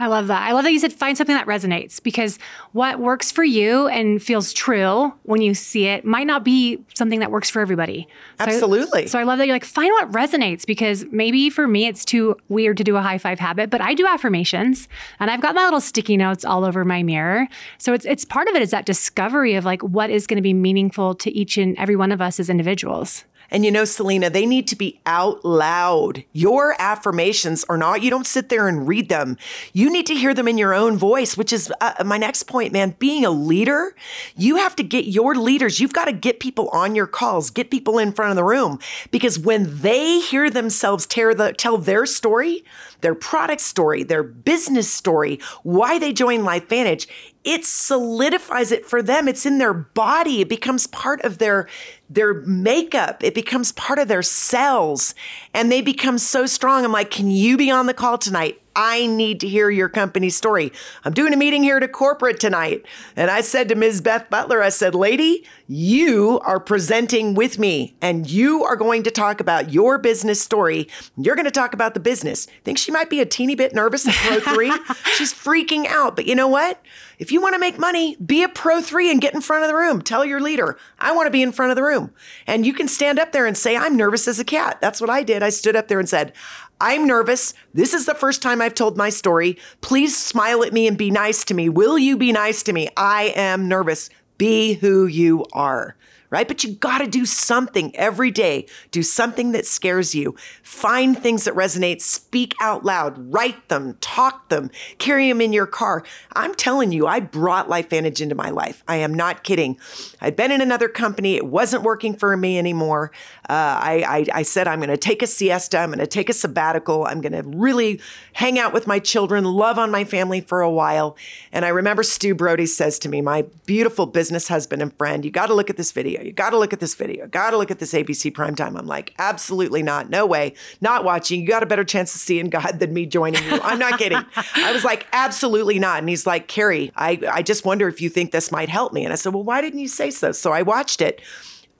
I 0.00 0.06
love 0.06 0.28
that. 0.28 0.42
I 0.42 0.52
love 0.52 0.64
that 0.64 0.72
you 0.72 0.78
said 0.78 0.92
find 0.92 1.16
something 1.16 1.34
that 1.34 1.46
resonates 1.46 2.00
because 2.00 2.38
what 2.72 3.00
works 3.00 3.32
for 3.32 3.42
you 3.42 3.88
and 3.88 4.22
feels 4.22 4.52
true 4.52 5.12
when 5.24 5.42
you 5.42 5.54
see 5.54 5.86
it 5.86 6.04
might 6.04 6.26
not 6.26 6.44
be 6.44 6.84
something 6.94 7.18
that 7.18 7.32
works 7.32 7.50
for 7.50 7.60
everybody. 7.60 8.06
So 8.38 8.44
Absolutely. 8.44 9.04
I, 9.04 9.06
so 9.06 9.18
I 9.18 9.24
love 9.24 9.38
that 9.38 9.46
you're 9.46 9.56
like, 9.56 9.64
find 9.64 9.90
what 9.92 10.12
resonates 10.12 10.64
because 10.64 11.04
maybe 11.10 11.50
for 11.50 11.66
me 11.66 11.86
it's 11.86 12.04
too 12.04 12.36
weird 12.48 12.76
to 12.76 12.84
do 12.84 12.96
a 12.96 13.02
high 13.02 13.18
five 13.18 13.40
habit, 13.40 13.70
but 13.70 13.80
I 13.80 13.94
do 13.94 14.06
affirmations 14.06 14.88
and 15.18 15.30
I've 15.30 15.40
got 15.40 15.54
my 15.54 15.64
little 15.64 15.80
sticky 15.80 16.16
notes 16.16 16.44
all 16.44 16.64
over 16.64 16.84
my 16.84 17.02
mirror. 17.02 17.48
So 17.78 17.92
it's 17.92 18.04
it's 18.04 18.24
part 18.24 18.48
of 18.48 18.54
it 18.54 18.62
is 18.62 18.70
that 18.70 18.86
discovery 18.86 19.54
of 19.54 19.64
like 19.64 19.82
what 19.82 20.10
is 20.10 20.26
going 20.26 20.36
to 20.36 20.42
be 20.42 20.54
meaningful 20.54 21.14
to 21.16 21.30
each 21.32 21.58
and 21.58 21.76
every 21.76 21.96
one 21.96 22.12
of 22.12 22.20
us 22.20 22.38
as 22.38 22.48
individuals. 22.48 23.24
And 23.50 23.64
you 23.64 23.70
know, 23.70 23.84
Selena, 23.84 24.30
they 24.30 24.46
need 24.46 24.68
to 24.68 24.76
be 24.76 25.00
out 25.06 25.44
loud. 25.44 26.24
Your 26.32 26.74
affirmations 26.78 27.64
are 27.68 27.78
not, 27.78 28.02
you 28.02 28.10
don't 28.10 28.26
sit 28.26 28.48
there 28.48 28.68
and 28.68 28.86
read 28.86 29.08
them. 29.08 29.36
You 29.72 29.90
need 29.90 30.06
to 30.06 30.14
hear 30.14 30.34
them 30.34 30.48
in 30.48 30.58
your 30.58 30.74
own 30.74 30.96
voice, 30.96 31.36
which 31.36 31.52
is 31.52 31.72
uh, 31.80 32.04
my 32.04 32.18
next 32.18 32.44
point, 32.44 32.72
man. 32.72 32.94
Being 32.98 33.24
a 33.24 33.30
leader, 33.30 33.94
you 34.36 34.56
have 34.56 34.76
to 34.76 34.82
get 34.82 35.06
your 35.06 35.34
leaders, 35.34 35.80
you've 35.80 35.92
got 35.92 36.06
to 36.06 36.12
get 36.12 36.40
people 36.40 36.68
on 36.70 36.94
your 36.94 37.06
calls, 37.06 37.50
get 37.50 37.70
people 37.70 37.98
in 37.98 38.12
front 38.12 38.30
of 38.30 38.36
the 38.36 38.44
room. 38.44 38.78
Because 39.10 39.38
when 39.38 39.80
they 39.80 40.20
hear 40.20 40.50
themselves 40.50 41.06
the, 41.06 41.54
tell 41.56 41.78
their 41.78 42.06
story, 42.06 42.64
their 43.00 43.14
product 43.14 43.60
story, 43.60 44.02
their 44.02 44.22
business 44.22 44.90
story, 44.90 45.40
why 45.62 45.98
they 45.98 46.12
joined 46.12 46.44
LifeVantage, 46.44 47.06
it 47.44 47.64
solidifies 47.64 48.72
it 48.72 48.84
for 48.84 49.02
them. 49.02 49.28
It's 49.28 49.46
in 49.46 49.58
their 49.58 49.74
body. 49.74 50.40
It 50.40 50.48
becomes 50.48 50.86
part 50.86 51.22
of 51.22 51.38
their 51.38 51.68
their 52.10 52.34
makeup. 52.34 53.22
It 53.22 53.34
becomes 53.34 53.72
part 53.72 53.98
of 53.98 54.08
their 54.08 54.22
cells 54.22 55.14
and 55.54 55.70
they 55.70 55.82
become 55.82 56.18
so 56.18 56.46
strong. 56.46 56.84
I'm 56.84 56.92
like, 56.92 57.10
"Can 57.10 57.30
you 57.30 57.56
be 57.56 57.70
on 57.70 57.86
the 57.86 57.94
call 57.94 58.18
tonight? 58.18 58.60
I 58.78 59.06
need 59.06 59.40
to 59.40 59.48
hear 59.48 59.70
your 59.70 59.88
company 59.88 60.30
story. 60.30 60.72
I'm 61.04 61.12
doing 61.12 61.34
a 61.34 61.36
meeting 61.36 61.64
here 61.64 61.80
to 61.80 61.88
corporate 61.88 62.38
tonight. 62.38 62.86
And 63.16 63.28
I 63.28 63.40
said 63.40 63.68
to 63.70 63.74
Ms. 63.74 64.00
Beth 64.00 64.30
Butler, 64.30 64.62
I 64.62 64.68
said, 64.68 64.94
lady, 64.94 65.44
you 65.66 66.38
are 66.44 66.60
presenting 66.60 67.34
with 67.34 67.58
me 67.58 67.96
and 68.00 68.30
you 68.30 68.62
are 68.62 68.76
going 68.76 69.02
to 69.02 69.10
talk 69.10 69.40
about 69.40 69.72
your 69.72 69.98
business 69.98 70.40
story. 70.40 70.86
You're 71.16 71.34
going 71.34 71.44
to 71.44 71.50
talk 71.50 71.74
about 71.74 71.94
the 71.94 72.00
business. 72.00 72.46
I 72.46 72.62
think 72.62 72.78
she 72.78 72.92
might 72.92 73.10
be 73.10 73.20
a 73.20 73.26
teeny 73.26 73.56
bit 73.56 73.74
nervous 73.74 74.06
at 74.06 74.14
Pro 74.14 74.54
3? 74.54 74.70
She's 75.16 75.34
freaking 75.34 75.86
out. 75.86 76.14
But 76.14 76.26
you 76.26 76.36
know 76.36 76.48
what? 76.48 76.80
If 77.18 77.32
you 77.32 77.40
want 77.40 77.54
to 77.54 77.58
make 77.58 77.78
money, 77.78 78.16
be 78.16 78.44
a 78.44 78.48
Pro 78.48 78.80
3 78.80 79.10
and 79.10 79.20
get 79.20 79.34
in 79.34 79.40
front 79.40 79.64
of 79.64 79.68
the 79.68 79.74
room. 79.74 80.02
Tell 80.02 80.24
your 80.24 80.40
leader, 80.40 80.78
I 80.98 81.12
want 81.12 81.26
to 81.26 81.32
be 81.32 81.42
in 81.42 81.50
front 81.50 81.70
of 81.70 81.76
the 81.76 81.82
room. 81.82 82.12
And 82.46 82.64
you 82.64 82.72
can 82.72 82.86
stand 82.86 83.18
up 83.18 83.32
there 83.32 83.44
and 83.44 83.56
say, 83.56 83.76
I'm 83.76 83.96
nervous 83.96 84.28
as 84.28 84.38
a 84.38 84.44
cat. 84.44 84.80
That's 84.80 85.00
what 85.00 85.10
I 85.10 85.24
did. 85.24 85.42
I 85.42 85.48
stood 85.50 85.74
up 85.74 85.88
there 85.88 85.98
and 85.98 86.08
said, 86.08 86.32
I'm 86.80 87.06
nervous. 87.06 87.54
This 87.74 87.92
is 87.92 88.06
the 88.06 88.14
first 88.14 88.40
time 88.40 88.62
I've 88.62 88.74
told 88.74 88.96
my 88.96 89.10
story. 89.10 89.58
Please 89.80 90.16
smile 90.16 90.62
at 90.62 90.72
me 90.72 90.86
and 90.86 90.96
be 90.96 91.10
nice 91.10 91.44
to 91.46 91.54
me. 91.54 91.68
Will 91.68 91.98
you 91.98 92.16
be 92.16 92.30
nice 92.30 92.62
to 92.62 92.72
me? 92.72 92.88
I 92.96 93.32
am 93.34 93.66
nervous. 93.66 94.10
Be 94.38 94.74
who 94.74 95.06
you 95.06 95.44
are 95.52 95.96
right? 96.30 96.46
But 96.46 96.64
you 96.64 96.72
got 96.74 96.98
to 96.98 97.06
do 97.06 97.24
something 97.26 97.94
every 97.96 98.30
day. 98.30 98.66
Do 98.90 99.02
something 99.02 99.52
that 99.52 99.66
scares 99.66 100.14
you. 100.14 100.36
Find 100.62 101.18
things 101.18 101.44
that 101.44 101.54
resonate. 101.54 102.00
Speak 102.00 102.54
out 102.60 102.84
loud. 102.84 103.32
Write 103.32 103.68
them. 103.68 103.96
Talk 104.00 104.48
them. 104.48 104.70
Carry 104.98 105.28
them 105.28 105.40
in 105.40 105.52
your 105.52 105.66
car. 105.66 106.04
I'm 106.34 106.54
telling 106.54 106.92
you, 106.92 107.06
I 107.06 107.20
brought 107.20 107.68
LifeVantage 107.68 108.20
into 108.20 108.34
my 108.34 108.50
life. 108.50 108.82
I 108.86 108.96
am 108.96 109.14
not 109.14 109.44
kidding. 109.44 109.78
I'd 110.20 110.36
been 110.36 110.50
in 110.50 110.60
another 110.60 110.88
company. 110.88 111.36
It 111.36 111.46
wasn't 111.46 111.82
working 111.82 112.14
for 112.14 112.36
me 112.36 112.58
anymore. 112.58 113.10
Uh, 113.48 113.52
I, 113.52 114.26
I, 114.32 114.38
I 114.38 114.42
said, 114.42 114.68
I'm 114.68 114.80
going 114.80 114.90
to 114.90 114.96
take 114.96 115.22
a 115.22 115.26
siesta. 115.26 115.78
I'm 115.78 115.90
going 115.90 115.98
to 115.98 116.06
take 116.06 116.28
a 116.28 116.34
sabbatical. 116.34 117.06
I'm 117.06 117.20
going 117.20 117.32
to 117.32 117.42
really 117.42 118.00
hang 118.34 118.58
out 118.58 118.72
with 118.72 118.86
my 118.86 118.98
children, 118.98 119.44
love 119.44 119.78
on 119.78 119.90
my 119.90 120.04
family 120.04 120.40
for 120.40 120.60
a 120.60 120.70
while. 120.70 121.16
And 121.52 121.64
I 121.64 121.68
remember 121.68 122.02
Stu 122.02 122.34
Brody 122.34 122.66
says 122.66 122.98
to 123.00 123.08
me, 123.08 123.20
my 123.20 123.46
beautiful 123.66 124.06
business 124.06 124.48
husband 124.48 124.82
and 124.82 124.96
friend, 124.96 125.24
you 125.24 125.30
got 125.30 125.46
to 125.46 125.54
look 125.54 125.70
at 125.70 125.76
this 125.76 125.92
video 125.92 126.17
video. 126.18 126.28
You 126.28 126.32
got 126.34 126.50
to 126.50 126.58
look 126.58 126.72
at 126.72 126.80
this 126.80 126.94
video. 126.94 127.26
Got 127.26 127.50
to 127.50 127.56
look 127.56 127.70
at 127.70 127.78
this 127.78 127.92
ABC 127.94 128.32
primetime. 128.32 128.78
I'm 128.78 128.86
like, 128.86 129.14
absolutely 129.18 129.82
not. 129.82 130.10
No 130.10 130.26
way. 130.26 130.54
Not 130.80 131.04
watching. 131.04 131.40
You 131.40 131.46
got 131.46 131.62
a 131.62 131.66
better 131.66 131.84
chance 131.84 132.14
of 132.14 132.20
seeing 132.20 132.50
God 132.50 132.78
than 132.78 132.92
me 132.92 133.06
joining 133.06 133.42
you. 133.44 133.60
I'm 133.62 133.78
not 133.78 133.98
kidding. 133.98 134.22
I 134.54 134.72
was 134.72 134.84
like, 134.84 135.06
absolutely 135.12 135.78
not. 135.78 136.00
And 136.00 136.08
he's 136.08 136.26
like, 136.26 136.48
Carrie, 136.48 136.92
I, 136.96 137.20
I 137.30 137.42
just 137.42 137.64
wonder 137.64 137.88
if 137.88 138.00
you 138.00 138.08
think 138.10 138.32
this 138.32 138.52
might 138.52 138.68
help 138.68 138.92
me. 138.92 139.04
And 139.04 139.12
I 139.12 139.16
said, 139.16 139.34
well, 139.34 139.44
why 139.44 139.60
didn't 139.60 139.80
you 139.80 139.88
say 139.88 140.10
so? 140.10 140.32
So 140.32 140.52
I 140.52 140.62
watched 140.62 141.00
it. 141.00 141.20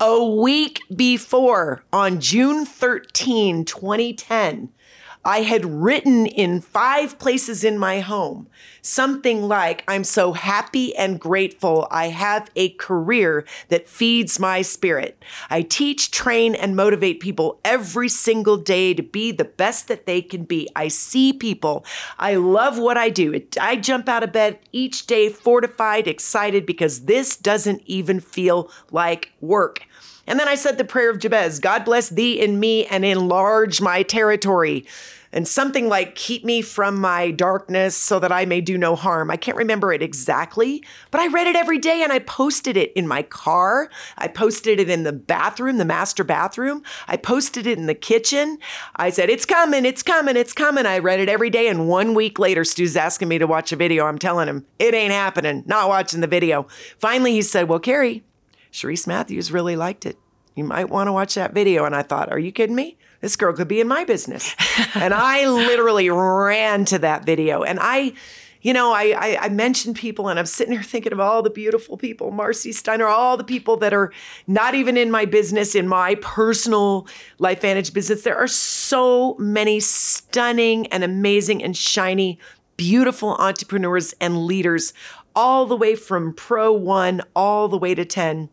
A 0.00 0.24
week 0.24 0.82
before, 0.94 1.82
on 1.92 2.20
June 2.20 2.64
13, 2.64 3.64
2010, 3.64 4.68
I 5.28 5.42
had 5.42 5.66
written 5.66 6.24
in 6.24 6.62
five 6.62 7.18
places 7.18 7.62
in 7.62 7.78
my 7.78 8.00
home 8.00 8.48
something 8.80 9.42
like, 9.42 9.84
I'm 9.86 10.02
so 10.02 10.32
happy 10.32 10.96
and 10.96 11.20
grateful 11.20 11.86
I 11.90 12.06
have 12.08 12.50
a 12.56 12.70
career 12.70 13.44
that 13.68 13.86
feeds 13.86 14.40
my 14.40 14.62
spirit. 14.62 15.22
I 15.50 15.60
teach, 15.60 16.12
train, 16.12 16.54
and 16.54 16.74
motivate 16.74 17.20
people 17.20 17.60
every 17.62 18.08
single 18.08 18.56
day 18.56 18.94
to 18.94 19.02
be 19.02 19.30
the 19.30 19.44
best 19.44 19.86
that 19.88 20.06
they 20.06 20.22
can 20.22 20.44
be. 20.44 20.66
I 20.74 20.88
see 20.88 21.34
people. 21.34 21.84
I 22.18 22.36
love 22.36 22.78
what 22.78 22.96
I 22.96 23.10
do. 23.10 23.38
I 23.60 23.76
jump 23.76 24.08
out 24.08 24.22
of 24.22 24.32
bed 24.32 24.58
each 24.72 25.06
day 25.06 25.28
fortified, 25.28 26.08
excited 26.08 26.64
because 26.64 27.04
this 27.04 27.36
doesn't 27.36 27.82
even 27.84 28.20
feel 28.20 28.70
like 28.90 29.30
work. 29.42 29.86
And 30.26 30.40
then 30.40 30.48
I 30.48 30.54
said 30.54 30.78
the 30.78 30.84
prayer 30.84 31.10
of 31.10 31.18
Jabez 31.18 31.58
God 31.58 31.84
bless 31.84 32.08
thee 32.08 32.42
and 32.42 32.60
me 32.60 32.86
and 32.86 33.04
enlarge 33.04 33.82
my 33.82 34.02
territory 34.02 34.86
and 35.32 35.46
something 35.46 35.88
like 35.88 36.14
keep 36.14 36.44
me 36.44 36.62
from 36.62 37.00
my 37.00 37.30
darkness 37.30 37.96
so 37.96 38.18
that 38.18 38.32
I 38.32 38.44
may 38.44 38.60
do 38.60 38.78
no 38.78 38.96
harm. 38.96 39.30
I 39.30 39.36
can't 39.36 39.56
remember 39.56 39.92
it 39.92 40.02
exactly, 40.02 40.82
but 41.10 41.20
I 41.20 41.28
read 41.28 41.46
it 41.46 41.56
every 41.56 41.78
day 41.78 42.02
and 42.02 42.12
I 42.12 42.18
posted 42.18 42.76
it 42.76 42.92
in 42.94 43.06
my 43.06 43.22
car. 43.22 43.90
I 44.16 44.28
posted 44.28 44.80
it 44.80 44.88
in 44.88 45.02
the 45.02 45.12
bathroom, 45.12 45.78
the 45.78 45.84
master 45.84 46.24
bathroom. 46.24 46.82
I 47.06 47.16
posted 47.16 47.66
it 47.66 47.78
in 47.78 47.86
the 47.86 47.94
kitchen. 47.94 48.58
I 48.96 49.10
said, 49.10 49.30
It's 49.30 49.44
coming, 49.44 49.84
it's 49.84 50.02
coming, 50.02 50.36
it's 50.36 50.52
coming. 50.52 50.86
I 50.86 50.98
read 50.98 51.20
it 51.20 51.28
every 51.28 51.50
day. 51.50 51.68
And 51.68 51.88
one 51.88 52.14
week 52.14 52.38
later, 52.38 52.64
Stu's 52.64 52.96
asking 52.96 53.28
me 53.28 53.38
to 53.38 53.46
watch 53.46 53.72
a 53.72 53.76
video. 53.76 54.06
I'm 54.06 54.18
telling 54.18 54.48
him, 54.48 54.66
It 54.78 54.94
ain't 54.94 55.12
happening, 55.12 55.64
not 55.66 55.88
watching 55.88 56.20
the 56.20 56.26
video. 56.26 56.66
Finally, 56.98 57.32
he 57.32 57.42
said, 57.42 57.68
Well, 57.68 57.80
Carrie, 57.80 58.22
Sharice 58.72 59.06
Matthews 59.06 59.52
really 59.52 59.76
liked 59.76 60.06
it. 60.06 60.16
You 60.54 60.64
might 60.64 60.90
want 60.90 61.08
to 61.08 61.12
watch 61.12 61.34
that 61.34 61.54
video. 61.54 61.84
And 61.84 61.94
I 61.94 62.02
thought, 62.02 62.30
Are 62.32 62.38
you 62.38 62.52
kidding 62.52 62.76
me? 62.76 62.96
This 63.20 63.36
girl 63.36 63.52
could 63.52 63.68
be 63.68 63.80
in 63.80 63.88
my 63.88 64.04
business. 64.04 64.54
and 64.94 65.12
I 65.12 65.48
literally 65.48 66.08
ran 66.10 66.84
to 66.86 66.98
that 67.00 67.24
video. 67.24 67.62
And 67.62 67.78
I, 67.80 68.12
you 68.62 68.72
know, 68.72 68.92
I, 68.92 69.14
I, 69.16 69.38
I, 69.42 69.48
mentioned 69.48 69.96
people 69.96 70.28
and 70.28 70.38
I'm 70.38 70.46
sitting 70.46 70.72
here 70.72 70.82
thinking 70.82 71.12
of 71.12 71.20
all 71.20 71.42
the 71.42 71.50
beautiful 71.50 71.96
people, 71.96 72.30
Marcy 72.30 72.72
Steiner, 72.72 73.06
all 73.06 73.36
the 73.36 73.44
people 73.44 73.76
that 73.78 73.92
are 73.92 74.12
not 74.46 74.74
even 74.74 74.96
in 74.96 75.10
my 75.10 75.24
business, 75.24 75.74
in 75.74 75.88
my 75.88 76.16
personal 76.16 77.06
LifeVantage 77.40 77.92
business. 77.92 78.22
There 78.22 78.36
are 78.36 78.48
so 78.48 79.34
many 79.38 79.80
stunning 79.80 80.86
and 80.88 81.04
amazing 81.04 81.62
and 81.62 81.76
shiny, 81.76 82.38
beautiful 82.76 83.34
entrepreneurs 83.36 84.14
and 84.20 84.44
leaders, 84.44 84.92
all 85.34 85.66
the 85.66 85.76
way 85.76 85.94
from 85.94 86.34
pro 86.34 86.72
one 86.72 87.22
all 87.36 87.68
the 87.68 87.78
way 87.78 87.94
to 87.94 88.04
10 88.04 88.48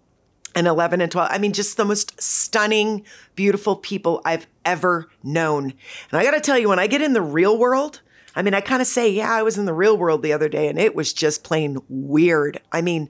and 0.56 0.68
11 0.68 1.02
and 1.02 1.12
12. 1.12 1.30
I 1.32 1.38
mean, 1.38 1.54
just 1.54 1.78
the 1.78 1.86
most 1.86 2.20
stunning, 2.22 3.06
beautiful 3.36 3.76
people 3.76 4.22
I've 4.26 4.48
ever 4.64 5.10
known. 5.24 5.74
And 6.12 6.20
I 6.20 6.24
got 6.24 6.32
to 6.32 6.40
tell 6.40 6.58
you, 6.58 6.70
when 6.70 6.80
I 6.80 6.88
get 6.88 7.02
in 7.02 7.14
the 7.14 7.22
real 7.22 7.58
world, 7.58 8.02
I 8.36 8.42
mean, 8.42 8.54
I 8.54 8.62
kind 8.62 8.82
of 8.82 8.88
say, 8.88 9.10
yeah, 9.10 9.32
I 9.34 9.44
was 9.44 9.58
in 9.58 9.66
the 9.66 9.74
real 9.74 9.98
world 9.98 10.24
the 10.24 10.34
other 10.34 10.50
day 10.50 10.68
and 10.68 10.80
it 10.80 10.96
was 10.96 11.14
just 11.14 11.44
plain 11.44 11.78
weird. 11.90 12.60
I 12.72 12.82
mean, 12.82 13.10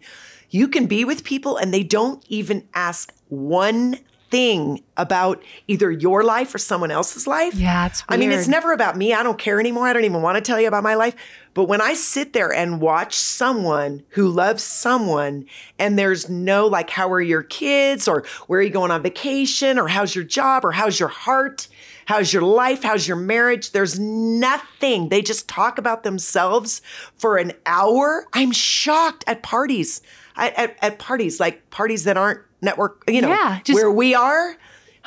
you 0.49 0.67
can 0.67 0.85
be 0.85 1.05
with 1.05 1.23
people 1.23 1.57
and 1.57 1.73
they 1.73 1.83
don't 1.83 2.23
even 2.27 2.67
ask 2.73 3.13
one 3.29 3.99
thing 4.29 4.83
about 4.97 5.43
either 5.67 5.91
your 5.91 6.23
life 6.23 6.53
or 6.53 6.57
someone 6.57 6.91
else's 6.91 7.27
life. 7.27 7.53
Yeah, 7.55 7.85
it's 7.85 8.07
weird. 8.07 8.17
I 8.17 8.19
mean, 8.19 8.31
it's 8.31 8.47
never 8.47 8.71
about 8.71 8.97
me. 8.97 9.13
I 9.13 9.23
don't 9.23 9.37
care 9.37 9.59
anymore. 9.59 9.87
I 9.87 9.93
don't 9.93 10.05
even 10.05 10.21
want 10.21 10.35
to 10.37 10.41
tell 10.41 10.59
you 10.59 10.67
about 10.67 10.83
my 10.83 10.95
life. 10.95 11.15
But 11.53 11.65
when 11.65 11.79
I 11.79 11.93
sit 11.93 12.33
there 12.33 12.53
and 12.53 12.81
watch 12.81 13.15
someone 13.15 14.03
who 14.09 14.27
loves 14.27 14.63
someone 14.63 15.45
and 15.79 15.97
there's 15.97 16.29
no 16.29 16.67
like, 16.67 16.89
how 16.89 17.09
are 17.11 17.21
your 17.21 17.43
kids 17.43 18.07
or 18.07 18.25
where 18.47 18.59
are 18.59 18.63
you 18.63 18.69
going 18.69 18.91
on 18.91 19.01
vacation 19.03 19.79
or 19.79 19.87
how's 19.87 20.13
your 20.15 20.25
job 20.25 20.65
or 20.65 20.73
how's 20.73 20.99
your 20.99 21.09
heart? 21.09 21.67
How's 22.05 22.33
your 22.33 22.43
life? 22.43 22.83
How's 22.83 23.07
your 23.07 23.17
marriage? 23.17 23.71
There's 23.71 23.99
nothing. 23.99 25.09
They 25.09 25.21
just 25.21 25.47
talk 25.47 25.77
about 25.77 26.03
themselves 26.03 26.81
for 27.17 27.37
an 27.37 27.53
hour. 27.65 28.27
I'm 28.33 28.51
shocked 28.51 29.23
at 29.25 29.41
parties, 29.41 30.01
at, 30.35 30.53
at, 30.55 30.77
at 30.81 30.99
parties, 30.99 31.39
like 31.39 31.67
parties 31.69 32.03
that 32.03 32.17
aren't 32.17 32.41
network, 32.65 33.03
you 33.07 33.21
know, 33.21 33.29
yeah, 33.29 33.59
just, 33.63 33.75
where 33.75 33.91
we 33.91 34.13
are. 34.13 34.57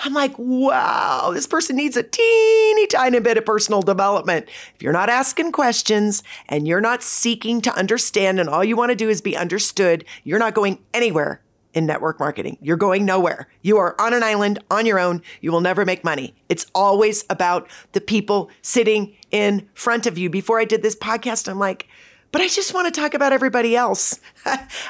I'm 0.04 0.14
like, 0.14 0.34
wow, 0.38 1.32
this 1.34 1.46
person 1.46 1.76
needs 1.76 1.96
a 1.96 2.04
teeny 2.04 2.86
tiny 2.86 3.18
bit 3.18 3.36
of 3.36 3.44
personal 3.44 3.82
development. 3.82 4.48
If 4.76 4.82
you're 4.82 4.92
not 4.92 5.10
asking 5.10 5.52
questions 5.52 6.22
and 6.48 6.68
you're 6.68 6.80
not 6.80 7.02
seeking 7.02 7.60
to 7.62 7.74
understand 7.74 8.38
and 8.38 8.48
all 8.48 8.62
you 8.62 8.76
want 8.76 8.90
to 8.90 8.96
do 8.96 9.08
is 9.08 9.20
be 9.20 9.36
understood, 9.36 10.04
you're 10.22 10.38
not 10.38 10.54
going 10.54 10.78
anywhere 10.94 11.42
in 11.74 11.84
network 11.84 12.18
marketing. 12.18 12.58
You're 12.60 12.76
going 12.76 13.04
nowhere. 13.04 13.48
You 13.62 13.78
are 13.78 14.00
on 14.00 14.14
an 14.14 14.22
island 14.22 14.58
on 14.70 14.86
your 14.86 14.98
own. 14.98 15.22
You 15.40 15.52
will 15.52 15.60
never 15.60 15.84
make 15.84 16.04
money. 16.04 16.34
It's 16.48 16.66
always 16.74 17.24
about 17.28 17.68
the 17.92 18.00
people 18.00 18.50
sitting 18.62 19.14
in 19.30 19.68
front 19.74 20.06
of 20.06 20.16
you. 20.16 20.30
Before 20.30 20.58
I 20.58 20.64
did 20.64 20.82
this 20.82 20.96
podcast, 20.96 21.48
I'm 21.48 21.58
like, 21.58 21.86
but 22.32 22.40
I 22.40 22.48
just 22.48 22.74
want 22.74 22.92
to 22.92 23.00
talk 23.00 23.14
about 23.14 23.32
everybody 23.32 23.76
else. 23.76 24.20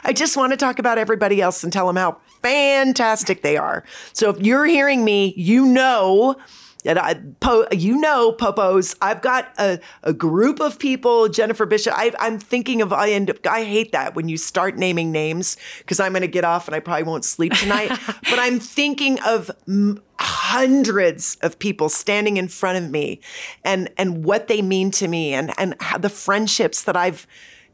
I 0.05 0.13
just 0.13 0.37
want 0.37 0.53
to 0.53 0.57
talk 0.57 0.79
about 0.79 0.99
everybody 0.99 1.41
else 1.41 1.63
and 1.63 1.73
tell 1.73 1.87
them 1.87 1.97
how 1.97 2.19
fantastic 2.43 3.43
they 3.43 3.57
are. 3.57 3.85
So 4.13 4.31
if 4.31 4.41
you're 4.41 4.67
hearing 4.67 5.05
me, 5.05 5.35
you 5.37 5.65
know 5.67 6.37
and 6.85 6.99
I, 6.99 7.15
po, 7.41 7.67
you 7.73 7.99
know, 7.99 8.33
Popos, 8.33 8.97
I've 9.01 9.21
got 9.21 9.53
a, 9.59 9.81
a 10.03 10.13
group 10.13 10.61
of 10.61 10.79
people, 10.79 11.29
Jennifer 11.29 11.67
Bishop. 11.67 11.93
I, 11.97 12.13
am 12.21 12.39
thinking 12.39 12.83
of, 12.83 12.93
I 12.93 13.11
end 13.11 13.31
up, 13.31 13.45
I 13.47 13.65
hate 13.65 13.93
that 13.93 14.15
when 14.15 14.29
you 14.29 14.37
start 14.37 14.77
naming 14.77 15.11
names 15.11 15.57
because 15.79 15.99
I'm 15.99 16.13
going 16.13 16.23
to 16.23 16.29
get 16.29 16.45
off 16.45 16.69
and 16.69 16.75
I 16.75 16.81
probably 16.81 17.03
won't 17.03 17.25
sleep 17.25 17.53
tonight. 17.55 17.89
but 18.07 18.39
I'm 18.39 18.61
thinking 18.61 19.19
of 19.27 19.51
m- 19.67 20.01
hundreds 20.21 21.37
of 21.43 21.59
people 21.59 21.89
standing 21.89 22.37
in 22.37 22.47
front 22.47 22.83
of 22.85 22.91
me 22.91 23.21
and, 23.65 23.91
and 23.99 24.25
what 24.25 24.47
they 24.47 24.63
mean 24.63 24.91
to 24.93 25.09
me 25.09 25.35
and, 25.35 25.53
and 25.59 25.75
the 25.99 26.11
friendships 26.11 26.83
that 26.85 26.97
I've, 26.97 27.27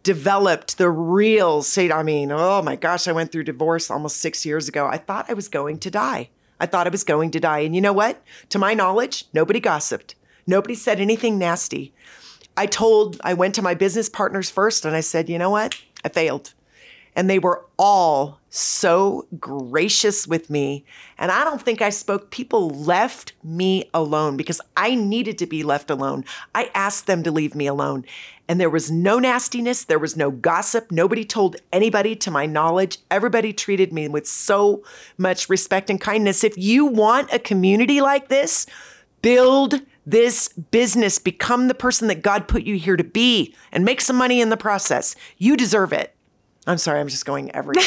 developed 0.02 0.76
the 0.76 0.90
real 0.90 1.62
say 1.62 1.90
i 1.90 2.02
mean 2.02 2.30
oh 2.30 2.61
my 2.61 2.76
gosh 2.76 3.09
i 3.09 3.12
went 3.12 3.32
through 3.32 3.42
divorce 3.42 3.90
almost 3.90 4.18
six 4.18 4.44
years 4.44 4.68
ago 4.68 4.86
i 4.86 4.98
thought 4.98 5.24
i 5.30 5.32
was 5.32 5.48
going 5.48 5.78
to 5.78 5.90
die 5.90 6.28
I 6.64 6.66
thought 6.66 6.86
I 6.86 6.90
was 6.90 7.04
going 7.04 7.30
to 7.32 7.40
die. 7.40 7.58
And 7.58 7.74
you 7.74 7.82
know 7.82 7.92
what? 7.92 8.22
To 8.48 8.58
my 8.58 8.72
knowledge, 8.72 9.26
nobody 9.34 9.60
gossiped. 9.60 10.14
Nobody 10.46 10.74
said 10.74 10.98
anything 10.98 11.38
nasty. 11.38 11.92
I 12.56 12.64
told, 12.64 13.20
I 13.22 13.34
went 13.34 13.54
to 13.56 13.62
my 13.62 13.74
business 13.74 14.08
partners 14.08 14.48
first 14.48 14.86
and 14.86 14.96
I 14.96 15.00
said, 15.00 15.28
you 15.28 15.38
know 15.38 15.50
what? 15.50 15.78
I 16.06 16.08
failed. 16.08 16.54
And 17.14 17.28
they 17.28 17.38
were 17.38 17.66
all 17.78 18.40
so 18.55 19.26
gracious 19.40 20.26
with 20.26 20.48
me. 20.48 20.84
And 21.18 21.32
I 21.32 21.42
don't 21.42 21.61
think 21.61 21.82
I 21.82 21.90
spoke. 21.90 22.30
People 22.30 22.70
left 22.70 23.32
me 23.42 23.90
alone 23.92 24.36
because 24.36 24.61
I 24.76 24.94
needed 24.94 25.38
to 25.38 25.46
be 25.46 25.62
left 25.62 25.90
alone. 25.90 26.24
I 26.55 26.70
asked 26.74 27.07
them 27.07 27.22
to 27.24 27.32
leave 27.32 27.55
me 27.55 27.66
alone. 27.66 28.05
And 28.46 28.61
there 28.61 28.70
was 28.70 28.90
no 28.90 29.18
nastiness, 29.18 29.84
there 29.84 29.98
was 29.98 30.16
no 30.16 30.30
gossip. 30.30 30.92
Nobody 30.92 31.24
told 31.24 31.57
anybody 31.72 32.14
to 32.16 32.30
my 32.30 32.46
knowledge. 32.46 32.98
Everybody 33.11 33.52
treated 33.52 33.92
me 33.92 34.07
with 34.07 34.26
so 34.26 34.84
much 35.18 35.48
respect 35.48 35.90
and 35.90 36.00
kindness. 36.00 36.44
If 36.44 36.57
you 36.57 36.86
want 36.86 37.32
a 37.32 37.38
community 37.38 38.00
like 38.00 38.28
this, 38.28 38.66
build 39.22 39.80
this 40.07 40.48
business, 40.48 41.18
become 41.18 41.68
the 41.68 41.74
person 41.74 42.09
that 42.09 42.22
God 42.22 42.46
put 42.46 42.64
you 42.64 42.76
here 42.76 42.96
to 42.96 43.05
be, 43.05 43.55
and 43.72 43.84
make 43.84 44.02
some 44.02 44.16
money 44.16 44.40
in 44.40 44.50
the 44.50 44.57
process. 44.57 45.16
You 45.38 45.57
deserve 45.57 45.92
it. 45.92 46.13
I'm 46.66 46.78
sorry, 46.78 47.00
I'm 47.00 47.08
just 47.08 47.26
going 47.26 47.54
everywhere. 47.54 47.84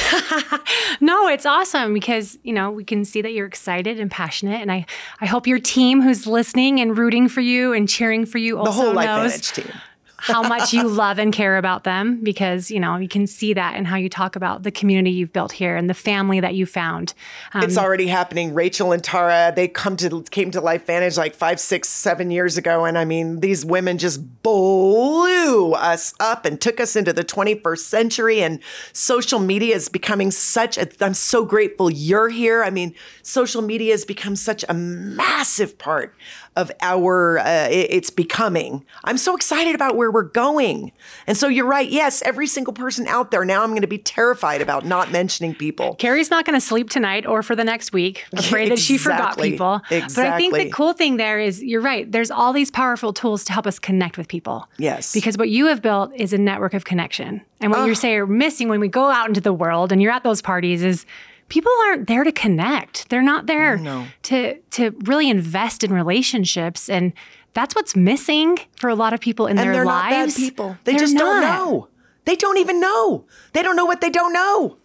no, 1.01 1.28
it's 1.28 1.45
awesome 1.45 1.93
because, 1.93 2.38
you 2.43 2.53
know, 2.53 2.69
we 2.69 2.84
can 2.84 3.05
see 3.05 3.21
that 3.21 3.34
you're 3.34 3.47
excited 3.47 3.99
and 3.99 4.11
passionate. 4.11 4.61
And 4.61 4.71
I, 4.71 4.86
I 5.19 5.25
hope 5.25 5.47
your 5.47 5.59
team 5.59 6.01
who's 6.01 6.28
listening 6.28 6.80
and 6.80 6.97
rooting 6.97 7.28
for 7.28 7.41
you 7.41 7.73
and 7.73 7.89
cheering 7.89 8.25
for 8.25 8.38
you 8.38 8.59
also 8.59 8.71
the 8.71 8.78
whole 8.78 8.93
knows 8.93 9.51
team 9.51 9.71
how 10.18 10.41
much 10.41 10.74
you 10.74 10.88
love 10.88 11.20
and 11.20 11.32
care 11.32 11.57
about 11.57 11.84
them 11.84 12.24
because 12.24 12.72
you 12.72 12.80
know 12.80 12.97
you 12.97 13.07
can 13.07 13.28
see 13.28 13.53
that 13.53 13.76
in 13.76 13.86
how 13.86 13.95
you 13.95 14.09
talk 14.09 14.36
about 14.36 14.63
the 14.63 14.72
community 14.72 15.11
you've 15.11 15.34
built 15.34 15.51
here 15.51 15.76
and 15.76 15.89
the 15.89 15.93
family 15.93 16.39
that 16.39 16.55
you 16.55 16.65
found. 16.65 17.13
Um, 17.53 17.63
it's 17.63 17.78
already 17.78 18.07
happening. 18.07 18.53
Rachel 18.53 18.91
and 18.91 19.03
Tara 19.03 19.53
they 19.55 19.68
come 19.68 19.95
to 19.97 20.24
came 20.24 20.51
to 20.51 20.61
LifeVantage 20.61 21.18
like 21.18 21.36
five, 21.36 21.59
six, 21.59 21.89
seven 21.89 22.32
years 22.32 22.57
ago, 22.57 22.86
and 22.86 22.97
I 22.97 23.05
mean 23.05 23.39
these 23.41 23.63
women 23.63 23.97
just 23.97 24.43
blew 24.43 25.74
us 25.74 26.13
up 26.20 26.45
and 26.45 26.59
took 26.59 26.80
us 26.80 26.95
into 26.95 27.13
the 27.13 27.24
21st 27.24 27.80
century. 27.80 28.41
And 28.41 28.59
social 28.93 29.39
media 29.39 29.76
is 29.76 29.89
becoming 29.89 30.32
such. 30.32 30.78
A, 30.78 30.88
I'm 30.99 31.13
so 31.13 31.45
grateful 31.45 31.89
you're 31.89 32.30
here. 32.30 32.63
I 32.63 32.70
mean, 32.70 32.95
social 33.22 33.61
media 33.61 33.91
has 33.91 34.05
become 34.05 34.36
such 34.36 34.65
a 34.68 34.74
massive 34.74 35.78
part 35.78 36.15
of 36.58 36.72
our 36.82 37.38
uh, 37.38 37.68
it's 37.70 38.10
becoming. 38.10 38.84
I'm 39.03 39.18
so 39.18 39.36
excited 39.36 39.76
about 39.76 39.95
where 39.95 40.12
we're 40.12 40.24
going. 40.24 40.91
And 41.28 41.38
so 41.38 41.47
you're 41.47 41.68
right. 41.68 41.88
Yes, 41.88 42.24
every 42.24 42.47
single 42.47 42.74
person 42.74 43.08
out 43.08 43.30
there 43.32 43.45
now 43.45 43.64
I'm 43.64 43.70
going 43.70 43.82
to 43.82 43.88
be 43.88 43.99
terrified 43.99 44.62
about 44.62 44.86
not 44.86 45.12
mentioning 45.12 45.53
people. 45.53 45.95
Carrie's 45.95 46.32
not 46.32 46.45
going 46.45 46.60
to 46.60 46.66
sleep 46.66 46.89
tonight 46.89 47.26
or 47.28 47.43
for 47.43 47.55
the 47.55 47.64
next 47.64 47.93
week, 47.93 48.26
afraid 48.34 48.64
exactly. 48.64 48.70
that 48.70 48.80
she 48.80 48.97
forgot 48.97 49.38
people. 49.38 49.82
Exactly. 49.91 50.16
But 50.16 50.26
I 50.26 50.38
think 50.38 50.55
the 50.55 50.70
cool 50.72 50.93
thing 50.93 51.18
there 51.18 51.39
is 51.39 51.64
you're 51.64 51.82
right. 51.82 52.12
There's 52.12 52.32
all 52.32 52.53
these 52.53 52.72
powerful 52.72 53.14
tools 53.14 53.43
to 53.45 53.53
help 53.53 53.68
us 53.68 53.78
connect 53.78 54.18
with 54.18 54.28
people. 54.28 54.68
Yes. 54.78 55.14
Because 55.14 55.38
what 55.38 55.49
you 55.49 55.68
have 55.68 55.84
built 55.84 56.12
is 56.16 56.34
a 56.34 56.39
network 56.39 56.74
of 56.74 56.86
connection. 56.86 57.41
And 57.62 57.72
what 57.72 57.82
oh. 57.82 57.86
you're 57.86 57.95
saying 57.95 58.18
are 58.18 58.28
missing 58.28 58.68
when 58.68 58.80
we 58.80 58.88
go 58.88 59.10
out 59.10 59.28
into 59.28 59.41
the 59.41 59.53
world 59.53 59.91
and 59.91 60.01
you're 60.01 60.12
at 60.12 60.24
those 60.24 60.41
parties 60.41 60.84
is 60.84 61.05
people 61.50 61.72
aren't 61.88 62.08
there 62.08 62.24
to 62.24 62.32
connect. 62.32 63.10
They're 63.10 63.22
not 63.22 63.45
there 63.48 63.78
No. 63.78 64.06
to 64.24 64.56
to 64.72 64.91
really 65.06 65.30
invest 65.30 65.84
in 65.84 65.91
relationships 65.93 66.89
and 66.89 67.14
that's 67.54 67.74
what's 67.76 67.95
missing 67.95 68.60
for 68.80 68.88
a 68.89 68.95
lot 68.95 69.14
of 69.14 69.20
people 69.20 69.48
in 69.48 69.58
and 69.58 69.60
their 69.66 69.74
they're 69.74 69.86
lives. 69.86 70.38
not 70.38 70.43
bad 70.43 70.50
people. 70.50 70.78
They 70.84 70.91
They're 70.91 71.00
just 71.00 71.18
don't 71.18 71.41
know. 71.41 71.88
They 72.26 72.36
don't 72.36 72.58
even 72.58 72.80
know. 72.80 73.26
They 73.54 73.64
don't 73.64 73.76
know 73.76 73.86
what 73.86 74.00
they 74.02 74.10
don't 74.12 74.32
know. 74.34 74.78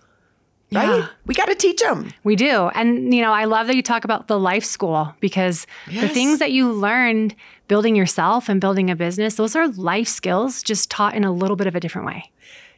Right? 0.73 0.89
Yeah. 1.01 1.09
We 1.27 1.35
got 1.35 1.47
to 1.47 1.55
teach 1.55 1.83
them. 1.83 2.11
We 2.25 2.35
do. 2.35 2.71
And, 2.75 3.13
you 3.13 3.21
know, 3.21 3.31
I 3.33 3.45
love 3.45 3.67
that 3.67 3.77
you 3.77 3.83
talk 3.83 4.05
about 4.05 4.29
the 4.29 4.39
life 4.39 4.65
school 4.65 5.15
because 5.21 5.67
the 5.87 6.09
things 6.09 6.39
that 6.39 6.51
you 6.53 6.73
learned 6.73 7.35
building 7.69 7.95
yourself 7.95 8.49
and 8.49 8.59
building 8.59 8.89
a 8.89 8.97
business, 8.97 9.35
those 9.35 9.55
are 9.55 9.69
life 9.69 10.09
skills 10.09 10.63
just 10.63 10.91
taught 10.91 11.15
in 11.15 11.25
a 11.25 11.33
little 11.33 11.57
bit 11.57 11.67
of 11.67 11.75
a 11.75 11.81
different 11.81 12.07
way. 12.07 12.31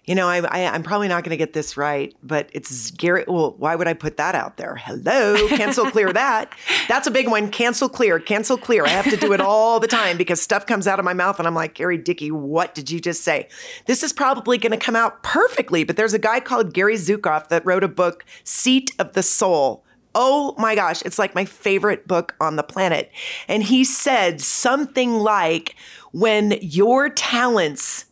You 0.05 0.15
know, 0.15 0.29
I, 0.29 0.41
I, 0.41 0.67
I'm 0.67 0.83
probably 0.83 1.09
not 1.09 1.25
going 1.25 1.31
to 1.31 1.37
get 1.37 1.55
this 1.55 1.77
right, 1.79 2.15
but 2.23 2.51
it's 2.53 2.91
Gary. 2.91 3.25
Well, 3.27 3.55
why 3.57 3.75
would 3.75 3.89
I 3.89 3.95
put 3.95 4.19
that 4.19 4.35
out 4.35 4.59
there? 4.59 4.77
Hello, 4.77 5.49
cancel 5.49 5.91
clear 5.91 6.13
that. 6.13 6.53
That's 6.89 7.07
a 7.07 7.11
big 7.11 7.29
one. 7.29 7.51
Cancel 7.51 7.89
clear, 7.89 8.19
cancel 8.19 8.59
clear. 8.59 8.85
I 8.85 8.91
have 8.91 9.09
to 9.09 9.17
do 9.17 9.33
it 9.33 9.41
all 9.41 9.81
the 9.81 9.87
time 9.87 10.19
because 10.19 10.43
stuff 10.43 10.67
comes 10.67 10.87
out 10.87 10.99
of 10.99 11.05
my 11.07 11.15
mouth 11.15 11.39
and 11.39 11.49
I'm 11.49 11.55
like, 11.55 11.75
Carrie 11.75 11.97
Dickie, 11.97 12.31
what 12.31 12.75
did 12.75 12.91
you 12.91 13.01
just 13.01 13.23
say? 13.23 13.49
This 13.87 14.03
is 14.03 14.13
probably 14.13 14.59
going 14.59 14.73
to 14.73 14.85
come 14.85 14.97
out 14.97 15.23
perfectly, 15.23 15.85
but 15.85 15.97
there's 15.97 16.15
a 16.15 16.19
guy 16.19 16.41
called 16.41 16.75
Gary 16.75 16.97
Zukav 16.97 17.49
that 17.49 17.65
wrote 17.65 17.85
a 17.85 17.89
book, 17.89 18.27
Seat 18.45 18.93
of 18.99 19.15
the 19.15 19.23
Soul. 19.23 19.85
Oh 20.15 20.55
my 20.59 20.75
gosh, 20.75 21.03
it's 21.03 21.19
like 21.19 21.35
my 21.35 21.45
favorite 21.45 22.07
book 22.07 22.37
on 22.41 22.57
the 22.57 22.63
planet. 22.63 23.11
And 23.49 23.63
he 23.63 23.85
said 23.85 24.41
something 24.41 25.15
like, 25.15 25.75
when 26.13 26.59
your 26.61 27.09
talents 27.09 28.05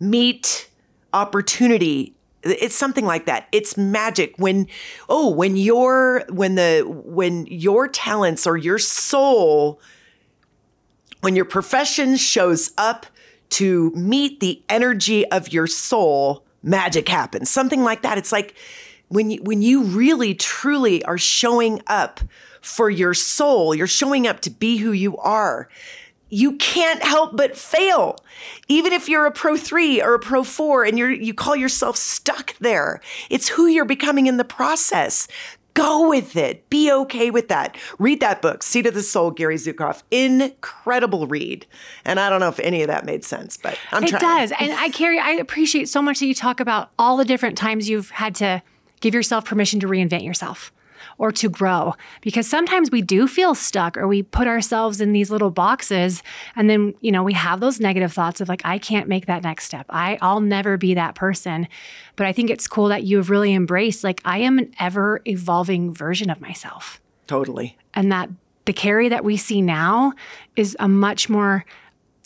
meet 0.00 0.65
opportunity. 1.16 2.14
It's 2.42 2.76
something 2.76 3.06
like 3.06 3.24
that. 3.26 3.48
It's 3.50 3.76
magic 3.76 4.34
when 4.36 4.68
oh 5.08 5.30
when 5.30 5.56
your 5.56 6.24
when 6.28 6.54
the 6.54 6.84
when 6.86 7.46
your 7.46 7.88
talents 7.88 8.46
or 8.46 8.56
your 8.56 8.78
soul 8.78 9.80
when 11.22 11.34
your 11.34 11.46
profession 11.46 12.16
shows 12.16 12.70
up 12.76 13.06
to 13.48 13.90
meet 13.92 14.40
the 14.40 14.62
energy 14.68 15.26
of 15.30 15.52
your 15.52 15.66
soul 15.66 16.44
magic 16.62 17.08
happens. 17.08 17.48
Something 17.48 17.82
like 17.82 18.02
that. 18.02 18.18
It's 18.18 18.32
like 18.32 18.54
when 19.08 19.30
you 19.30 19.42
when 19.42 19.62
you 19.62 19.84
really 19.84 20.34
truly 20.34 21.02
are 21.04 21.18
showing 21.18 21.80
up 21.86 22.20
for 22.60 22.90
your 22.90 23.14
soul 23.14 23.74
you're 23.74 23.86
showing 23.86 24.26
up 24.26 24.40
to 24.40 24.50
be 24.50 24.76
who 24.78 24.90
you 24.90 25.16
are 25.18 25.68
you 26.28 26.56
can't 26.56 27.02
help 27.02 27.36
but 27.36 27.56
fail. 27.56 28.16
Even 28.68 28.92
if 28.92 29.08
you're 29.08 29.26
a 29.26 29.30
pro 29.30 29.56
three 29.56 30.02
or 30.02 30.14
a 30.14 30.18
pro 30.18 30.42
four 30.42 30.84
and 30.84 30.98
you're 30.98 31.10
you 31.10 31.32
call 31.34 31.54
yourself 31.56 31.96
stuck 31.96 32.56
there. 32.58 33.00
It's 33.30 33.48
who 33.48 33.66
you're 33.66 33.84
becoming 33.84 34.26
in 34.26 34.36
the 34.36 34.44
process. 34.44 35.28
Go 35.74 36.08
with 36.08 36.36
it. 36.36 36.68
Be 36.70 36.90
okay 36.90 37.30
with 37.30 37.48
that. 37.48 37.76
Read 37.98 38.20
that 38.20 38.40
book, 38.40 38.62
Seat 38.62 38.86
of 38.86 38.94
the 38.94 39.02
Soul, 39.02 39.30
Gary 39.30 39.56
Zukav. 39.56 40.02
Incredible 40.10 41.26
read. 41.26 41.66
And 42.04 42.18
I 42.18 42.30
don't 42.30 42.40
know 42.40 42.48
if 42.48 42.58
any 42.60 42.80
of 42.80 42.88
that 42.88 43.04
made 43.04 43.24
sense, 43.24 43.58
but 43.58 43.78
I'm 43.92 44.02
It 44.02 44.08
trying. 44.08 44.20
does. 44.22 44.52
And 44.58 44.72
I 44.72 44.88
Carrie, 44.88 45.18
I 45.18 45.32
appreciate 45.32 45.88
so 45.90 46.00
much 46.00 46.18
that 46.20 46.26
you 46.26 46.34
talk 46.34 46.60
about 46.60 46.90
all 46.98 47.16
the 47.18 47.26
different 47.26 47.58
times 47.58 47.88
you've 47.90 48.08
had 48.10 48.34
to 48.36 48.62
give 49.00 49.12
yourself 49.14 49.44
permission 49.44 49.78
to 49.80 49.86
reinvent 49.86 50.24
yourself 50.24 50.72
or 51.18 51.32
to 51.32 51.48
grow. 51.48 51.94
Because 52.20 52.46
sometimes 52.46 52.90
we 52.90 53.02
do 53.02 53.26
feel 53.26 53.54
stuck 53.54 53.96
or 53.96 54.06
we 54.06 54.22
put 54.22 54.46
ourselves 54.46 55.00
in 55.00 55.12
these 55.12 55.30
little 55.30 55.50
boxes 55.50 56.22
and 56.54 56.68
then, 56.68 56.94
you 57.00 57.10
know, 57.10 57.22
we 57.22 57.32
have 57.32 57.60
those 57.60 57.80
negative 57.80 58.12
thoughts 58.12 58.40
of 58.40 58.48
like, 58.48 58.62
I 58.64 58.78
can't 58.78 59.08
make 59.08 59.26
that 59.26 59.42
next 59.42 59.64
step. 59.64 59.86
I, 59.88 60.18
I'll 60.20 60.40
never 60.40 60.76
be 60.76 60.94
that 60.94 61.14
person. 61.14 61.68
But 62.16 62.26
I 62.26 62.32
think 62.32 62.50
it's 62.50 62.66
cool 62.66 62.88
that 62.88 63.04
you 63.04 63.16
have 63.18 63.30
really 63.30 63.54
embraced 63.54 64.04
like 64.04 64.20
I 64.24 64.38
am 64.38 64.58
an 64.58 64.72
ever 64.78 65.20
evolving 65.24 65.92
version 65.92 66.30
of 66.30 66.40
myself 66.40 67.00
Totally. 67.26 67.76
and 67.94 68.10
that 68.12 68.30
the 68.66 68.72
Carrie 68.72 69.08
that 69.08 69.24
we 69.24 69.36
see 69.36 69.62
now 69.62 70.12
is 70.56 70.76
a 70.80 70.88
much 70.88 71.28
more 71.28 71.64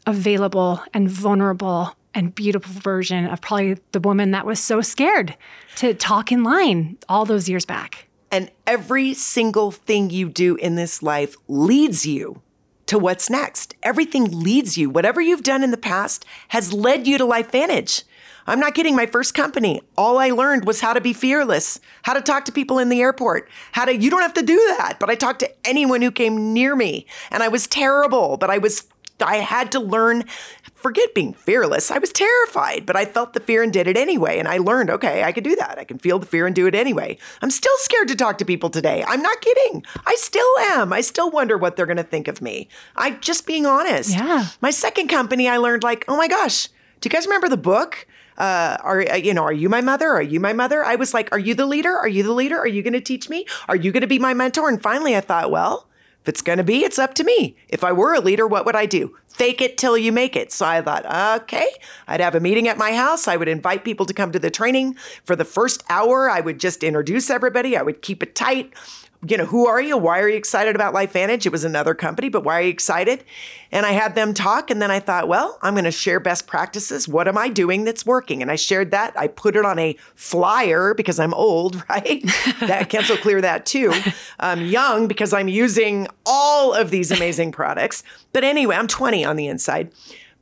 available 0.06 0.82
and 0.94 1.08
vulnerable 1.08 1.94
and 2.14 2.34
beautiful 2.34 2.72
version 2.72 3.26
of 3.26 3.40
probably 3.40 3.78
the 3.92 4.00
woman 4.00 4.32
that 4.32 4.46
was 4.46 4.58
so 4.58 4.80
scared 4.80 5.36
to 5.76 5.94
talk 5.94 6.32
in 6.32 6.42
line 6.42 6.98
all 7.08 7.24
those 7.24 7.48
years 7.48 7.64
back. 7.64 8.08
And 8.30 8.50
every 8.66 9.14
single 9.14 9.70
thing 9.70 10.10
you 10.10 10.28
do 10.28 10.56
in 10.56 10.76
this 10.76 11.02
life 11.02 11.36
leads 11.48 12.06
you 12.06 12.42
to 12.86 12.98
what's 12.98 13.30
next. 13.30 13.74
Everything 13.82 14.42
leads 14.42 14.76
you. 14.76 14.90
Whatever 14.90 15.20
you've 15.20 15.42
done 15.42 15.62
in 15.62 15.70
the 15.70 15.76
past 15.76 16.24
has 16.48 16.72
led 16.72 17.06
you 17.06 17.18
to 17.18 17.24
LifeVantage. 17.24 18.04
I'm 18.46 18.58
not 18.58 18.74
kidding. 18.74 18.96
My 18.96 19.06
first 19.06 19.34
company, 19.34 19.80
all 19.96 20.18
I 20.18 20.30
learned 20.30 20.64
was 20.64 20.80
how 20.80 20.92
to 20.92 21.00
be 21.00 21.12
fearless, 21.12 21.78
how 22.02 22.14
to 22.14 22.20
talk 22.20 22.46
to 22.46 22.52
people 22.52 22.78
in 22.78 22.88
the 22.88 23.00
airport, 23.00 23.48
how 23.72 23.84
to, 23.84 23.96
you 23.96 24.10
don't 24.10 24.22
have 24.22 24.34
to 24.34 24.42
do 24.42 24.56
that, 24.78 24.96
but 24.98 25.08
I 25.08 25.14
talked 25.14 25.40
to 25.40 25.68
anyone 25.68 26.02
who 26.02 26.10
came 26.10 26.52
near 26.52 26.74
me. 26.74 27.06
And 27.30 27.42
I 27.42 27.48
was 27.48 27.66
terrible, 27.66 28.36
but 28.38 28.50
I 28.50 28.58
was, 28.58 28.88
I 29.22 29.36
had 29.36 29.72
to 29.72 29.80
learn, 29.80 30.24
forget 30.74 31.14
being 31.14 31.32
fearless. 31.32 31.90
I 31.90 31.98
was 31.98 32.12
terrified, 32.12 32.86
but 32.86 32.96
I 32.96 33.04
felt 33.04 33.32
the 33.32 33.40
fear 33.40 33.62
and 33.62 33.72
did 33.72 33.86
it 33.86 33.96
anyway. 33.96 34.38
And 34.38 34.48
I 34.48 34.58
learned, 34.58 34.90
okay, 34.90 35.24
I 35.24 35.32
can 35.32 35.44
do 35.44 35.56
that. 35.56 35.78
I 35.78 35.84
can 35.84 35.98
feel 35.98 36.18
the 36.18 36.26
fear 36.26 36.46
and 36.46 36.54
do 36.54 36.66
it 36.66 36.74
anyway. 36.74 37.18
I'm 37.42 37.50
still 37.50 37.76
scared 37.78 38.08
to 38.08 38.16
talk 38.16 38.38
to 38.38 38.44
people 38.44 38.70
today. 38.70 39.04
I'm 39.06 39.22
not 39.22 39.40
kidding. 39.40 39.84
I 40.06 40.14
still 40.16 40.58
am. 40.70 40.92
I 40.92 41.00
still 41.00 41.30
wonder 41.30 41.56
what 41.58 41.76
they're 41.76 41.86
going 41.86 41.96
to 41.96 42.02
think 42.02 42.28
of 42.28 42.40
me. 42.42 42.68
I 42.96 43.12
just 43.12 43.46
being 43.46 43.66
honest. 43.66 44.10
Yeah. 44.10 44.46
My 44.60 44.70
second 44.70 45.08
company, 45.08 45.48
I 45.48 45.58
learned 45.58 45.82
like, 45.82 46.04
oh 46.08 46.16
my 46.16 46.28
gosh, 46.28 46.68
do 47.00 47.08
you 47.08 47.10
guys 47.10 47.26
remember 47.26 47.48
the 47.48 47.56
book? 47.56 48.06
Uh, 48.40 48.78
are 48.80 49.04
uh, 49.10 49.16
you 49.16 49.34
know? 49.34 49.42
Are 49.42 49.52
you 49.52 49.68
my 49.68 49.82
mother? 49.82 50.08
Are 50.08 50.22
you 50.22 50.40
my 50.40 50.54
mother? 50.54 50.82
I 50.82 50.94
was 50.94 51.12
like, 51.12 51.28
are 51.30 51.38
you 51.38 51.54
the 51.54 51.66
leader? 51.66 51.94
Are 51.94 52.08
you 52.08 52.22
the 52.22 52.32
leader? 52.32 52.58
Are 52.58 52.66
you 52.66 52.82
going 52.82 52.94
to 52.94 53.00
teach 53.00 53.28
me? 53.28 53.44
Are 53.68 53.76
you 53.76 53.92
going 53.92 54.00
to 54.00 54.06
be 54.06 54.18
my 54.18 54.32
mentor? 54.32 54.70
And 54.70 54.80
finally, 54.82 55.14
I 55.14 55.20
thought, 55.20 55.50
well, 55.50 55.86
if 56.22 56.28
it's 56.28 56.42
going 56.42 56.58
to 56.58 56.64
be, 56.64 56.84
it's 56.84 56.98
up 56.98 57.14
to 57.14 57.24
me. 57.24 57.56
If 57.68 57.82
I 57.82 57.92
were 57.92 58.14
a 58.14 58.20
leader, 58.20 58.46
what 58.46 58.66
would 58.66 58.76
I 58.76 58.84
do? 58.86 59.16
Fake 59.28 59.62
it 59.62 59.78
till 59.78 59.96
you 59.96 60.12
make 60.12 60.36
it. 60.36 60.52
So 60.52 60.66
I 60.66 60.82
thought, 60.82 61.40
okay, 61.42 61.66
I'd 62.06 62.20
have 62.20 62.34
a 62.34 62.40
meeting 62.40 62.68
at 62.68 62.76
my 62.76 62.92
house. 62.92 63.26
I 63.26 63.36
would 63.36 63.48
invite 63.48 63.84
people 63.84 64.04
to 64.04 64.12
come 64.12 64.30
to 64.32 64.38
the 64.38 64.50
training. 64.50 64.96
For 65.24 65.34
the 65.34 65.46
first 65.46 65.82
hour, 65.88 66.28
I 66.28 66.40
would 66.40 66.60
just 66.60 66.84
introduce 66.84 67.30
everybody. 67.30 67.76
I 67.76 67.82
would 67.82 68.02
keep 68.02 68.22
it 68.22 68.34
tight 68.34 68.74
you 69.26 69.36
know, 69.36 69.44
who 69.44 69.66
are 69.66 69.80
you? 69.80 69.98
Why 69.98 70.20
are 70.20 70.28
you 70.28 70.36
excited 70.36 70.74
about 70.74 70.94
LifeVantage? 70.94 71.44
It 71.44 71.52
was 71.52 71.62
another 71.62 71.94
company, 71.94 72.30
but 72.30 72.42
why 72.42 72.58
are 72.58 72.62
you 72.62 72.70
excited? 72.70 73.22
And 73.70 73.84
I 73.84 73.92
had 73.92 74.14
them 74.14 74.32
talk, 74.32 74.70
and 74.70 74.80
then 74.80 74.90
I 74.90 74.98
thought, 74.98 75.28
well, 75.28 75.58
I'm 75.60 75.74
going 75.74 75.84
to 75.84 75.90
share 75.90 76.20
best 76.20 76.46
practices. 76.46 77.06
What 77.06 77.28
am 77.28 77.36
I 77.36 77.48
doing 77.48 77.84
that's 77.84 78.06
working? 78.06 78.40
And 78.40 78.50
I 78.50 78.56
shared 78.56 78.92
that. 78.92 79.12
I 79.18 79.28
put 79.28 79.56
it 79.56 79.64
on 79.66 79.78
a 79.78 79.94
flyer 80.14 80.94
because 80.94 81.20
I'm 81.20 81.34
old, 81.34 81.84
right? 81.90 82.22
that 82.60 82.88
cancel 82.88 83.18
clear 83.18 83.42
that 83.42 83.66
too. 83.66 83.92
I'm 83.92 84.12
um, 84.60 84.66
young 84.66 85.06
because 85.06 85.34
I'm 85.34 85.48
using 85.48 86.08
all 86.24 86.72
of 86.72 86.90
these 86.90 87.10
amazing 87.10 87.52
products. 87.52 88.02
But 88.32 88.42
anyway, 88.42 88.76
I'm 88.76 88.88
20 88.88 89.22
on 89.24 89.36
the 89.36 89.48
inside. 89.48 89.90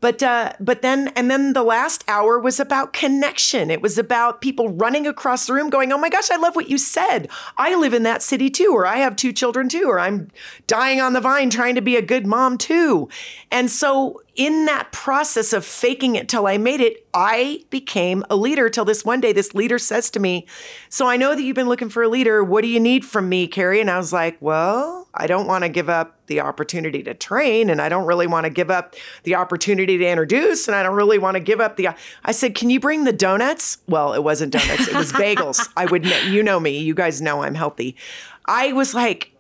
But 0.01 0.23
uh, 0.23 0.53
but 0.61 0.83
then 0.83 1.09
and 1.17 1.31
then 1.31 1.55
the 1.55 1.63
last 1.63 2.05
hour 2.07 2.39
was 2.39 2.61
about 2.61 2.93
connection. 2.93 3.71
It 3.71 3.83
was 3.83 3.99
about 3.99 4.41
people 4.41 4.69
running 4.69 5.07
across 5.07 5.47
the 5.47 5.55
room, 5.55 5.71
going, 5.71 5.93
"Oh 5.93 5.99
my 5.99 6.09
gosh, 6.09 6.31
I 6.31 6.37
love 6.37 6.55
what 6.55 6.71
you 6.71 6.79
said. 6.79 7.29
I 7.57 7.75
live 7.75 7.95
in 7.95 8.05
that 8.05 8.23
city 8.23 8.49
too, 8.49 8.73
or 8.73 8.87
I 8.87 8.97
have 8.97 9.17
two 9.17 9.33
children 9.33 9.69
too, 9.69 9.85
or 9.89 9.99
I'm 9.99 10.31
dying 10.67 11.01
on 11.01 11.15
the 11.15 11.21
vine 11.21 11.51
trying 11.51 11.75
to 11.75 11.81
be 11.81 11.97
a 11.97 12.03
good 12.03 12.27
mom 12.27 12.59
too." 12.59 13.09
And 13.51 13.71
so 13.71 14.23
in 14.39 14.67
that 14.67 14.93
process 14.93 15.53
of 15.53 15.65
faking 15.65 16.15
it 16.15 16.29
till 16.29 16.47
I 16.47 16.59
made 16.59 16.81
it, 16.81 17.05
I 17.13 17.65
became 17.71 18.25
a 18.31 18.37
leader 18.37 18.71
till 18.71 18.85
this 18.85 19.05
one 19.05 19.21
day 19.21 19.33
this 19.33 19.53
leader 19.53 19.81
says 19.81 20.11
to 20.11 20.21
me, 20.21 20.47
So 20.89 21.09
I 21.09 21.17
know 21.17 21.35
that 21.35 21.43
you've 21.43 21.57
been 21.57 21.69
looking 21.69 21.89
for 21.89 22.05
a 22.05 22.09
leader. 22.09 22.45
What 22.45 22.63
do 22.63 22.69
you 22.69 22.79
need 22.79 23.05
from 23.05 23.29
me, 23.29 23.49
Carrie? 23.49 23.81
And 23.81 23.91
I 23.91 23.99
was 23.99 24.13
like, 24.13 24.37
Well, 24.41 25.09
I 25.13 25.27
don't 25.27 25.49
want 25.49 25.65
to 25.65 25.69
give 25.69 25.91
up 25.91 26.15
the 26.29 26.41
opportunity 26.41 27.03
to 27.03 27.15
train, 27.15 27.69
and 27.69 27.83
I 27.83 27.89
don't 27.89 28.07
really 28.07 28.29
want 28.29 28.45
to 28.45 28.51
give 28.51 28.71
up 28.71 28.95
the 29.25 29.35
opportunity 29.35 29.99
to 29.99 30.07
introduce, 30.07 30.69
and 30.69 30.77
I 30.77 30.85
don't 30.85 30.95
really 30.95 31.19
want 31.19 31.35
to 31.35 31.41
give 31.41 31.61
up 31.61 31.77
the. 31.77 31.89
I 32.25 32.31
said, 32.31 32.55
Can 32.55 32.71
you 32.71 32.79
bring 32.79 33.03
the 33.03 33.13
donuts? 33.13 33.79
Well, 33.89 34.15
it 34.15 34.23
wasn't 34.23 34.53
donuts, 34.53 34.87
it 34.87 34.95
was 34.95 35.13
bagels. 35.13 35.69
I 35.77 35.87
would, 35.87 36.07
you 36.07 36.45
know 36.45 36.61
me, 36.61 36.79
you 36.79 36.95
guys 36.95 37.21
know 37.21 37.43
I'm 37.43 37.57
healthy. 37.57 37.97
I 38.47 38.73
was 38.73 38.95
like, 38.95 39.33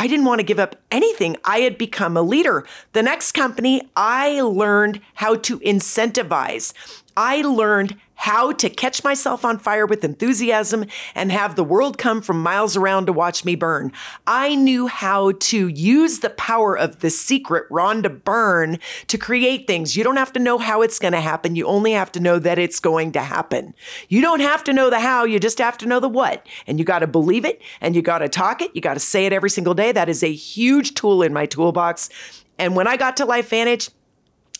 I 0.00 0.06
didn't 0.06 0.24
want 0.24 0.38
to 0.38 0.44
give 0.44 0.58
up 0.58 0.76
anything. 0.90 1.36
I 1.44 1.58
had 1.58 1.76
become 1.76 2.16
a 2.16 2.22
leader. 2.22 2.64
The 2.94 3.02
next 3.02 3.32
company, 3.32 3.82
I 3.94 4.40
learned 4.40 5.02
how 5.16 5.34
to 5.34 5.60
incentivize. 5.60 6.72
I 7.18 7.42
learned 7.42 7.96
how 8.20 8.52
to 8.52 8.68
catch 8.68 9.02
myself 9.02 9.46
on 9.46 9.58
fire 9.58 9.86
with 9.86 10.04
enthusiasm 10.04 10.84
and 11.14 11.32
have 11.32 11.56
the 11.56 11.64
world 11.64 11.96
come 11.96 12.20
from 12.20 12.42
miles 12.42 12.76
around 12.76 13.06
to 13.06 13.12
watch 13.14 13.46
me 13.46 13.54
burn. 13.54 13.90
I 14.26 14.54
knew 14.54 14.88
how 14.88 15.32
to 15.32 15.68
use 15.68 16.18
the 16.18 16.28
power 16.28 16.76
of 16.76 16.98
the 16.98 17.08
secret 17.08 17.66
Rhonda 17.70 18.22
Byrne 18.22 18.78
to 19.06 19.16
create 19.16 19.66
things. 19.66 19.96
You 19.96 20.04
don't 20.04 20.18
have 20.18 20.34
to 20.34 20.38
know 20.38 20.58
how 20.58 20.82
it's 20.82 20.98
going 20.98 21.14
to 21.14 21.20
happen. 21.20 21.56
You 21.56 21.66
only 21.66 21.92
have 21.92 22.12
to 22.12 22.20
know 22.20 22.38
that 22.38 22.58
it's 22.58 22.78
going 22.78 23.12
to 23.12 23.22
happen. 23.22 23.72
You 24.10 24.20
don't 24.20 24.40
have 24.40 24.64
to 24.64 24.74
know 24.74 24.90
the 24.90 25.00
how. 25.00 25.24
You 25.24 25.40
just 25.40 25.56
have 25.56 25.78
to 25.78 25.86
know 25.86 25.98
the 25.98 26.06
what. 26.06 26.46
And 26.66 26.78
you 26.78 26.84
got 26.84 26.98
to 26.98 27.06
believe 27.06 27.46
it 27.46 27.62
and 27.80 27.96
you 27.96 28.02
got 28.02 28.18
to 28.18 28.28
talk 28.28 28.60
it. 28.60 28.70
You 28.74 28.82
got 28.82 28.94
to 28.94 29.00
say 29.00 29.24
it 29.24 29.32
every 29.32 29.48
single 29.48 29.72
day. 29.72 29.92
That 29.92 30.10
is 30.10 30.22
a 30.22 30.30
huge 30.30 30.92
tool 30.92 31.22
in 31.22 31.32
my 31.32 31.46
toolbox. 31.46 32.10
And 32.58 32.76
when 32.76 32.86
I 32.86 32.98
got 32.98 33.16
to 33.16 33.24
LifeVantage, 33.24 33.88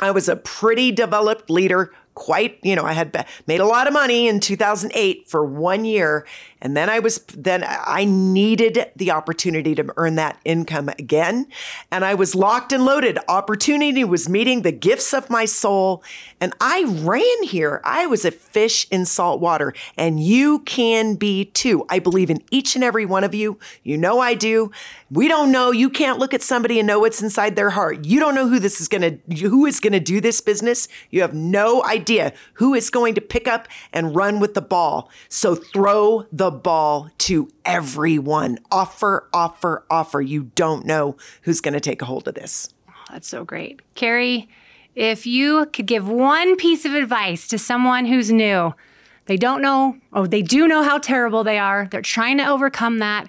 I 0.01 0.13
was 0.13 0.31
a 0.31 0.37
pretty 0.37 0.93
developed 0.93 1.51
leader 1.51 1.93
quite, 2.21 2.59
you 2.63 2.77
know, 2.77 2.85
I 2.85 2.93
had 2.93 3.27
made 3.47 3.61
a 3.61 3.65
lot 3.65 3.87
of 3.87 3.95
money 3.95 4.29
in 4.29 4.41
2008 4.41 5.27
for 5.27 5.43
one 5.43 5.87
year. 5.87 6.27
And 6.63 6.77
then 6.77 6.91
I 6.91 6.99
was, 6.99 7.19
then 7.37 7.65
I 7.67 8.05
needed 8.05 8.91
the 8.97 9.11
opportunity 9.11 9.75
to 9.75 9.93
earn 9.97 10.17
that 10.17 10.39
income 10.45 10.89
again. 10.91 11.47
And 11.91 12.05
I 12.05 12.15
was 12.15 12.35
locked 12.35 12.73
and 12.73 12.85
loaded. 12.85 13.19
Opportunity 13.29 14.05
was 14.05 14.29
meeting 14.29 14.63
the 14.63 14.73
gifts 14.73 15.15
of 15.15 15.31
my 15.31 15.45
soul. 15.45 16.03
And 16.41 16.53
I 16.61 16.85
ran 16.87 17.43
here. 17.45 17.81
I 17.85 18.07
was 18.07 18.25
a 18.25 18.31
fish 18.31 18.87
in 18.91 19.07
salt 19.07 19.41
water. 19.41 19.73
And 19.97 20.21
you 20.21 20.61
can 20.61 21.15
be 21.15 21.47
too. 21.47 21.85
I 21.89 21.99
believe 21.99 22.31
in 22.31 22.43
each 22.51 22.75
and 22.75 22.85
every 22.85 23.07
one 23.07 23.25
of 23.25 23.35
you. 23.35 23.59
You 23.83 23.97
know 23.97 24.21
I 24.21 24.35
do. 24.35 24.71
We 25.11 25.29
don't 25.29 25.51
know. 25.51 25.71
You 25.71 25.91
can't 25.91 26.19
look 26.19 26.35
at 26.35 26.43
somebody 26.43 26.79
and 26.79 26.87
know 26.87 27.01
what's 27.01 27.23
inside 27.23 27.57
their 27.57 27.71
heart. 27.71 28.05
You 28.05 28.21
don't 28.21 28.35
know 28.35 28.49
who 28.49 28.59
this 28.59 28.81
is 28.81 28.89
going 28.89 29.03
to, 29.03 29.49
who 29.49 29.67
is 29.67 29.81
going 29.81 29.93
to 29.93 30.01
do 30.01 30.21
this 30.21 30.41
business. 30.41 30.89
You 31.11 31.23
have 31.23 31.35
no 31.35 31.83
idea 31.85 32.33
who 32.55 32.75
is 32.75 32.91
going 32.91 33.15
to 33.15 33.21
pick 33.21 33.49
up 33.49 33.67
and 33.93 34.15
run 34.15 34.41
with 34.41 34.55
the 34.55 34.63
ball. 34.63 35.11
So 35.29 35.55
throw 35.55 36.27
the 36.31 36.50
ball 36.51 37.11
to 37.19 37.51
everyone. 37.65 38.59
Offer, 38.71 39.29
offer, 39.33 39.85
offer. 39.91 40.21
You 40.21 40.51
don't 40.55 40.85
know 40.87 41.17
who's 41.43 41.61
going 41.61 41.75
to 41.75 41.81
take 41.81 42.03
a 42.03 42.05
hold 42.05 42.29
of 42.29 42.35
this. 42.35 42.73
Oh, 42.89 42.93
that's 43.11 43.29
so 43.29 43.45
great. 43.45 43.81
Carrie, 43.95 44.49
if 44.95 45.27
you 45.27 45.67
could 45.73 45.87
give 45.87 46.09
one 46.09 46.57
piece 46.57 46.85
of 46.85 46.95
advice 46.95 47.49
to 47.49 47.59
someone 47.59 48.07
who's 48.07 48.31
new, 48.31 48.75
they 49.27 49.37
don't 49.37 49.63
know, 49.63 49.97
oh, 50.13 50.27
they 50.27 50.43
do 50.43 50.67
know 50.67 50.83
how 50.83 50.99
terrible 50.99 51.45
they 51.45 51.59
are. 51.59 51.89
They're 51.91 52.03
trying 52.03 52.39
to 52.39 52.49
overcome 52.49 52.99
that 52.99 53.29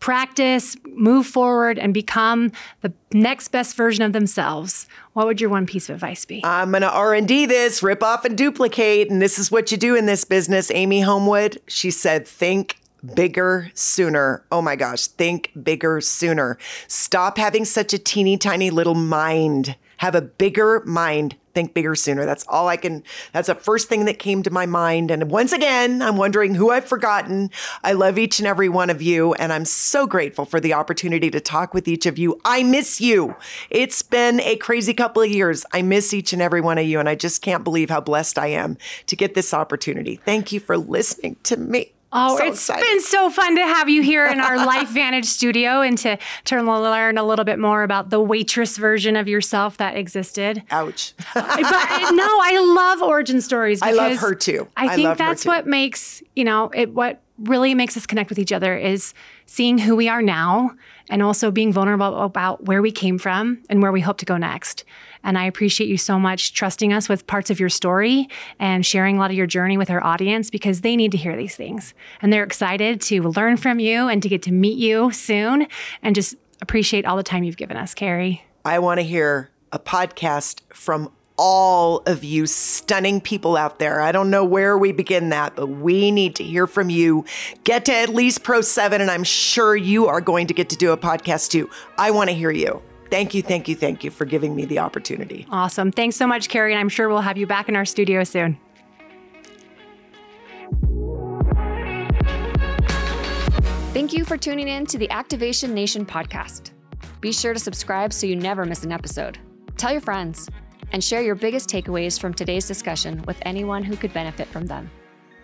practice, 0.00 0.76
move 0.84 1.26
forward, 1.26 1.78
and 1.78 1.94
become 1.94 2.50
the 2.80 2.92
next 3.12 3.48
best 3.48 3.76
version 3.76 4.02
of 4.02 4.12
themselves, 4.12 4.88
what 5.12 5.26
would 5.26 5.40
your 5.40 5.50
one 5.50 5.66
piece 5.66 5.88
of 5.88 5.94
advice 5.94 6.24
be? 6.24 6.42
I'm 6.44 6.70
going 6.70 6.82
to 6.82 6.90
R&D 6.90 7.46
this, 7.46 7.82
rip 7.82 8.02
off 8.02 8.24
and 8.24 8.36
duplicate, 8.36 9.10
and 9.10 9.22
this 9.22 9.38
is 9.38 9.52
what 9.52 9.70
you 9.70 9.76
do 9.76 9.94
in 9.94 10.06
this 10.06 10.24
business. 10.24 10.70
Amy 10.72 11.02
Homewood, 11.02 11.60
she 11.68 11.90
said, 11.90 12.26
think 12.26 12.76
bigger 13.14 13.70
sooner. 13.74 14.44
Oh 14.50 14.62
my 14.62 14.76
gosh, 14.76 15.06
think 15.06 15.52
bigger 15.62 16.00
sooner. 16.00 16.58
Stop 16.88 17.38
having 17.38 17.64
such 17.64 17.92
a 17.92 17.98
teeny 17.98 18.36
tiny 18.36 18.70
little 18.70 18.94
mind. 18.94 19.76
Have 19.98 20.14
a 20.14 20.22
bigger 20.22 20.82
mind 20.86 21.36
think 21.54 21.74
bigger 21.74 21.94
sooner. 21.94 22.24
That's 22.26 22.44
all 22.48 22.68
I 22.68 22.76
can, 22.76 23.02
that's 23.32 23.46
the 23.46 23.54
first 23.54 23.88
thing 23.88 24.04
that 24.04 24.18
came 24.18 24.42
to 24.42 24.50
my 24.50 24.66
mind. 24.66 25.10
And 25.10 25.30
once 25.30 25.52
again, 25.52 26.02
I'm 26.02 26.16
wondering 26.16 26.54
who 26.54 26.70
I've 26.70 26.84
forgotten. 26.84 27.50
I 27.82 27.92
love 27.92 28.18
each 28.18 28.38
and 28.38 28.46
every 28.46 28.68
one 28.68 28.90
of 28.90 29.02
you, 29.02 29.34
and 29.34 29.52
I'm 29.52 29.64
so 29.64 30.06
grateful 30.06 30.44
for 30.44 30.60
the 30.60 30.74
opportunity 30.74 31.30
to 31.30 31.40
talk 31.40 31.74
with 31.74 31.88
each 31.88 32.06
of 32.06 32.18
you. 32.18 32.40
I 32.44 32.62
miss 32.62 33.00
you. 33.00 33.36
It's 33.70 34.02
been 34.02 34.40
a 34.40 34.56
crazy 34.56 34.94
couple 34.94 35.22
of 35.22 35.30
years. 35.30 35.64
I 35.72 35.82
miss 35.82 36.14
each 36.14 36.32
and 36.32 36.42
every 36.42 36.60
one 36.60 36.78
of 36.78 36.86
you, 36.86 36.98
and 36.98 37.08
I 37.08 37.14
just 37.14 37.42
can't 37.42 37.64
believe 37.64 37.90
how 37.90 38.00
blessed 38.00 38.38
I 38.38 38.48
am 38.48 38.78
to 39.06 39.16
get 39.16 39.34
this 39.34 39.52
opportunity. 39.52 40.16
Thank 40.16 40.52
you 40.52 40.60
for 40.60 40.76
listening 40.76 41.36
to 41.44 41.56
me. 41.56 41.92
Oh, 42.12 42.36
so 42.36 42.44
it's 42.44 42.58
excited. 42.58 42.84
been 42.84 43.00
so 43.00 43.30
fun 43.30 43.56
to 43.56 43.62
have 43.62 43.88
you 43.88 44.02
here 44.02 44.26
in 44.26 44.40
our 44.40 44.56
LifeVantage 44.66 45.26
studio 45.26 45.80
and 45.80 45.96
to, 45.98 46.18
to 46.46 46.62
learn 46.62 47.18
a 47.18 47.24
little 47.24 47.44
bit 47.44 47.58
more 47.58 47.82
about 47.82 48.10
the 48.10 48.20
waitress 48.20 48.76
version 48.76 49.16
of 49.16 49.28
yourself 49.28 49.76
that 49.76 49.96
existed. 49.96 50.62
Ouch. 50.70 51.14
but 51.34 51.44
no, 51.44 52.38
I 52.42 52.60
love 52.74 53.02
origin 53.02 53.40
stories. 53.40 53.80
I 53.82 53.92
love 53.92 54.16
her 54.16 54.34
too. 54.34 54.68
I 54.76 54.94
think 54.94 55.08
I 55.08 55.14
that's 55.14 55.44
what 55.46 55.66
makes, 55.66 56.22
you 56.34 56.44
know, 56.44 56.70
it 56.74 56.92
what 56.92 57.20
really 57.42 57.74
makes 57.74 57.96
us 57.96 58.06
connect 58.06 58.28
with 58.28 58.38
each 58.38 58.52
other 58.52 58.76
is 58.76 59.14
seeing 59.46 59.78
who 59.78 59.96
we 59.96 60.08
are 60.08 60.22
now 60.22 60.72
and 61.08 61.22
also 61.22 61.50
being 61.50 61.72
vulnerable 61.72 62.22
about 62.22 62.64
where 62.64 62.82
we 62.82 62.92
came 62.92 63.18
from 63.18 63.62
and 63.68 63.82
where 63.82 63.92
we 63.92 64.00
hope 64.00 64.18
to 64.18 64.26
go 64.26 64.36
next. 64.36 64.84
And 65.24 65.38
I 65.38 65.44
appreciate 65.44 65.88
you 65.88 65.96
so 65.96 66.18
much 66.18 66.54
trusting 66.54 66.92
us 66.92 67.08
with 67.08 67.26
parts 67.26 67.50
of 67.50 67.58
your 67.58 67.68
story 67.68 68.28
and 68.58 68.84
sharing 68.84 69.16
a 69.16 69.20
lot 69.20 69.30
of 69.30 69.36
your 69.36 69.46
journey 69.46 69.76
with 69.76 69.90
our 69.90 70.02
audience 70.04 70.50
because 70.50 70.82
they 70.82 70.96
need 70.96 71.12
to 71.12 71.18
hear 71.18 71.36
these 71.36 71.56
things. 71.56 71.94
And 72.22 72.32
they're 72.32 72.44
excited 72.44 73.00
to 73.02 73.22
learn 73.22 73.56
from 73.56 73.78
you 73.78 74.08
and 74.08 74.22
to 74.22 74.28
get 74.28 74.42
to 74.42 74.52
meet 74.52 74.78
you 74.78 75.10
soon 75.10 75.66
and 76.02 76.14
just 76.14 76.36
appreciate 76.62 77.04
all 77.04 77.16
the 77.16 77.22
time 77.22 77.44
you've 77.44 77.56
given 77.56 77.76
us, 77.76 77.94
Carrie. 77.94 78.44
I 78.64 78.78
want 78.78 79.00
to 79.00 79.04
hear 79.04 79.50
a 79.72 79.78
podcast 79.78 80.60
from 80.72 81.12
all 81.42 82.02
of 82.04 82.22
you 82.22 82.46
stunning 82.46 83.18
people 83.18 83.56
out 83.56 83.78
there. 83.78 84.02
I 84.02 84.12
don't 84.12 84.28
know 84.28 84.44
where 84.44 84.76
we 84.76 84.92
begin 84.92 85.30
that, 85.30 85.56
but 85.56 85.68
we 85.68 86.10
need 86.10 86.36
to 86.36 86.44
hear 86.44 86.66
from 86.66 86.90
you. 86.90 87.24
Get 87.64 87.86
to 87.86 87.94
at 87.94 88.10
least 88.10 88.42
Pro 88.42 88.60
7, 88.60 89.00
and 89.00 89.10
I'm 89.10 89.24
sure 89.24 89.74
you 89.74 90.06
are 90.06 90.20
going 90.20 90.48
to 90.48 90.54
get 90.54 90.68
to 90.68 90.76
do 90.76 90.92
a 90.92 90.98
podcast 90.98 91.50
too. 91.50 91.70
I 91.96 92.10
want 92.10 92.28
to 92.28 92.36
hear 92.36 92.50
you. 92.50 92.82
Thank 93.10 93.32
you, 93.32 93.40
thank 93.40 93.68
you, 93.68 93.74
thank 93.74 94.04
you 94.04 94.10
for 94.10 94.26
giving 94.26 94.54
me 94.54 94.66
the 94.66 94.80
opportunity. 94.80 95.46
Awesome. 95.50 95.90
Thanks 95.90 96.14
so 96.16 96.26
much, 96.26 96.50
Carrie. 96.50 96.72
And 96.72 96.78
I'm 96.78 96.90
sure 96.90 97.08
we'll 97.08 97.22
have 97.22 97.38
you 97.38 97.46
back 97.46 97.70
in 97.70 97.74
our 97.74 97.86
studio 97.86 98.22
soon. 98.22 98.58
Thank 103.94 104.12
you 104.12 104.26
for 104.26 104.36
tuning 104.36 104.68
in 104.68 104.84
to 104.86 104.98
the 104.98 105.10
Activation 105.10 105.72
Nation 105.72 106.04
podcast. 106.04 106.72
Be 107.22 107.32
sure 107.32 107.54
to 107.54 107.58
subscribe 107.58 108.12
so 108.12 108.26
you 108.26 108.36
never 108.36 108.66
miss 108.66 108.84
an 108.84 108.92
episode. 108.92 109.38
Tell 109.78 109.90
your 109.90 110.02
friends 110.02 110.46
and 110.92 111.02
share 111.02 111.22
your 111.22 111.34
biggest 111.34 111.68
takeaways 111.68 112.20
from 112.20 112.34
today's 112.34 112.66
discussion 112.66 113.22
with 113.26 113.38
anyone 113.42 113.82
who 113.82 113.96
could 113.96 114.12
benefit 114.12 114.48
from 114.48 114.66
them. 114.66 114.90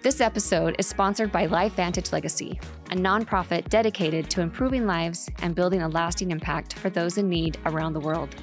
This 0.02 0.20
episode 0.20 0.76
is 0.78 0.86
sponsored 0.86 1.32
by 1.32 1.48
LifeVantage 1.48 2.12
Legacy, 2.12 2.60
a 2.90 2.94
nonprofit 2.94 3.68
dedicated 3.68 4.30
to 4.30 4.40
improving 4.40 4.86
lives 4.86 5.28
and 5.42 5.54
building 5.54 5.82
a 5.82 5.88
lasting 5.88 6.30
impact 6.30 6.74
for 6.74 6.90
those 6.90 7.18
in 7.18 7.28
need 7.28 7.58
around 7.66 7.92
the 7.92 8.00
world. 8.00 8.34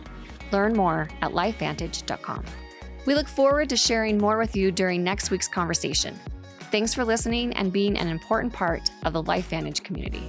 Learn 0.51 0.73
more 0.73 1.09
at 1.21 1.31
lifevantage.com. 1.31 2.43
We 3.05 3.15
look 3.15 3.27
forward 3.27 3.69
to 3.69 3.77
sharing 3.77 4.17
more 4.17 4.37
with 4.37 4.55
you 4.55 4.71
during 4.71 5.03
next 5.03 5.31
week's 5.31 5.47
conversation. 5.47 6.19
Thanks 6.71 6.93
for 6.93 7.05
listening 7.05 7.53
and 7.53 7.71
being 7.71 7.97
an 7.97 8.07
important 8.07 8.51
part 8.51 8.91
of 9.03 9.13
the 9.13 9.23
LifeVantage 9.23 9.83
community. 9.83 10.23